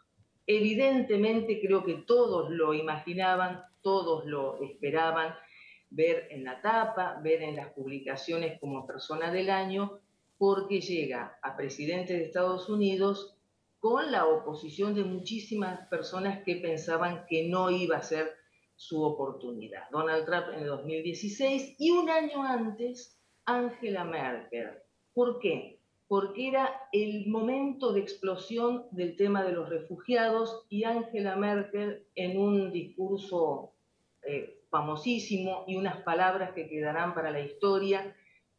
Evidentemente 0.47 1.59
creo 1.59 1.83
que 1.83 1.95
todos 1.95 2.49
lo 2.49 2.73
imaginaban, 2.73 3.63
todos 3.81 4.25
lo 4.25 4.61
esperaban 4.63 5.35
ver 5.89 6.27
en 6.31 6.45
la 6.45 6.61
tapa, 6.61 7.19
ver 7.21 7.43
en 7.43 7.57
las 7.57 7.73
publicaciones 7.73 8.59
como 8.59 8.87
persona 8.87 9.31
del 9.31 9.49
año, 9.49 9.99
porque 10.37 10.81
llega 10.81 11.37
a 11.41 11.57
presidente 11.57 12.13
de 12.13 12.25
Estados 12.25 12.69
Unidos 12.69 13.35
con 13.79 14.11
la 14.11 14.25
oposición 14.25 14.95
de 14.95 15.03
muchísimas 15.03 15.87
personas 15.87 16.43
que 16.43 16.55
pensaban 16.55 17.25
que 17.27 17.47
no 17.47 17.69
iba 17.69 17.97
a 17.97 18.01
ser 18.01 18.31
su 18.75 19.03
oportunidad. 19.03 19.89
Donald 19.91 20.25
Trump 20.25 20.47
en 20.53 20.61
el 20.61 20.67
2016 20.67 21.75
y 21.77 21.91
un 21.91 22.09
año 22.09 22.43
antes 22.43 23.19
Angela 23.45 24.03
Merkel. 24.03 24.69
¿Por 25.13 25.39
qué? 25.39 25.76
Porque 26.07 26.47
era 26.47 26.87
el 26.93 27.27
momento 27.27 27.91
de 27.91 27.99
explosión 27.99 28.85
del 28.91 29.15
tema 29.15 29.43
de 29.43 29.51
los 29.51 29.67
refugiados 29.69 30.65
y 30.69 30.83
Angela 30.85 31.35
Merkel 31.35 32.05
en 32.15 32.37
un 32.37 32.71
discurso 32.71 33.73
eh, 34.23 34.61
famosísimo 34.69 35.65
y 35.67 35.75
unas 35.75 35.97
palabras 36.03 36.51
que 36.53 36.67
quedarán 36.67 37.13
para 37.13 37.31
la 37.31 37.41
historia 37.41 38.15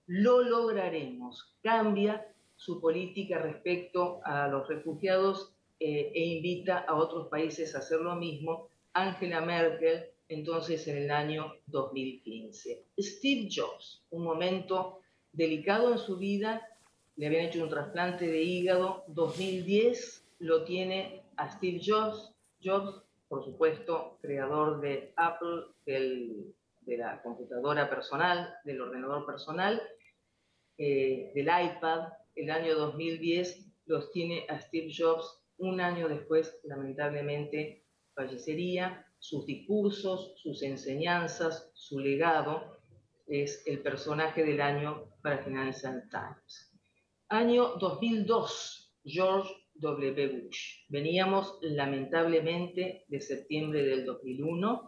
lo 0.06 0.42
lograremos. 0.42 1.54
Cambia 1.62 2.26
su 2.56 2.80
política 2.80 3.38
respecto 3.38 4.20
a 4.24 4.48
los 4.48 4.66
refugiados 4.66 5.54
eh, 5.78 6.10
e 6.14 6.24
invita 6.36 6.78
a 6.78 6.96
otros 6.96 7.28
países 7.28 7.74
a 7.74 7.78
hacer 7.78 8.00
lo 8.00 8.16
mismo. 8.16 8.68
Angela 8.94 9.40
Merkel, 9.42 10.06
entonces 10.28 10.88
en 10.88 10.96
el 10.96 11.10
año 11.10 11.54
2015. 11.66 12.86
Steve 12.98 13.48
Jobs, 13.54 14.02
un 14.10 14.24
momento 14.24 15.00
delicado 15.32 15.92
en 15.92 15.98
su 15.98 16.16
vida, 16.16 16.66
le 17.18 17.26
habían 17.26 17.46
hecho 17.46 17.64
un 17.64 17.68
trasplante 17.68 18.28
de 18.28 18.42
hígado, 18.42 19.04
2010 19.08 20.24
lo 20.38 20.62
tiene 20.62 21.24
a 21.36 21.50
Steve 21.50 21.80
Jobs, 21.84 22.32
Jobs, 22.62 23.02
por 23.26 23.44
supuesto, 23.44 24.18
creador 24.22 24.80
de 24.80 25.12
Apple, 25.16 25.66
de 25.84 26.96
la 26.96 27.20
computadora 27.20 27.90
personal, 27.90 28.54
del 28.64 28.80
ordenador 28.80 29.26
personal, 29.26 29.82
eh, 30.78 31.32
del 31.34 31.46
iPad, 31.46 32.12
el 32.36 32.52
año 32.52 32.76
2010, 32.76 33.66
los 33.86 34.12
tiene 34.12 34.46
a 34.48 34.60
Steve 34.60 34.92
Jobs. 34.96 35.42
Un 35.56 35.80
año 35.80 36.08
después, 36.08 36.60
lamentablemente, 36.62 37.84
fallecería. 38.14 39.04
Sus 39.18 39.44
discursos, 39.44 40.34
sus 40.36 40.62
enseñanzas, 40.62 41.72
su 41.74 41.98
legado 41.98 42.78
es 43.26 43.66
el 43.66 43.80
personaje 43.80 44.44
del 44.44 44.60
año 44.60 45.10
para 45.20 45.38
Financial 45.38 46.08
Times. 46.10 46.67
Año 47.30 47.76
2002, 47.76 48.96
George 49.04 49.52
W. 49.74 50.28
Bush. 50.28 50.86
Veníamos 50.88 51.58
lamentablemente 51.60 53.04
de 53.06 53.20
septiembre 53.20 53.84
del 53.84 54.06
2001 54.06 54.86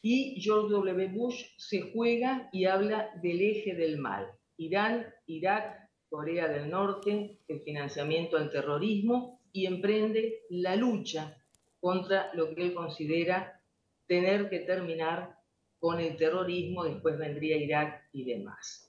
y 0.00 0.40
George 0.40 0.72
W. 0.72 1.08
Bush 1.08 1.44
se 1.56 1.90
juega 1.90 2.48
y 2.52 2.66
habla 2.66 3.10
del 3.20 3.40
eje 3.40 3.74
del 3.74 3.98
mal. 3.98 4.28
Irán, 4.58 5.12
Irak, 5.26 5.90
Corea 6.08 6.46
del 6.46 6.70
Norte, 6.70 7.40
el 7.48 7.62
financiamiento 7.62 8.36
al 8.36 8.52
terrorismo 8.52 9.40
y 9.52 9.66
emprende 9.66 10.42
la 10.50 10.76
lucha 10.76 11.36
contra 11.80 12.32
lo 12.34 12.54
que 12.54 12.62
él 12.62 12.74
considera 12.74 13.60
tener 14.06 14.48
que 14.48 14.60
terminar 14.60 15.36
con 15.80 15.98
el 15.98 16.16
terrorismo, 16.16 16.84
después 16.84 17.18
vendría 17.18 17.56
Irak 17.56 18.08
y 18.12 18.22
demás. 18.22 18.87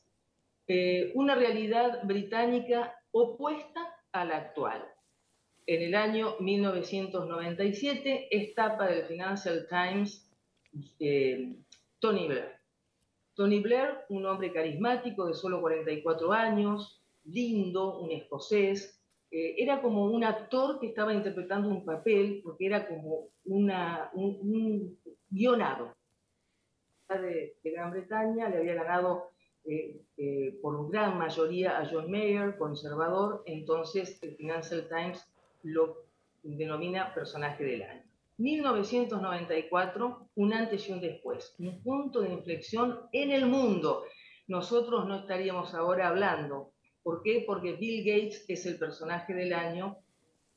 Eh, 0.70 1.12
una 1.16 1.34
realidad 1.34 2.04
británica 2.04 2.96
opuesta 3.12 3.82
a 4.12 4.24
la 4.24 4.38
actual. 4.38 4.88
En 5.66 5.82
el 5.82 5.96
año 5.96 6.36
1997 6.40 8.28
es 8.30 8.54
tapa 8.54 8.88
del 8.88 9.04
Financial 9.06 9.68
Times 9.68 10.32
eh, 11.00 11.56
Tony 12.00 12.28
Blair 12.28 12.60
Tony 13.40 13.62
Blair, 13.62 14.00
un 14.10 14.26
hombre 14.26 14.52
carismático 14.52 15.26
de 15.26 15.34
solo 15.34 15.62
44 15.62 16.34
años, 16.34 17.02
lindo, 17.24 17.98
un 18.02 18.12
escocés, 18.12 19.02
eh, 19.32 19.56
era 19.58 19.82
como 19.82 20.08
un 20.08 20.26
actor 20.26 20.78
que 20.78 20.88
estaba 20.88 21.14
interpretando 21.14 21.70
un 21.70 21.86
papel, 21.86 22.42
porque 22.44 22.66
era 22.66 22.86
como 22.86 23.30
un, 23.46 25.00
guionado. 25.30 25.96
De, 27.08 27.56
de, 27.64 27.72
Gran 27.72 27.92
Bretaña 27.92 28.50
le 28.50 28.58
había 28.58 28.74
ganado 28.74 29.32
eh, 29.70 30.02
eh, 30.18 30.58
por 30.64 30.90
gran 30.90 31.20
mayoría 31.20 31.78
a 31.78 31.88
John 31.88 32.10
Mayer, 32.10 32.58
conservador, 32.58 33.44
entonces 33.46 34.18
el 34.24 34.36
Financial 34.36 34.88
Times 34.90 35.24
lo 35.62 36.06
denomina 36.42 37.14
personaje 37.14 37.64
del 37.64 37.84
año. 37.84 38.04
1994, 38.38 40.30
un 40.34 40.54
antes 40.54 40.90
y 40.90 40.92
un 40.92 41.02
después, 41.02 41.54
un 41.60 41.84
punto 41.84 42.22
de 42.22 42.34
inflexión 42.34 43.02
en 43.12 43.30
el 43.30 43.46
mundo. 43.46 44.06
Nosotros 44.48 45.06
no 45.06 45.18
estaríamos 45.18 45.76
ahora 45.76 46.08
hablando. 46.08 46.72
¿Por 47.04 47.22
qué? 47.22 47.44
Porque 47.46 47.74
Bill 47.74 48.04
Gates 48.04 48.46
es 48.48 48.66
el 48.66 48.80
personaje 48.80 49.36
del 49.36 49.54
año 49.54 49.98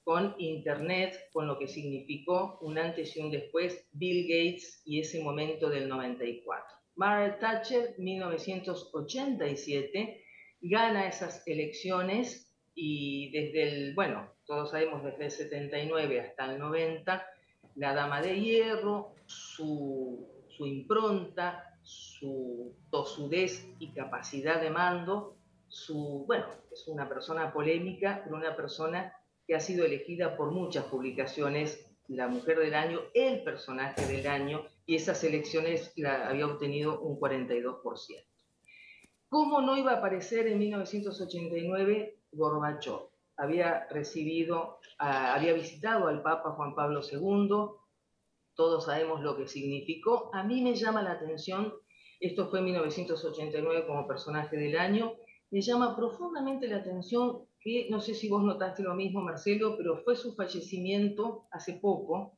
con 0.05 0.35
Internet, 0.39 1.29
con 1.35 1.47
lo 1.47 1.59
que 1.59 1.69
significó 1.69 2.59
un 2.63 2.79
antes 2.79 3.15
y 3.15 3.21
un 3.21 3.31
después, 3.31 3.87
Bill 3.93 4.23
Gates 4.27 4.81
y 4.87 5.01
ese 5.01 5.23
momento 5.23 5.69
del 5.69 5.87
94. 5.87 6.82
Margaret 6.97 7.41
Thatcher, 7.41 7.95
1987, 7.99 10.25
gana 10.61 11.09
esas 11.09 11.43
elecciones 11.47 12.53
y 12.75 13.31
desde 13.33 13.69
el, 13.69 13.95
bueno, 13.95 14.31
todos 14.47 14.71
sabemos 14.71 15.05
desde 15.05 15.25
el 15.25 15.31
79 15.31 16.21
hasta 16.21 16.53
el 16.53 16.59
90, 16.59 17.27
la 17.77 17.95
Dama 17.95 18.21
de 18.21 18.41
Hierro, 18.41 19.15
su, 19.27 20.29
impronta, 20.59 21.79
su 21.83 22.75
tosudez 22.91 23.67
y 23.79 23.93
capacidad 23.93 24.61
de 24.61 24.71
mando, 24.71 25.37
su, 25.69 26.25
bueno, 26.27 26.47
es 26.71 26.87
una 26.87 27.09
persona 27.09 27.53
polémica, 27.53 28.21
pero 28.23 28.37
una 28.37 28.55
persona 28.55 29.13
que 29.47 29.57
ha 29.57 29.61
sido 29.61 29.85
elegida 29.85 30.37
por 30.37 30.53
muchas 30.53 30.85
publicaciones, 30.85 31.89
la 32.09 32.29
mujer 32.29 32.59
del 32.59 32.75
año, 32.75 33.01
el 33.15 33.43
personaje 33.43 34.07
del 34.07 34.27
año, 34.27 34.67
y 34.87 34.97
esas 34.97 35.23
elecciones 35.25 35.93
la 35.97 36.29
había 36.29 36.47
obtenido 36.47 37.01
un 37.01 37.19
42%. 37.19 37.81
¿Cómo 39.29 39.61
no 39.63 39.77
iba 39.77 39.93
a 39.93 39.97
aparecer 39.97 40.47
en 40.47 40.59
1989 40.59 42.19
Gorbachev? 42.33 43.13
había 43.37 43.87
recibido, 43.91 44.79
había 44.99 45.53
visitado 45.55 46.09
al 46.09 46.23
Papa 46.23 46.53
Juan 46.53 46.75
Pablo 46.75 47.01
II, 47.01 47.49
todos 48.55 48.85
sabemos 48.85 49.23
lo 49.23 49.37
que 49.37 49.49
significó. 49.49 50.31
A 50.33 50.45
mí 50.45 50.63
me 50.63 50.75
llama 50.75 51.03
la 51.03 51.13
atención, 51.13 51.73
esto 52.21 52.49
fue 52.49 52.61
en 52.61 52.67
1989 52.67 53.87
como 53.87 54.07
personaje 54.07 54.57
del 54.57 54.79
año, 54.79 55.15
me 55.51 55.61
llama 55.61 55.97
profundamente 55.97 56.69
la 56.69 56.79
atención 56.79 57.47
que, 57.61 57.89
no 57.91 58.01
sé 58.01 58.15
si 58.15 58.29
vos 58.29 58.43
notaste 58.43 58.83
lo 58.83 58.95
mismo, 58.95 59.21
Marcelo, 59.21 59.77
pero 59.77 60.03
fue 60.03 60.17
su 60.17 60.35
fallecimiento 60.35 61.47
hace 61.51 61.75
poco, 61.75 62.37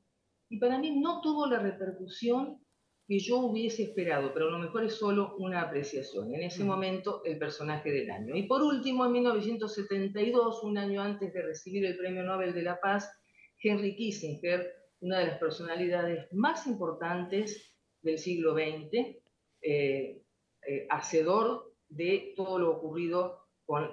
y 0.54 0.58
para 0.60 0.78
mí 0.78 1.00
no 1.00 1.20
tuvo 1.20 1.48
la 1.48 1.58
repercusión 1.58 2.64
que 3.08 3.18
yo 3.18 3.38
hubiese 3.38 3.82
esperado, 3.82 4.32
pero 4.32 4.46
a 4.46 4.52
lo 4.52 4.60
mejor 4.60 4.84
es 4.84 4.94
solo 4.94 5.34
una 5.38 5.62
apreciación. 5.62 6.32
En 6.32 6.44
ese 6.44 6.62
momento, 6.62 7.22
el 7.24 7.38
personaje 7.38 7.90
del 7.90 8.08
año. 8.08 8.36
Y 8.36 8.44
por 8.44 8.62
último, 8.62 9.04
en 9.04 9.12
1972, 9.14 10.62
un 10.62 10.78
año 10.78 11.02
antes 11.02 11.32
de 11.34 11.42
recibir 11.42 11.84
el 11.84 11.96
Premio 11.96 12.22
Nobel 12.22 12.54
de 12.54 12.62
la 12.62 12.78
Paz, 12.78 13.10
Henry 13.60 13.96
Kissinger, 13.96 14.72
una 15.00 15.18
de 15.18 15.26
las 15.26 15.38
personalidades 15.38 16.28
más 16.32 16.68
importantes 16.68 17.74
del 18.00 18.18
siglo 18.18 18.54
XX, 18.54 18.94
eh, 19.60 20.22
eh, 20.68 20.86
hacedor 20.88 21.74
de 21.88 22.32
todo 22.36 22.60
lo 22.60 22.70
ocurrido 22.76 23.40
con 23.66 23.90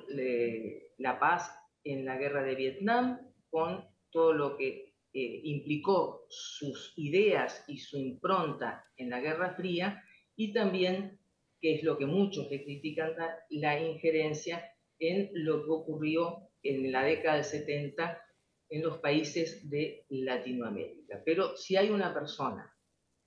la 0.99 1.19
paz 1.19 1.51
en 1.83 2.05
la 2.05 2.17
guerra 2.17 2.43
de 2.43 2.53
Vietnam, 2.53 3.19
con 3.49 3.83
todo 4.11 4.33
lo 4.33 4.57
que 4.57 4.90
eh, 5.13 5.41
implicó 5.43 6.25
sus 6.29 6.93
ideas 6.95 7.65
y 7.67 7.77
su 7.77 7.97
impronta 7.97 8.85
en 8.95 9.09
la 9.09 9.19
Guerra 9.19 9.55
Fría 9.55 10.01
y 10.35 10.53
también, 10.53 11.19
que 11.59 11.75
es 11.75 11.83
lo 11.83 11.97
que 11.97 12.05
muchos 12.05 12.47
critican, 12.47 13.13
la 13.49 13.79
injerencia 13.79 14.63
en 14.99 15.29
lo 15.33 15.63
que 15.63 15.69
ocurrió 15.69 16.49
en 16.63 16.91
la 16.91 17.03
década 17.03 17.35
del 17.35 17.43
70 17.43 18.21
en 18.69 18.83
los 18.83 18.99
países 18.99 19.69
de 19.69 20.05
Latinoamérica. 20.09 21.21
Pero 21.25 21.57
si 21.57 21.75
hay 21.75 21.89
una 21.89 22.13
persona, 22.13 22.73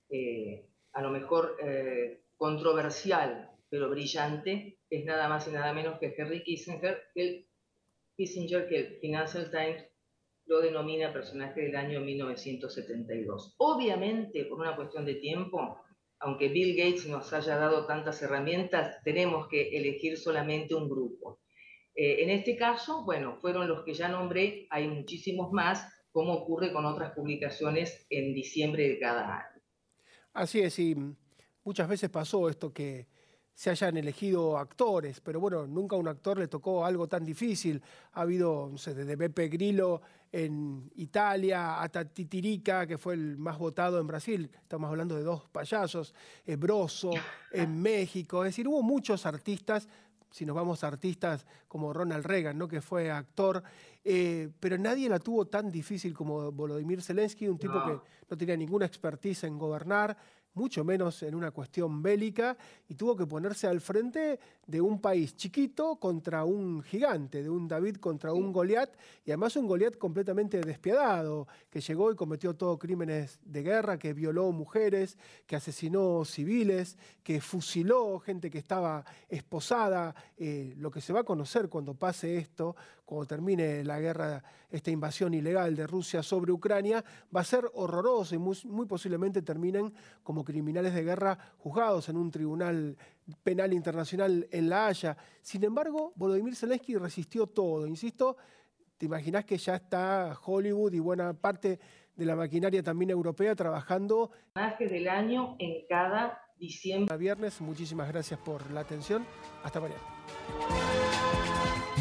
eh, 0.09 0.65
a 0.93 1.01
lo 1.01 1.11
mejor 1.11 1.57
eh, 1.63 2.23
controversial, 2.35 3.51
pero 3.69 3.89
brillante, 3.89 4.79
es 4.89 5.05
nada 5.05 5.27
más 5.29 5.47
y 5.47 5.51
nada 5.51 5.73
menos 5.73 5.99
que 5.99 6.15
Henry 6.17 6.43
Kissinger, 6.43 6.99
Kissinger 8.17 8.67
que 8.67 8.77
el 8.77 8.99
Financial 8.99 9.51
Times 9.51 9.85
lo 10.45 10.61
denomina 10.61 11.11
personaje 11.11 11.61
del 11.61 11.75
año 11.75 12.01
1972. 12.01 13.55
Obviamente, 13.57 14.45
por 14.45 14.59
una 14.59 14.75
cuestión 14.75 15.05
de 15.05 15.15
tiempo, 15.15 15.79
aunque 16.19 16.49
Bill 16.49 16.75
Gates 16.75 17.07
nos 17.07 17.33
haya 17.33 17.57
dado 17.57 17.85
tantas 17.85 18.21
herramientas, 18.21 18.97
tenemos 19.03 19.47
que 19.47 19.77
elegir 19.77 20.17
solamente 20.17 20.75
un 20.75 20.89
grupo. 20.89 21.39
Eh, 21.95 22.23
en 22.23 22.29
este 22.29 22.55
caso, 22.55 23.03
bueno, 23.05 23.37
fueron 23.41 23.67
los 23.67 23.83
que 23.83 23.93
ya 23.93 24.07
nombré, 24.09 24.67
hay 24.69 24.87
muchísimos 24.87 25.51
más, 25.51 25.91
como 26.11 26.33
ocurre 26.33 26.71
con 26.71 26.85
otras 26.85 27.13
publicaciones 27.13 28.05
en 28.09 28.33
diciembre 28.33 28.87
de 28.87 28.99
cada 28.99 29.37
año. 29.37 29.61
Así 30.33 30.61
es, 30.61 30.77
y 30.79 30.95
muchas 31.63 31.87
veces 31.87 32.09
pasó 32.09 32.49
esto 32.49 32.73
que 32.73 33.07
se 33.55 33.69
hayan 33.69 33.95
elegido 33.95 34.57
actores, 34.57 35.21
pero 35.21 35.39
bueno, 35.39 35.65
nunca 35.65 35.95
a 35.95 35.99
un 35.99 36.09
actor 36.09 36.37
le 36.37 36.49
tocó 36.49 36.85
algo 36.85 37.07
tan 37.07 37.23
difícil. 37.23 37.81
Ha 38.11 38.21
habido, 38.21 38.67
no 38.69 38.77
sé, 38.77 38.93
desde 38.93 39.15
Beppe 39.15 39.47
Grillo 39.47 40.01
en 40.29 40.91
Italia 40.97 41.81
hasta 41.81 42.03
Titirica, 42.03 42.85
que 42.85 42.97
fue 42.97 43.13
el 43.13 43.37
más 43.37 43.57
votado 43.57 43.97
en 43.97 44.07
Brasil, 44.07 44.51
estamos 44.61 44.89
hablando 44.89 45.15
de 45.15 45.23
dos 45.23 45.47
payasos, 45.47 46.13
eh, 46.45 46.57
Broso 46.57 47.11
en 47.49 47.81
México, 47.81 48.43
es 48.43 48.49
decir, 48.49 48.67
hubo 48.67 48.83
muchos 48.83 49.25
artistas, 49.25 49.87
si 50.29 50.45
nos 50.45 50.53
vamos 50.53 50.83
a 50.83 50.87
artistas 50.87 51.45
como 51.69 51.93
Ronald 51.93 52.25
Reagan, 52.25 52.57
¿no? 52.57 52.67
que 52.67 52.81
fue 52.81 53.09
actor, 53.09 53.63
eh, 54.03 54.49
pero 54.59 54.77
nadie 54.77 55.07
la 55.07 55.19
tuvo 55.19 55.45
tan 55.45 55.71
difícil 55.71 56.13
como 56.13 56.51
Volodymyr 56.51 57.01
Zelensky, 57.01 57.47
un 57.47 57.57
tipo 57.57 57.81
que 57.85 57.97
no 58.29 58.37
tenía 58.37 58.57
ninguna 58.57 58.85
expertise 58.85 59.45
en 59.45 59.57
gobernar, 59.57 60.17
mucho 60.55 60.83
menos 60.83 61.21
en 61.23 61.35
una 61.35 61.51
cuestión 61.51 62.01
bélica, 62.01 62.57
y 62.89 62.95
tuvo 62.95 63.15
que 63.15 63.27
ponerse 63.27 63.67
al 63.67 63.81
frente 63.81 64.39
de 64.65 64.81
un 64.81 64.99
país 64.99 65.35
chiquito 65.35 65.97
contra 65.97 66.43
un 66.43 66.81
gigante, 66.81 67.43
de 67.43 67.49
un 67.49 67.67
David 67.67 67.97
contra 67.97 68.33
un 68.33 68.51
Goliat, 68.51 68.89
y 69.25 69.31
además 69.31 69.55
un 69.55 69.67
Goliat 69.67 69.97
completamente 69.97 70.59
despiadado, 70.61 71.47
que 71.69 71.81
llegó 71.81 72.11
y 72.11 72.15
cometió 72.15 72.55
todos 72.55 72.79
crímenes 72.79 73.39
de 73.43 73.61
guerra, 73.61 73.99
que 73.99 74.13
violó 74.13 74.51
mujeres, 74.51 75.17
que 75.45 75.55
asesinó 75.55 76.25
civiles, 76.25 76.97
que 77.21 77.41
fusiló 77.41 78.19
gente 78.19 78.49
que 78.49 78.57
estaba 78.57 79.05
esposada, 79.29 80.15
eh, 80.37 80.73
lo 80.77 80.89
que 80.89 81.01
se 81.01 81.13
va 81.13 81.19
a 81.21 81.23
conocer 81.23 81.69
cuando 81.69 81.93
pase 81.93 82.37
esto, 82.37 82.75
cuando 83.05 83.27
termine 83.27 83.83
la 83.83 83.99
guerra, 83.99 84.43
esta 84.69 84.91
invasión 84.91 85.33
ilegal 85.33 85.75
de 85.75 85.85
Rusia 85.85 86.23
sobre 86.23 86.51
Ucrania, 86.51 87.03
va 87.33 87.41
a 87.41 87.43
ser 87.43 87.69
horroroso 87.75 88.35
y 88.35 88.39
muy, 88.39 88.85
posiblemente 88.87 89.41
terminen 89.41 89.93
como 90.23 90.43
criminales 90.43 90.93
de 90.93 91.03
guerra 91.03 91.37
juzgados 91.59 92.09
en 92.09 92.17
un 92.17 92.31
tribunal 92.31 92.97
penal 93.43 93.73
internacional 93.73 94.47
en 94.51 94.69
La 94.69 94.87
Haya. 94.87 95.15
Sin 95.41 95.63
embargo, 95.63 96.13
Volodymyr 96.15 96.55
Zelensky 96.55 96.97
resistió 96.97 97.47
todo. 97.47 97.85
Insisto, 97.85 98.37
te 98.97 99.05
imaginas 99.05 99.45
que 99.45 99.57
ya 99.57 99.75
está 99.75 100.37
Hollywood 100.43 100.93
y 100.93 100.99
buena 100.99 101.33
parte 101.33 101.79
de 102.15 102.25
la 102.25 102.35
maquinaria 102.35 102.81
también 102.81 103.11
europea 103.11 103.55
trabajando. 103.55 104.31
Más 104.55 104.75
que 104.75 104.87
del 104.87 105.07
año 105.07 105.55
en 105.59 105.85
cada 105.87 106.41
diciembre. 106.57 107.15
Viernes, 107.17 107.61
muchísimas 107.61 108.07
gracias 108.07 108.39
por 108.39 108.71
la 108.71 108.81
atención. 108.81 109.25
Hasta 109.63 109.79
mañana. 109.79 110.01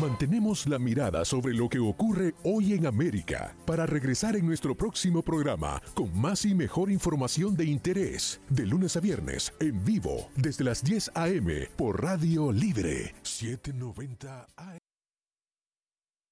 Mantenemos 0.04 0.66
la 0.66 0.78
mirada 0.78 1.24
sobre 1.24 1.54
lo 1.54 1.66
que 1.66 1.78
ocurre 1.78 2.34
hoy 2.42 2.74
en 2.74 2.84
América 2.84 3.56
para 3.64 3.86
regresar 3.86 4.36
en 4.36 4.44
nuestro 4.44 4.74
próximo 4.74 5.22
programa 5.22 5.80
con 5.94 6.14
más 6.14 6.44
y 6.44 6.54
mejor 6.54 6.90
información 6.90 7.56
de 7.56 7.64
interés 7.64 8.38
de 8.50 8.66
lunes 8.66 8.98
a 8.98 9.00
viernes 9.00 9.54
en 9.60 9.82
vivo 9.82 10.28
desde 10.36 10.62
las 10.62 10.84
10 10.84 11.12
a.m. 11.14 11.70
por 11.74 12.02
Radio 12.02 12.52
Libre 12.52 13.14
790 13.22 14.46
AM. 14.56 14.83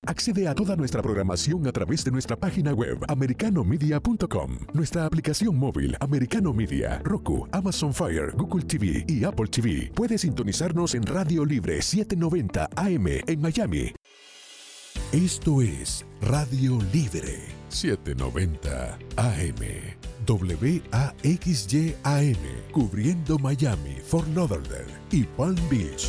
Accede 0.04 0.48
a 0.48 0.54
toda 0.54 0.74
nuestra 0.74 1.00
programación 1.00 1.64
a 1.68 1.72
través 1.72 2.04
de 2.04 2.10
nuestra 2.10 2.34
página 2.34 2.74
web 2.74 2.98
americanomedia.com, 3.06 4.58
nuestra 4.72 5.06
aplicación 5.06 5.56
móvil 5.56 5.96
Americano 6.00 6.52
Media, 6.52 7.00
Roku, 7.04 7.46
Amazon 7.52 7.94
Fire, 7.94 8.32
Google 8.36 8.64
TV 8.64 9.04
y 9.06 9.22
Apple 9.22 9.46
TV. 9.46 9.92
Puedes 9.94 10.22
sintonizarnos 10.22 10.96
en 10.96 11.06
Radio 11.06 11.44
Libre 11.44 11.80
790 11.80 12.68
AM 12.74 13.06
en 13.06 13.40
Miami. 13.40 13.92
Esto 15.12 15.62
es 15.62 16.04
Radio 16.20 16.80
Libre 16.92 17.38
790 17.68 18.98
AM. 19.18 19.54
WAXYAM, 20.26 21.92
cubriendo 22.72 23.38
Miami, 23.38 23.96
Fort 24.04 24.26
Lauderdale 24.34 24.92
y 25.12 25.22
Palm 25.22 25.56
Beach. 25.70 26.08